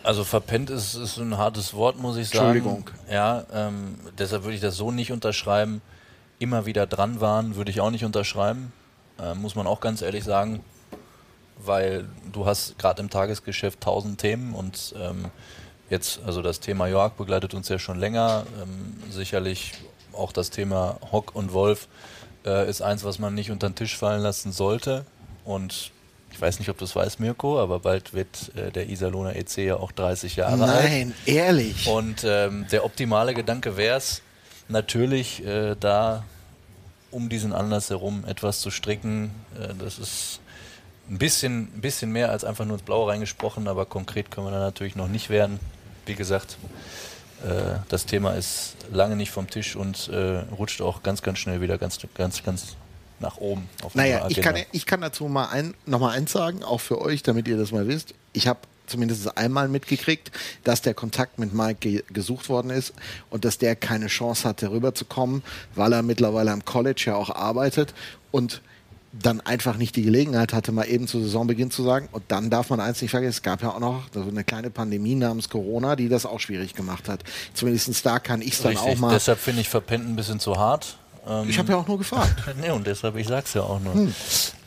[0.02, 2.56] Also verpennt ist, ist ein hartes Wort, muss ich sagen.
[2.56, 2.90] Entschuldigung.
[3.10, 5.82] Ja, ähm, deshalb würde ich das so nicht unterschreiben.
[6.38, 8.72] Immer wieder dran waren, würde ich auch nicht unterschreiben.
[9.18, 10.60] Äh, muss man auch ganz ehrlich sagen.
[11.58, 15.26] Weil du hast gerade im Tagesgeschäft tausend Themen und ähm,
[15.90, 18.46] Jetzt, also das Thema Jörg begleitet uns ja schon länger.
[18.62, 19.72] Ähm, sicherlich
[20.12, 21.88] auch das Thema Hock und Wolf
[22.46, 25.04] äh, ist eins, was man nicht unter den Tisch fallen lassen sollte.
[25.44, 25.90] Und
[26.30, 29.58] ich weiß nicht, ob du es weißt, Mirko, aber bald wird äh, der Iserlohner EC
[29.58, 30.84] ja auch 30 Jahre Nein, alt.
[30.84, 31.88] Nein, ehrlich.
[31.88, 34.22] Und ähm, der optimale Gedanke wäre es,
[34.68, 36.22] natürlich äh, da
[37.10, 39.32] um diesen Anlass herum etwas zu stricken.
[39.60, 40.40] Äh, das ist
[41.10, 44.52] ein bisschen, ein bisschen mehr als einfach nur ins Blaue reingesprochen, aber konkret können wir
[44.52, 45.58] da natürlich noch nicht werden
[46.10, 46.58] wie gesagt,
[47.44, 51.60] äh, das Thema ist lange nicht vom Tisch und äh, rutscht auch ganz, ganz schnell
[51.60, 52.74] wieder ganz, ganz, ganz
[53.20, 53.68] nach oben.
[53.84, 57.00] Auf naja, ich kann, ich kann dazu mal ein, noch mal eins sagen, auch für
[57.00, 58.14] euch, damit ihr das mal wisst.
[58.32, 60.32] Ich habe zumindest einmal mitgekriegt,
[60.64, 62.92] dass der Kontakt mit Mike ge gesucht worden ist
[63.30, 65.44] und dass der keine Chance hatte, rüberzukommen,
[65.76, 67.94] weil er mittlerweile am College ja auch arbeitet
[68.32, 68.62] und
[69.12, 72.08] dann einfach nicht die Gelegenheit hatte, mal eben zu Saisonbeginn zu sagen.
[72.12, 74.70] Und dann darf man eins nicht vergessen, es gab ja auch noch so eine kleine
[74.70, 77.24] Pandemie namens Corona, die das auch schwierig gemacht hat.
[77.54, 79.12] Zumindest da kann ich es dann auch mal.
[79.12, 80.96] Deshalb finde ich Verpennt ein bisschen zu hart.
[81.26, 82.34] Ähm ich habe ja auch nur gefragt.
[82.60, 83.94] nee, und deshalb, ich sag's ja auch nur.
[83.94, 84.14] Hm.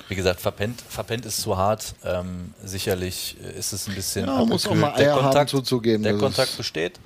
[0.09, 1.95] Wie gesagt, verpennt, verpennt ist zu hart.
[2.03, 4.27] Ähm, sicherlich ist es ein bisschen.
[4.27, 6.03] Ja, muss auch mal Eier der Kontakt, zuzugeben.
[6.03, 6.99] Der Kontakt besteht.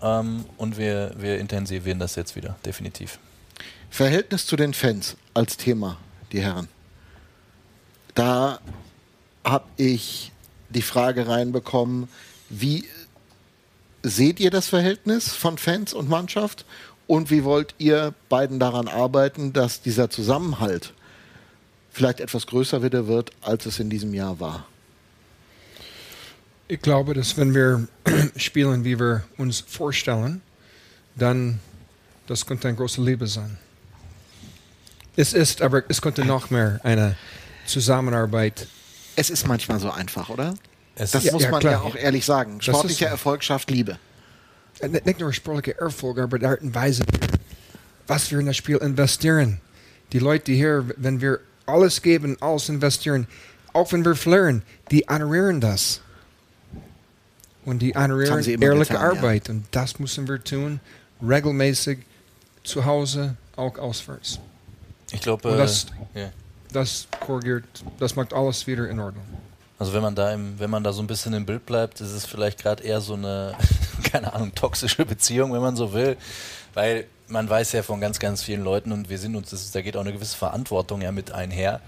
[0.00, 3.18] Ähm, und wir, wir intensivieren das jetzt wieder, definitiv.
[3.90, 5.98] Verhältnis zu den Fans als Thema
[6.32, 6.68] die Herren.
[8.14, 8.60] Da
[9.44, 10.32] habe ich
[10.68, 12.08] die Frage reinbekommen,
[12.48, 12.84] wie
[14.02, 16.64] seht ihr das Verhältnis von Fans und Mannschaft
[17.06, 20.94] und wie wollt ihr beiden daran arbeiten, dass dieser Zusammenhalt
[21.90, 24.66] vielleicht etwas größer wieder wird, als es in diesem Jahr war?
[26.68, 27.88] Ich glaube, dass wenn wir
[28.36, 30.40] spielen, wie wir uns vorstellen,
[31.16, 31.58] dann
[32.26, 33.58] das könnte eine große Liebe sein.
[35.16, 37.16] Es ist, aber es könnte noch mehr eine
[37.66, 38.66] Zusammenarbeit.
[39.16, 40.54] Es ist manchmal so einfach, oder?
[40.94, 41.72] Es das muss ja, man klar.
[41.72, 42.60] ja auch ehrlich sagen.
[42.60, 43.98] Sportlicher Erfolg schafft Liebe.
[44.80, 47.04] Äh, nicht nur sportlicher Erfolg, aber die Art und Weise,
[48.06, 49.60] was wir in das Spiel investieren.
[50.12, 53.26] Die Leute hier, wenn wir alles geben, alles investieren,
[53.72, 56.00] auch wenn wir verlieren, die honorieren das.
[57.64, 59.48] Und die honorieren ehrliche getan, Arbeit.
[59.48, 59.54] Ja.
[59.54, 60.80] Und das müssen wir tun,
[61.22, 61.98] regelmäßig
[62.64, 64.40] zu Hause, auch auswärts.
[65.12, 66.30] Ich glaube, das, yeah.
[66.72, 67.64] das korrigiert,
[67.98, 69.24] das macht alles wieder in Ordnung.
[69.78, 72.12] Also wenn man da im, wenn man da so ein bisschen im Bild bleibt, ist
[72.12, 73.54] es vielleicht gerade eher so eine,
[74.02, 76.16] keine Ahnung, toxische Beziehung, wenn man so will.
[76.74, 79.80] Weil man weiß ja von ganz, ganz vielen Leuten und wir sind uns, ist, da
[79.80, 81.80] geht auch eine gewisse Verantwortung ja mit einher.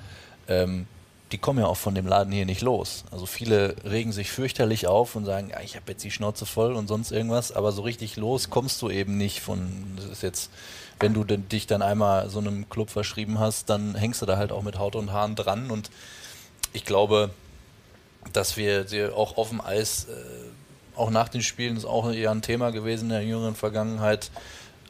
[0.48, 0.86] Ähm,
[1.32, 3.04] die kommen ja auch von dem Laden hier nicht los.
[3.10, 6.74] Also viele regen sich fürchterlich auf und sagen, ja, ich habe jetzt die Schnauze voll
[6.74, 10.50] und sonst irgendwas, aber so richtig los kommst du eben nicht von, das ist jetzt
[11.02, 14.52] wenn du dich dann einmal so einem Club verschrieben hast, dann hängst du da halt
[14.52, 15.70] auch mit Haut und Haaren dran.
[15.70, 15.90] Und
[16.72, 17.30] ich glaube,
[18.32, 22.30] dass wir sie auch auf dem Eis, äh, auch nach den Spielen, ist auch eher
[22.30, 24.30] ein Thema gewesen in der jüngeren Vergangenheit,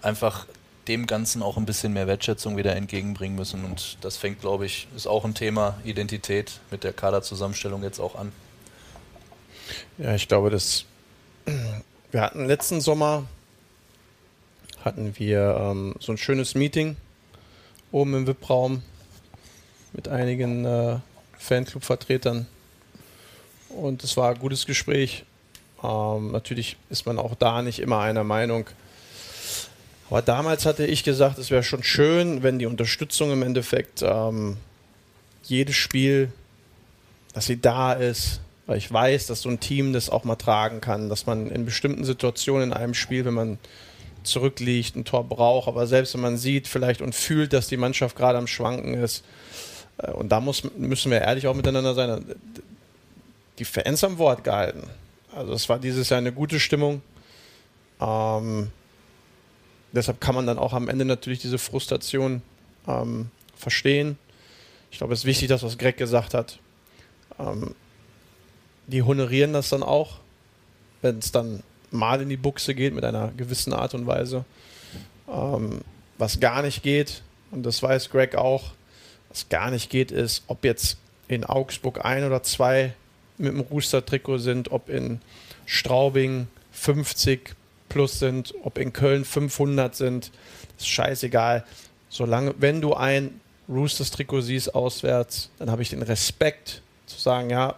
[0.02, 0.46] einfach
[0.88, 3.64] dem Ganzen auch ein bisschen mehr Wertschätzung wieder entgegenbringen müssen.
[3.64, 8.16] Und das fängt, glaube ich, ist auch ein Thema Identität mit der Kaderzusammenstellung jetzt auch
[8.16, 8.32] an.
[9.98, 10.84] Ja, ich glaube, dass
[12.10, 13.24] wir hatten letzten Sommer
[14.84, 16.96] hatten wir ähm, so ein schönes Meeting
[17.90, 18.82] oben im VIP-Raum
[19.92, 20.96] mit einigen äh,
[21.38, 22.46] Fanclub-Vertretern.
[23.68, 25.24] Und es war ein gutes Gespräch.
[25.82, 28.66] Ähm, natürlich ist man auch da nicht immer einer Meinung.
[30.10, 34.56] Aber damals hatte ich gesagt, es wäre schon schön, wenn die Unterstützung im Endeffekt ähm,
[35.42, 36.32] jedes Spiel,
[37.32, 40.80] dass sie da ist, weil ich weiß, dass so ein Team das auch mal tragen
[40.80, 43.58] kann, dass man in bestimmten Situationen in einem Spiel, wenn man
[44.24, 45.68] zurückliegt, ein Tor braucht.
[45.68, 49.24] Aber selbst wenn man sieht vielleicht und fühlt, dass die Mannschaft gerade am Schwanken ist,
[49.98, 52.24] äh, und da muss, müssen wir ehrlich auch miteinander sein,
[53.58, 54.88] die Fans am Wort gehalten.
[55.34, 57.02] Also es war dieses Jahr eine gute Stimmung.
[58.00, 58.70] Ähm,
[59.92, 62.42] deshalb kann man dann auch am Ende natürlich diese Frustration
[62.86, 64.18] ähm, verstehen.
[64.90, 66.58] Ich glaube, es ist wichtig, das, was Greg gesagt hat.
[67.38, 67.74] Ähm,
[68.86, 70.18] die honorieren das dann auch,
[71.00, 71.62] wenn es dann
[71.92, 74.44] mal in die Buchse geht mit einer gewissen Art und Weise.
[75.28, 75.80] Ähm,
[76.18, 78.72] was gar nicht geht, und das weiß Greg auch,
[79.28, 80.98] was gar nicht geht, ist, ob jetzt
[81.28, 82.94] in Augsburg ein oder zwei
[83.38, 85.20] mit dem Rooster-Trikot sind, ob in
[85.66, 87.54] Straubing 50
[87.88, 90.30] plus sind, ob in Köln 500 sind,
[90.78, 91.64] ist scheißegal.
[92.08, 97.76] Solange, wenn du ein Roosters-Trikot siehst auswärts, dann habe ich den Respekt zu sagen, ja,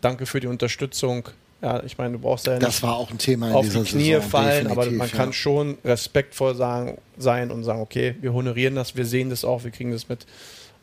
[0.00, 1.28] danke für die Unterstützung,
[1.64, 4.12] ja, ich meine, du brauchst ja das war auch ein Thema in auf die Knie
[4.12, 5.16] Saison, fallen, aber man ja.
[5.16, 9.64] kann schon respektvoll sagen, sein und sagen, okay, wir honorieren das, wir sehen das auch,
[9.64, 10.26] wir kriegen das mit.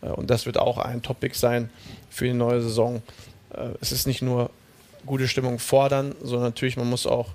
[0.01, 1.69] Äh, und das wird auch ein Topic sein
[2.09, 3.03] für die neue Saison.
[3.53, 4.49] Äh, es ist nicht nur
[5.05, 7.29] gute Stimmung fordern, sondern natürlich, man muss auch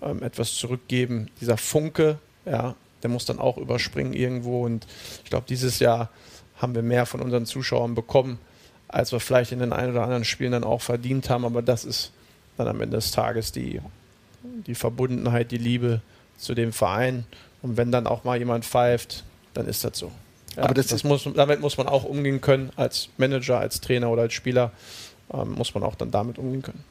[0.00, 1.28] ähm, etwas zurückgeben.
[1.40, 4.64] Dieser Funke, ja, der muss dann auch überspringen irgendwo.
[4.64, 4.86] Und
[5.24, 6.08] ich glaube, dieses Jahr
[6.56, 8.38] haben wir mehr von unseren Zuschauern bekommen,
[8.86, 11.44] als wir vielleicht in den ein oder anderen Spielen dann auch verdient haben.
[11.44, 12.12] Aber das ist
[12.56, 13.80] dann am Ende des Tages die,
[14.66, 16.00] die Verbundenheit, die Liebe
[16.38, 17.24] zu dem Verein.
[17.62, 19.24] Und wenn dann auch mal jemand pfeift,
[19.54, 20.10] dann ist das so.
[20.56, 24.10] Ja, Aber das, das muss, damit muss man auch umgehen können, als Manager, als Trainer
[24.10, 24.72] oder als Spieler
[25.32, 26.84] ähm, muss man auch dann damit umgehen können.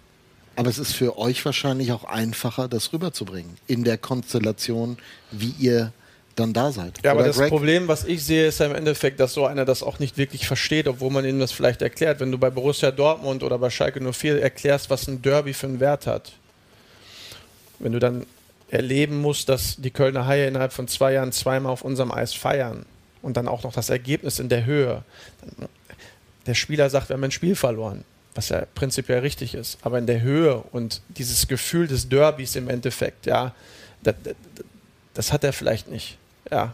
[0.55, 4.97] Aber es ist für euch wahrscheinlich auch einfacher, das rüberzubringen in der Konstellation,
[5.31, 5.93] wie ihr
[6.35, 6.99] dann da seid.
[7.03, 7.49] Ja, aber Oder das Greg?
[7.49, 10.47] Problem, was ich sehe, ist ja im Endeffekt, dass so einer das auch nicht wirklich
[10.47, 12.19] versteht, obwohl man ihm das vielleicht erklärt.
[12.19, 15.79] Wenn du bei Borussia Dortmund oder bei Schalke 04 erklärst, was ein Derby für einen
[15.79, 16.33] Wert hat,
[17.79, 18.25] wenn du dann
[18.69, 22.85] erleben musst, dass die Kölner Haie innerhalb von zwei Jahren zweimal auf unserem Eis feiern
[23.21, 25.03] und dann auch noch das Ergebnis in der Höhe,
[25.41, 25.69] dann,
[26.47, 28.03] der Spieler sagt, wir haben ein Spiel verloren,
[28.33, 32.69] was ja prinzipiell richtig ist, aber in der Höhe und dieses Gefühl des Derbys im
[32.69, 33.53] Endeffekt, ja,
[34.01, 34.35] das, das,
[35.13, 36.17] das hat er vielleicht nicht.
[36.51, 36.73] Ja.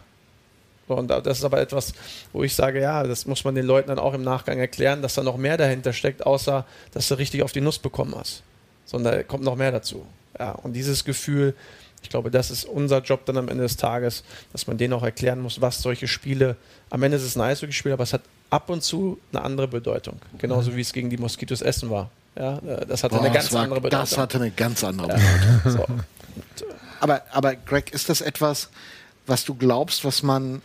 [0.88, 1.92] So, Und das ist aber etwas,
[2.32, 5.14] wo ich sage, ja, das muss man den Leuten dann auch im Nachgang erklären, dass
[5.14, 8.42] da noch mehr dahinter steckt, außer dass du richtig auf die Nuss bekommen hast.
[8.86, 10.06] Sondern da kommt noch mehr dazu.
[10.38, 11.54] Ja, und dieses Gefühl,
[12.02, 15.02] ich glaube, das ist unser Job dann am Ende des Tages, dass man denen auch
[15.02, 16.56] erklären muss, was solche Spiele,
[16.90, 20.18] am Ende ist es ein Eishockeyspiel, aber es hat ab und zu eine andere Bedeutung.
[20.38, 22.10] Genauso wie es gegen die Moskitos Essen war.
[22.36, 24.00] Ja, das hatte Boah, eine ganz war, andere Bedeutung.
[24.00, 25.60] Das hatte eine ganz andere Bedeutung.
[25.64, 25.86] so.
[27.00, 28.70] Aber, aber Greg, ist das etwas,
[29.28, 30.62] was du glaubst, was man.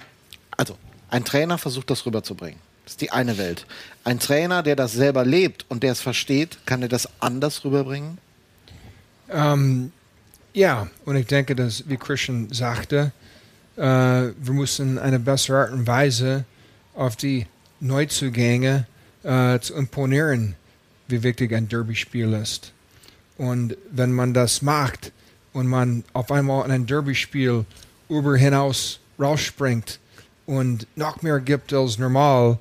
[0.58, 0.78] Also,
[1.10, 2.60] ein Trainer versucht das rüberzubringen.
[2.84, 3.66] Das ist die eine Welt.
[4.04, 8.18] Ein Trainer, der das selber lebt und der es versteht, kann er das anders rüberbringen?
[9.30, 9.92] Ähm,
[10.54, 13.12] ja, und ich denke, dass, wie Christian sagte,
[13.78, 16.46] äh, wir müssen eine bessere Art und Weise
[16.94, 17.48] auf die
[17.80, 18.86] Neuzugänge
[19.24, 20.56] äh, zu imponieren,
[21.08, 22.74] wie wichtig ein Derby-Spiel ist.
[23.38, 25.12] Und wenn man das macht
[25.54, 27.66] und man auf einmal in ein Derby-Spiel
[28.18, 30.00] über hinaus rausspringt
[30.46, 32.60] und noch mehr gibt als normal,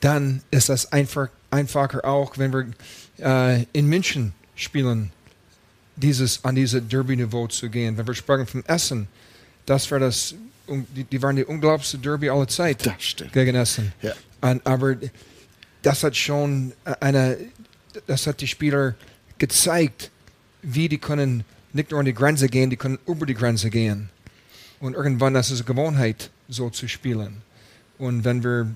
[0.00, 2.66] dann ist das einfach, einfacher auch, wenn wir
[3.18, 5.12] äh, in München spielen
[5.96, 7.96] dieses, an dieses Derby-Niveau zu gehen.
[7.96, 9.08] Wenn wir sprechen vom Essen,
[9.64, 10.34] das war das,
[10.68, 12.90] die, die waren die unglaublichste Derby aller Zeit
[13.32, 13.92] gegen Essen.
[14.02, 14.12] Ja.
[14.42, 14.96] Und, aber
[15.82, 17.38] das hat schon eine,
[18.06, 18.94] das hat die Spieler
[19.38, 20.10] gezeigt,
[20.62, 24.10] wie die können nicht nur an die Grenze gehen, die können über die Grenze gehen.
[24.80, 27.42] Und irgendwann, ist eine Gewohnheit, so zu spielen.
[27.98, 28.70] Und wenn wir,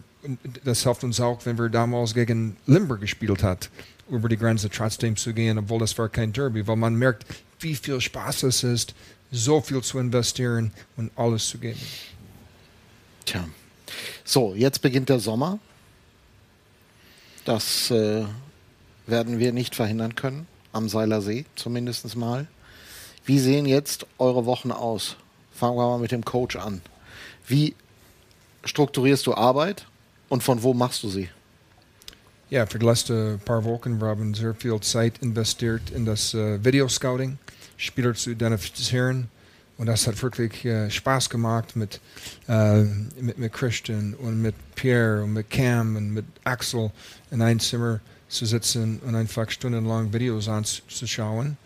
[0.65, 3.71] das hilft uns auch, wenn wir damals gegen Limburg gespielt hat,
[4.09, 7.27] über die Grenze trotzdem zu gehen, obwohl das war kein Derby, weil man merkt,
[7.61, 8.95] wie viel Spaß es ist,
[9.31, 11.81] so viel zu investieren und alles zu geben.
[13.25, 13.45] Tja.
[14.25, 15.59] So, jetzt beginnt der Sommer.
[17.45, 18.25] Das äh,
[19.07, 22.47] werden wir nicht verhindern können, am Seiler See zumindest mal.
[23.25, 25.17] Wie sehen jetzt eure Wochen aus?
[25.61, 26.81] Fangen wir mal mit dem Coach an.
[27.47, 27.75] Wie
[28.65, 29.85] strukturierst du Arbeit
[30.31, 31.29] und von wo machst du sie?
[32.49, 36.65] Ja, für die letzten paar Wochen wir haben sehr viel Zeit investiert in das äh,
[36.65, 37.37] Video-Scouting,
[37.77, 39.29] Spieler zu identifizieren.
[39.77, 42.01] Und das hat wirklich äh, Spaß gemacht mit,
[42.49, 42.81] äh,
[43.21, 46.91] mit, mit Christian und mit Pierre und mit Cam und mit Axel
[47.31, 48.01] in ein Zimmer
[48.31, 51.59] zu sitzen und einfach stundenlang Videos anzuschauen.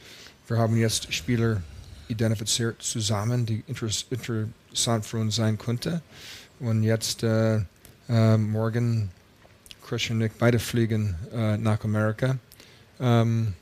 [0.49, 1.63] Wir haben jetzt Spieler
[2.09, 6.01] identifiziert zusammen, die interess interessant für uns sein könnten.
[6.61, 7.61] Und jetzt äh,
[8.09, 9.11] äh, morgen
[9.87, 12.39] Christian und ich beide fliegen äh, nach Amerika.
[13.01, 13.55] Ähm,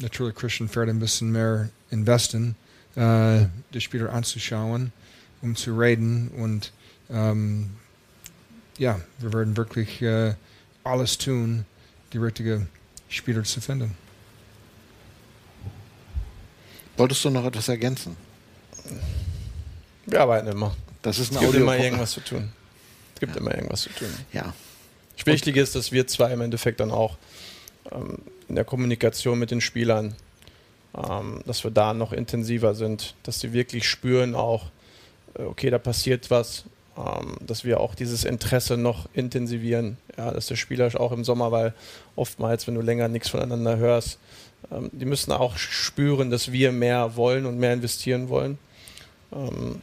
[0.00, 2.56] natürlich Christian fährt ein bisschen mehr investen,
[2.96, 4.92] äh, die Spieler anzuschauen,
[5.40, 6.72] um zu reden und
[7.10, 7.70] ähm,
[8.78, 10.34] ja, wir werden wirklich äh,
[10.84, 11.64] alles tun,
[12.12, 12.68] die richtigen
[13.08, 14.01] Spieler zu finden.
[17.02, 18.16] Wolltest du noch etwas ergänzen?
[20.06, 20.76] Wir arbeiten immer.
[21.02, 21.84] Das ist Es ein gibt immer Audio.
[21.84, 22.52] irgendwas zu tun.
[23.14, 24.06] Es gibt immer irgendwas zu tun.
[24.32, 24.54] Ja.
[25.24, 27.18] Wichtig ist, dass wir zwei im Endeffekt dann auch
[27.90, 28.18] ähm,
[28.48, 30.14] in der Kommunikation mit den Spielern,
[30.96, 34.66] ähm, dass wir da noch intensiver sind, dass sie wirklich spüren auch,
[35.36, 36.66] äh, okay, da passiert was,
[36.96, 41.50] ähm, dass wir auch dieses Interesse noch intensivieren, ja, dass der Spieler auch im Sommer,
[41.50, 41.74] weil
[42.14, 44.20] oftmals, wenn du länger nichts voneinander hörst,
[44.70, 48.58] ähm, die müssen auch spüren, dass wir mehr wollen und mehr investieren wollen.
[49.32, 49.80] Ähm,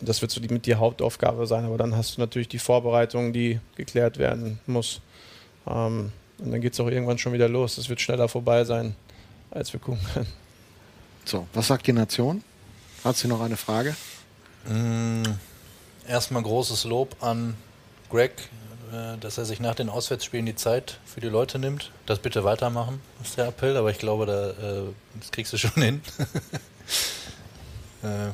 [0.00, 3.32] das wird so die, mit die Hauptaufgabe sein, aber dann hast du natürlich die Vorbereitung,
[3.32, 5.00] die geklärt werden muss.
[5.66, 7.78] Ähm, und dann geht es auch irgendwann schon wieder los.
[7.78, 8.94] Es wird schneller vorbei sein,
[9.50, 10.26] als wir gucken können.
[11.24, 12.42] So, was sagt die Nation?
[13.02, 13.96] Hat sie noch eine Frage?
[14.68, 15.22] Mm,
[16.06, 17.54] Erstmal großes Lob an
[18.10, 18.32] Greg,
[19.20, 21.90] dass er sich nach den Auswärtsspielen die Zeit für die Leute nimmt.
[22.06, 24.82] Das bitte weitermachen, ist der Appell, aber ich glaube, da, äh,
[25.20, 26.02] das kriegst du schon hin.
[28.02, 28.30] äh,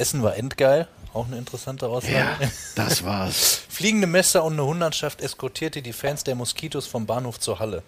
[0.00, 2.50] Essen war endgeil, auch eine interessante Aussage.
[2.74, 3.60] das war's.
[3.68, 7.82] Fliegende Messer und eine Hundertschaft eskortierte die Fans der Moskitos vom Bahnhof zur Halle.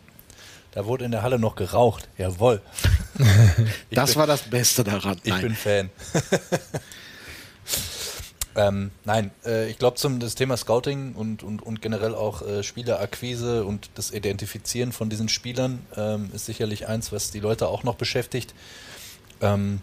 [0.72, 2.08] Da wurde in der Halle noch geraucht.
[2.18, 2.60] Jawohl.
[3.90, 5.18] Das bin- war das Beste daran.
[5.24, 5.88] ich bin Fan.
[8.56, 12.62] Ähm, nein, äh, ich glaube zum das Thema Scouting und, und, und generell auch äh,
[12.62, 17.84] Spielerakquise und das Identifizieren von diesen Spielern ähm, ist sicherlich eins, was die Leute auch
[17.84, 18.54] noch beschäftigt.
[19.42, 19.82] Ähm,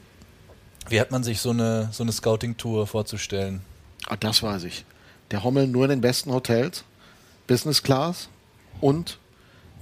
[0.90, 3.62] Wie hat man sich so eine, so eine Scouting-Tour vorzustellen?
[4.08, 4.86] Ah, das weiß ich.
[5.30, 6.84] Der Hommel nur in den besten Hotels,
[7.46, 8.28] Business Class
[8.82, 9.20] und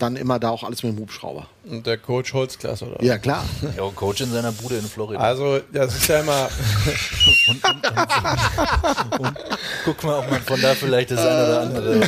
[0.02, 1.48] dann immer da auch alles mit dem Hubschrauber.
[1.66, 3.04] Und der Coach Holzklasse, oder?
[3.04, 3.46] Ja, klar.
[3.78, 5.22] Ja, und Coach in seiner Bude in Florida.
[5.22, 6.50] Also, das ist ja immer.
[7.50, 9.38] und, und, und,
[9.86, 12.02] guck mal, ob man von da vielleicht das eine oder andere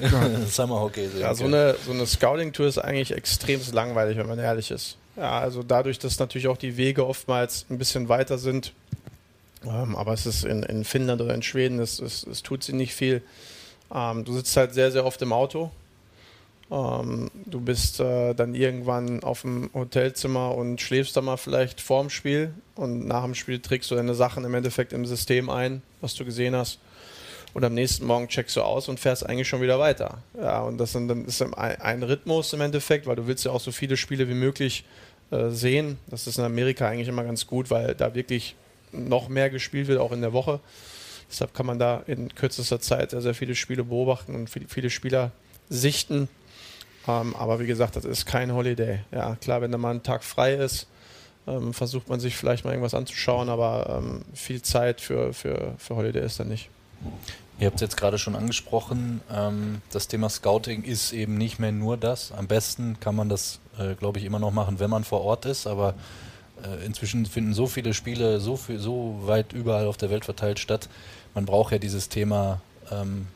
[0.48, 4.38] Summer Hockey sehen Ja, so eine, so eine Scouting-Tour ist eigentlich extrem langweilig, wenn man
[4.38, 4.96] ehrlich ist.
[5.16, 8.72] Ja, also dadurch, dass natürlich auch die Wege oftmals ein bisschen weiter sind,
[9.64, 12.72] ähm, aber es ist in, in Finnland oder in Schweden, es, es, es tut sie
[12.72, 13.22] nicht viel.
[13.92, 15.70] Ähm, du sitzt halt sehr, sehr oft im Auto.
[16.70, 22.10] Ähm, du bist äh, dann irgendwann auf dem Hotelzimmer und schläfst da mal vielleicht vorm
[22.10, 26.14] Spiel und nach dem Spiel trägst du deine Sachen im Endeffekt im System ein, was
[26.14, 26.78] du gesehen hast.
[27.52, 30.18] Und am nächsten Morgen checkst du aus und fährst eigentlich schon wieder weiter.
[30.40, 33.60] Ja, und das dann ist ein, ein Rhythmus im Endeffekt, weil du willst ja auch
[33.60, 34.84] so viele Spiele wie möglich
[35.32, 35.98] äh, sehen.
[36.06, 38.54] Das ist in Amerika eigentlich immer ganz gut, weil da wirklich
[38.92, 40.60] noch mehr gespielt wird, auch in der Woche.
[41.28, 45.32] Deshalb kann man da in kürzester Zeit sehr, sehr viele Spiele beobachten und viele Spieler
[45.68, 46.28] sichten.
[47.10, 49.00] Ähm, aber wie gesagt, das ist kein Holiday.
[49.12, 50.86] Ja, klar, wenn da mal ein Tag frei ist,
[51.46, 55.96] ähm, versucht man sich vielleicht mal irgendwas anzuschauen, aber ähm, viel Zeit für, für, für
[55.96, 56.68] Holiday ist da nicht.
[57.58, 61.72] Ihr habt es jetzt gerade schon angesprochen, ähm, das Thema Scouting ist eben nicht mehr
[61.72, 62.32] nur das.
[62.32, 65.44] Am besten kann man das, äh, glaube ich, immer noch machen, wenn man vor Ort
[65.44, 65.94] ist, aber
[66.62, 70.58] äh, inzwischen finden so viele Spiele so, viel, so weit überall auf der Welt verteilt
[70.58, 70.88] statt.
[71.34, 72.60] Man braucht ja dieses Thema
[72.90, 73.26] ähm,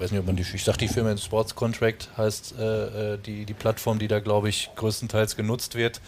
[0.00, 3.18] ich weiß nicht, ob man die, ich sag die Firma Sports Contract heißt äh, äh,
[3.18, 6.00] die, die Plattform, die da, glaube ich, größtenteils genutzt wird.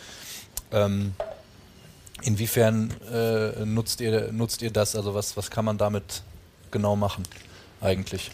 [0.72, 1.12] Ähm,
[2.22, 4.96] inwiefern äh, nutzt, ihr, nutzt ihr das?
[4.96, 6.22] Also was, was kann man damit
[6.70, 7.24] genau machen
[7.82, 8.30] eigentlich?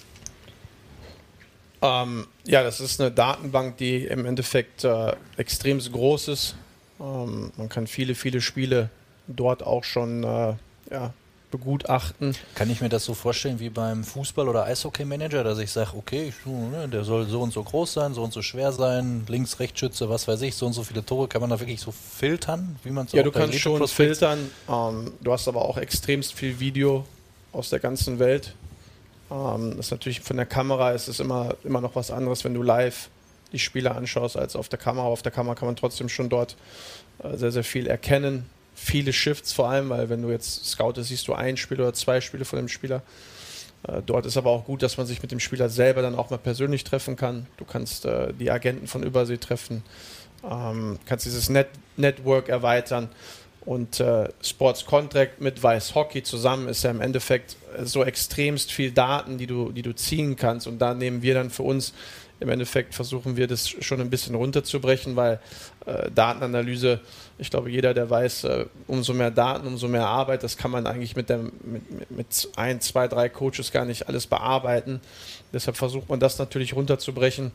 [1.83, 6.55] Ähm, ja, das ist eine Datenbank, die im Endeffekt äh, extrem groß ist.
[7.01, 8.91] Ähm, man kann viele, viele Spiele
[9.27, 10.55] dort auch schon äh,
[10.93, 11.13] ja,
[11.51, 12.35] begutachten.
[12.55, 16.33] Kann ich mir das so vorstellen wie beim Fußball- oder Eishockey-Manager, dass ich sage, okay,
[16.45, 20.09] ne, der soll so und so groß sein, so und so schwer sein, links, Rechtsschütze,
[20.09, 22.91] was weiß ich, so und so viele Tore, kann man da wirklich so filtern, wie
[22.91, 24.51] man so Ja, du kannst schon filtern.
[24.69, 27.05] Ähm, du hast aber auch extremst viel Video
[27.53, 28.55] aus der ganzen Welt.
[29.31, 32.55] Ähm, das ist natürlich von der Kamera ist es immer, immer noch was anderes, wenn
[32.55, 33.09] du live
[33.53, 35.07] die Spiele anschaust, als auf der Kamera.
[35.07, 36.57] Auf der Kamera kann man trotzdem schon dort
[37.23, 38.45] äh, sehr, sehr viel erkennen
[38.79, 42.21] viele Shifts vor allem, weil wenn du jetzt scoutest, siehst du ein Spiel oder zwei
[42.21, 43.03] Spiele von dem Spieler.
[43.87, 46.31] Äh, dort ist aber auch gut, dass man sich mit dem Spieler selber dann auch
[46.31, 47.47] mal persönlich treffen kann.
[47.57, 49.83] Du kannst äh, die Agenten von Übersee treffen,
[50.49, 53.09] ähm, kannst dieses Net Network erweitern.
[53.65, 58.93] Und äh, Sports Contract mit Weiß Hockey zusammen ist ja im Endeffekt so extremst viel
[58.93, 60.67] Daten, die du, die du ziehen kannst.
[60.67, 61.93] Und da nehmen wir dann für uns
[62.41, 65.41] im Endeffekt versuchen wir das schon ein bisschen runterzubrechen, weil
[65.87, 67.01] äh, Datenanalyse,
[67.39, 70.86] ich glaube, jeder, der weiß, äh, umso mehr Daten, umso mehr Arbeit, das kann man
[70.86, 75.01] eigentlich mit, der, mit, mit ein, zwei, drei Coaches gar nicht alles bearbeiten.
[75.52, 77.52] Deshalb versucht man das natürlich runterzubrechen.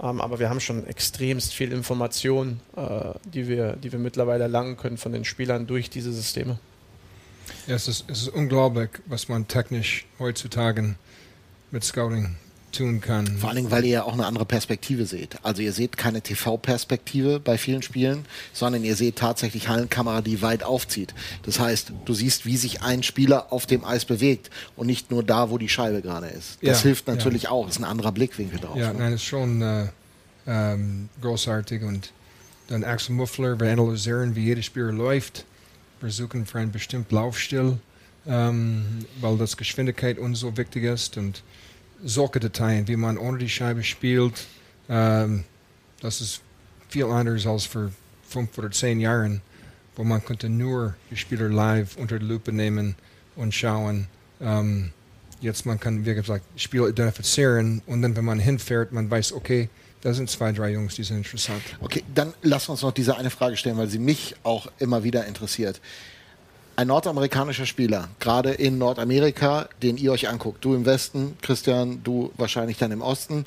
[0.00, 4.76] Ähm, aber wir haben schon extremst viel Information, äh, die, wir, die wir mittlerweile erlangen
[4.76, 6.58] können von den Spielern durch diese Systeme.
[7.66, 10.94] Ja, es ist, es ist unglaublich, was man technisch heutzutage
[11.70, 12.36] mit Scouting
[12.74, 13.26] tun kann.
[13.38, 15.36] Vor allen Dingen, weil ihr ja auch eine andere Perspektive seht.
[15.42, 20.62] Also ihr seht keine TV-Perspektive bei vielen Spielen, sondern ihr seht tatsächlich Hallenkamera, die weit
[20.62, 21.14] aufzieht.
[21.44, 25.22] Das heißt, du siehst, wie sich ein Spieler auf dem Eis bewegt und nicht nur
[25.22, 26.58] da, wo die Scheibe gerade ist.
[26.62, 27.50] Das ja, hilft natürlich ja.
[27.50, 27.66] auch.
[27.66, 28.76] Das ist ein anderer Blickwinkel drauf.
[28.76, 28.98] Ja, ne?
[28.98, 29.86] nein, ist schon äh,
[30.46, 32.12] ähm, großartig und
[32.68, 35.44] dann Axel Muffler, wir analysieren, wie jedes Spiel läuft.
[36.00, 37.78] Wir suchen für einen bestimmten Laufstil,
[38.26, 41.42] ähm, weil das Geschwindigkeit uns so wichtig ist und
[42.04, 44.46] solche Details, wie man ohne die Scheibe spielt,
[44.88, 45.44] ähm,
[46.00, 46.40] das ist
[46.88, 47.90] viel anders als vor
[48.28, 49.40] fünf oder zehn Jahren,
[49.96, 52.94] wo man konnte nur die Spieler live unter die Lupe nehmen
[53.36, 54.06] und schauen.
[54.40, 54.92] Ähm,
[55.40, 59.68] jetzt man kann, wie gesagt, Spiel identifizieren und dann, wenn man hinfährt, man weiß, okay,
[60.02, 61.62] da sind zwei, drei Jungs, die sind interessant.
[61.80, 65.26] Okay, dann lass uns noch diese eine Frage stellen, weil sie mich auch immer wieder
[65.26, 65.80] interessiert
[66.76, 72.32] ein nordamerikanischer Spieler, gerade in Nordamerika, den ihr euch anguckt, du im Westen, Christian, du
[72.36, 73.46] wahrscheinlich dann im Osten.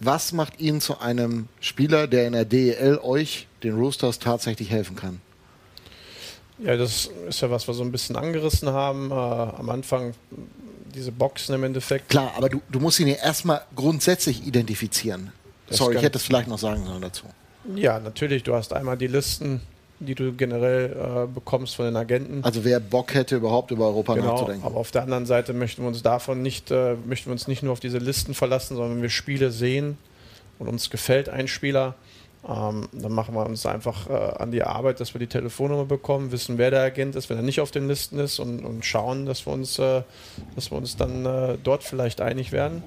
[0.00, 4.96] Was macht ihn zu einem Spieler, der in der DEL euch, den Roosters, tatsächlich helfen
[4.96, 5.20] kann?
[6.58, 9.10] Ja, das ist ja was wir so ein bisschen angerissen haben.
[9.10, 10.14] Äh, am Anfang
[10.94, 12.08] diese Boxen im Endeffekt.
[12.08, 15.32] Klar, aber du, du musst ihn ja erstmal grundsätzlich identifizieren.
[15.68, 17.26] Das Sorry, ich hätte es vielleicht noch sagen sollen dazu.
[17.74, 18.42] Ja, natürlich.
[18.42, 19.60] Du hast einmal die Listen,
[20.00, 22.44] die du generell äh, bekommst von den Agenten.
[22.44, 24.64] Also wer Bock hätte, überhaupt über Europa genau, nachzudenken.
[24.64, 27.62] Aber auf der anderen Seite möchten wir uns davon nicht, äh, möchten wir uns nicht
[27.62, 29.98] nur auf diese Listen verlassen, sondern wenn wir Spiele sehen
[30.58, 31.94] und uns gefällt ein Spieler,
[32.48, 36.30] Ähm, dann machen wir uns einfach äh, an die Arbeit, dass wir die Telefonnummer bekommen,
[36.30, 39.26] wissen, wer der Agent ist, wenn er nicht auf den Listen ist und, und schauen,
[39.26, 40.02] dass wir uns, äh,
[40.54, 42.84] dass wir uns dann äh, dort vielleicht einig werden.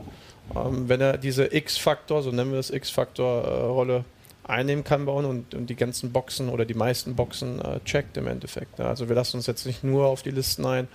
[0.56, 4.06] Ähm, wenn er diese X-Faktor, so nennen wir es X-Faktor-Rolle,
[4.44, 8.18] einnehmen kann bei uns und, und, die ganzen Boxen oder die meisten Boxen äh, checkt
[8.18, 8.80] im Endeffekt.
[8.80, 8.86] Ne?
[8.86, 10.88] Also wir lassen uns jetzt nicht nur auf die Listen ein,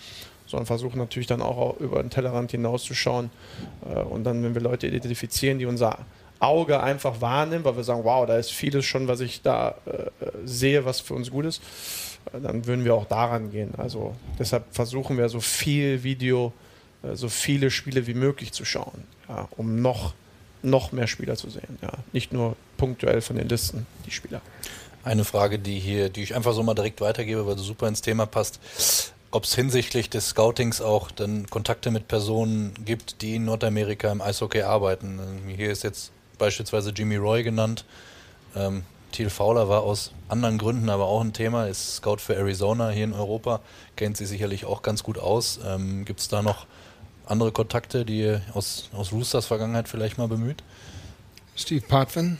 [0.46, 3.30] sondern versuchen natürlich dann auch über den Tellerrand hinauszuschauen
[3.88, 5.98] äh, und dann, wenn wir Leute identifizieren, die unser
[6.38, 10.10] Auge einfach wahrnimmt, weil wir sagen, wow, da ist vieles schon, was ich da äh,
[10.44, 11.62] sehe, was für uns gut ist,
[12.32, 13.72] äh, dann würden wir auch daran gehen.
[13.76, 16.52] Also deshalb versuchen wir so viel Video,
[17.02, 20.14] äh, so viele Spiele wie möglich zu schauen, ja, um noch,
[20.62, 21.78] noch mehr Spieler zu sehen.
[21.82, 21.92] Ja.
[22.12, 24.40] Nicht nur punktuell von den Listen, die Spieler.
[25.04, 28.02] Eine Frage, die hier, die ich einfach so mal direkt weitergebe, weil du super ins
[28.02, 28.60] Thema passt
[29.36, 34.22] ob es hinsichtlich des Scoutings auch dann Kontakte mit Personen gibt, die in Nordamerika im
[34.22, 35.20] Eishockey arbeiten.
[35.54, 37.84] Hier ist jetzt beispielsweise Jimmy Roy genannt.
[38.54, 42.90] Ähm, Thiel Fowler war aus anderen Gründen aber auch ein Thema, ist Scout für Arizona
[42.90, 43.60] hier in Europa,
[43.94, 45.60] kennt sie sicherlich auch ganz gut aus.
[45.66, 46.66] Ähm, Gibt es da noch
[47.26, 50.62] andere Kontakte, die ihr aus, aus Roosters Vergangenheit vielleicht mal bemüht?
[51.56, 52.38] Steve Potvin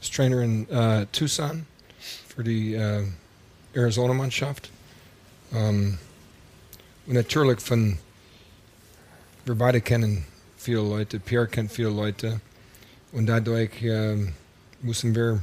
[0.00, 1.66] ist Trainer in uh, Tucson
[2.28, 3.04] für die uh,
[3.74, 4.70] Arizona-Mannschaft.
[5.50, 5.98] Um, ähm,
[7.06, 7.98] und natürlich von,
[9.44, 10.24] wir beide kennen
[10.56, 12.40] viele Leute, Pierre kennt viele Leute.
[13.10, 14.16] Und dadurch äh,
[14.80, 15.40] müssen wir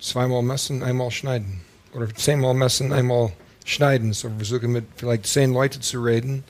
[0.00, 1.62] zweimal messen, einmal schneiden.
[1.92, 3.32] Oder zehnmal messen, einmal
[3.64, 4.12] schneiden.
[4.12, 6.44] So wir versuchen mit vielleicht zehn Leuten zu reden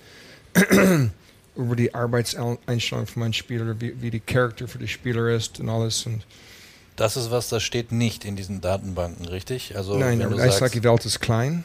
[1.59, 5.69] über die Arbeitseinstellung von meinem Spieler, wie, wie die Charakter für den Spieler ist und
[5.69, 6.07] alles.
[6.07, 6.25] Und
[6.95, 9.77] das ist was, das steht nicht in diesen Datenbanken, richtig?
[9.77, 11.65] Also, Nein, die Eishockey-Welt ist klein.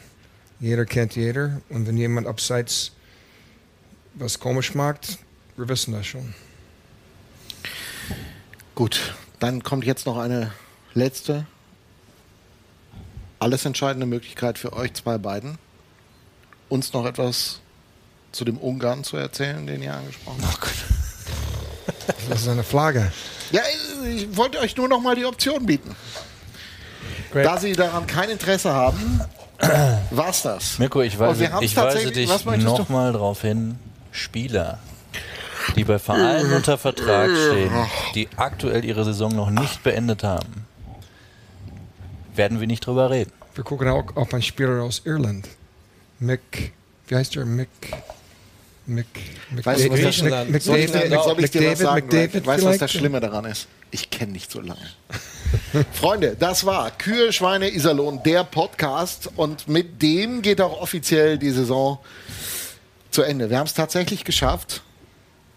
[0.59, 1.61] Jeder kennt jeder.
[1.69, 2.91] Und wenn jemand abseits
[4.15, 5.19] was komisch macht,
[5.57, 6.33] wir wissen das schon.
[8.75, 10.51] Gut, dann kommt jetzt noch eine
[10.95, 11.45] letzte,
[13.37, 15.59] alles entscheidende Möglichkeit für euch zwei beiden,
[16.69, 17.59] uns noch etwas
[18.33, 20.67] zu dem Ungarn zu erzählen, den ihr angesprochen habt.
[20.67, 23.11] Oh das ist eine Flagge.
[23.51, 23.61] Ja,
[24.05, 25.95] ich wollte euch nur noch mal die Option bieten.
[27.31, 27.45] Great.
[27.45, 29.21] Da Sie daran kein Interesse haben,
[30.11, 30.77] war's das.
[30.79, 33.79] Mirko, ich weise, ich weise dich nochmal darauf hin,
[34.11, 34.79] Spieler
[35.75, 37.71] die bei Vereinen unter Vertrag stehen,
[38.15, 40.65] die aktuell ihre Saison noch nicht beendet haben,
[42.35, 43.31] werden wir nicht drüber reden.
[43.55, 45.47] Wir gucken auch auf einen Spieler aus Irland.
[46.19, 46.73] Mick,
[47.07, 47.45] wie heißt der?
[47.45, 47.69] Mick.
[48.85, 49.07] Mick,
[49.51, 52.09] Mick, weißt du, was das, Mick, Mick, soll ich, David, soll ich dir was sagen?
[52.09, 53.67] David weißt du, was das Schlimme daran ist?
[53.91, 54.81] Ich kenne nicht so lange.
[55.93, 59.29] Freunde, das war Kühe, Schweine, Iserlohn, der Podcast.
[59.37, 61.99] Und mit dem geht auch offiziell die Saison
[63.09, 63.49] zu Ende.
[63.49, 64.81] Wir haben es tatsächlich geschafft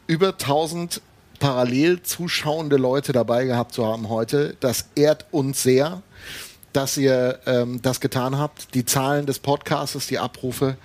[0.06, 1.00] über 1000
[1.40, 4.56] parallel zuschauende Leute dabei gehabt zu haben heute.
[4.60, 6.02] Das ehrt uns sehr,
[6.72, 8.74] dass ihr ähm, das getan habt.
[8.74, 10.76] Die Zahlen des Podcasts, die Abrufe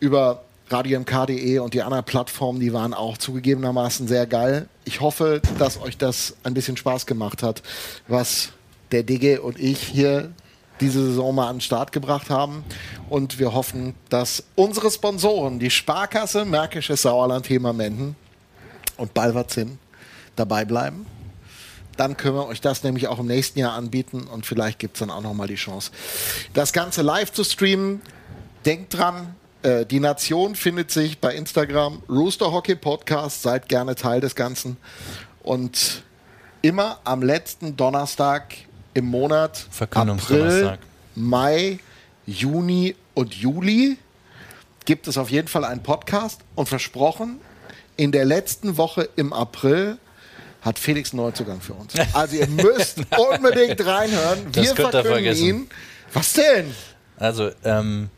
[0.00, 4.68] über radiomk.de und die anderen Plattformen, die waren auch zugegebenermaßen sehr geil.
[4.84, 7.62] Ich hoffe, dass euch das ein bisschen Spaß gemacht hat,
[8.08, 8.50] was
[8.92, 10.32] der Digge und ich hier
[10.80, 12.64] diese Saison mal an den Start gebracht haben.
[13.08, 18.16] Und wir hoffen, dass unsere Sponsoren, die Sparkasse Märkisches Sauerland Hemamenden,
[18.96, 19.78] und Balverzin
[20.36, 21.06] dabei bleiben.
[21.96, 25.00] Dann können wir euch das nämlich auch im nächsten Jahr anbieten und vielleicht gibt es
[25.00, 25.92] dann auch nochmal die Chance,
[26.52, 28.00] das Ganze live zu streamen.
[28.64, 34.20] Denkt dran, äh, die Nation findet sich bei Instagram, Rooster Hockey Podcast, seid gerne Teil
[34.20, 34.76] des Ganzen.
[35.42, 36.02] Und
[36.62, 38.54] immer am letzten Donnerstag
[38.92, 40.78] im Monat, April,
[41.14, 41.78] Mai,
[42.26, 43.98] Juni und Juli,
[44.84, 47.40] gibt es auf jeden Fall einen Podcast und versprochen,
[47.96, 49.98] in der letzten Woche im April
[50.60, 51.94] hat Felix einen Neuzugang für uns.
[52.12, 54.46] Also ihr müsst unbedingt reinhören.
[54.52, 55.70] Wir verkünden ihn.
[56.12, 56.74] Was denn?
[57.16, 58.10] Also, ähm,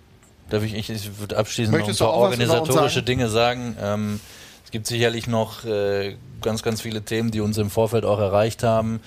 [0.51, 3.77] darf ich, ich, würde abschließend Möchtest noch ein paar organisatorische Dinge sagen.
[3.81, 4.21] Ähm,
[4.65, 8.63] es gibt sicherlich noch äh, ganz, ganz viele Themen, die uns im Vorfeld auch erreicht
[8.63, 9.01] haben,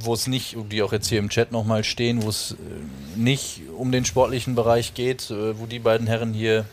[0.00, 3.62] wo es nicht, die auch jetzt hier im Chat nochmal stehen, wo es äh, nicht
[3.76, 6.64] um den sportlichen Bereich geht, äh, wo die beiden Herren hier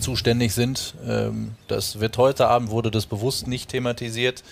[0.00, 0.94] zuständig sind.
[1.06, 4.42] Ähm, das wird heute Abend, wurde das bewusst nicht thematisiert.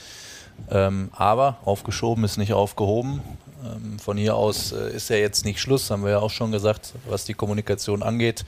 [0.70, 3.20] Ähm, aber aufgeschoben ist nicht aufgehoben.
[3.66, 6.52] Ähm, von hier aus äh, ist ja jetzt nicht Schluss, haben wir ja auch schon
[6.52, 8.44] gesagt, was die Kommunikation angeht.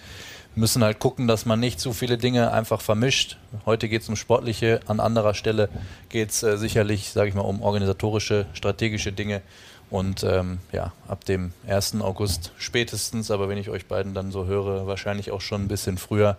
[0.55, 3.37] Wir müssen halt gucken, dass man nicht zu viele Dinge einfach vermischt.
[3.67, 5.69] Heute geht es um sportliche, an anderer Stelle
[6.09, 9.43] geht es äh, sicherlich, sage ich mal, um organisatorische, strategische Dinge.
[9.91, 12.01] Und ähm, ja, ab dem 1.
[12.01, 15.97] August spätestens, aber wenn ich euch beiden dann so höre, wahrscheinlich auch schon ein bisschen
[15.97, 16.37] früher,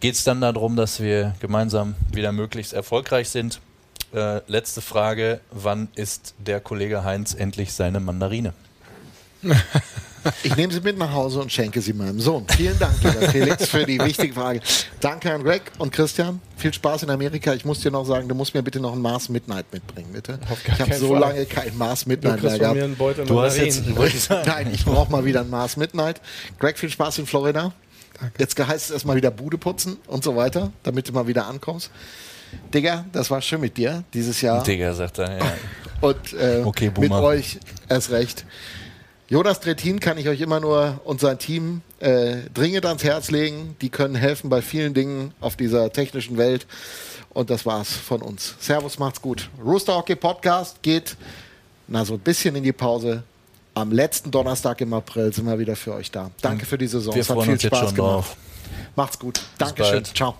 [0.00, 3.60] geht es dann darum, dass wir gemeinsam wieder möglichst erfolgreich sind.
[4.14, 8.52] Äh, letzte Frage: Wann isst der Kollege Heinz endlich seine Mandarine?
[10.44, 12.46] Ich nehme sie mit nach Hause und schenke sie meinem Sohn.
[12.56, 14.60] Vielen Dank, lieber Felix, für die wichtige Frage.
[15.00, 16.40] Danke an Greg und Christian.
[16.56, 17.52] Viel Spaß in Amerika.
[17.54, 20.38] Ich muss dir noch sagen, du musst mir bitte noch ein Mars Midnight mitbringen, bitte.
[20.48, 21.18] Auf gar Ich habe so Fall.
[21.20, 22.76] lange kein Mars Du Midnight mehr gehabt.
[22.76, 23.82] mir einen Beutel Du hast jetzt.
[24.46, 26.20] Nein, ich brauche mal wieder ein Mars Midnight.
[26.60, 27.72] Greg, viel Spaß in Florida.
[28.38, 31.90] Jetzt heißt es erstmal wieder Bude putzen und so weiter, damit du mal wieder ankommst.
[32.72, 34.62] Digga, das war schön mit dir dieses Jahr.
[34.62, 35.38] Digga, sagt er.
[35.38, 35.52] Ja.
[36.00, 37.58] Und äh, Okay, mit euch
[37.88, 38.44] erst recht.
[39.28, 43.76] Jonas Trettin kann ich euch immer nur und sein Team äh, dringend ans Herz legen.
[43.80, 46.66] Die können helfen bei vielen Dingen auf dieser technischen Welt.
[47.30, 48.56] Und das war's von uns.
[48.60, 49.48] Servus, macht's gut.
[49.64, 51.16] Rooster Hockey Podcast geht
[51.88, 53.22] na so ein bisschen in die Pause.
[53.74, 56.30] Am letzten Donnerstag im April sind wir wieder für euch da.
[56.42, 57.14] Danke für die Saison.
[57.14, 57.96] Wir es hat viel Spaß gemacht.
[57.96, 58.36] drauf.
[58.96, 59.40] Macht's gut.
[59.56, 60.04] Dankeschön.
[60.04, 60.34] Ciao.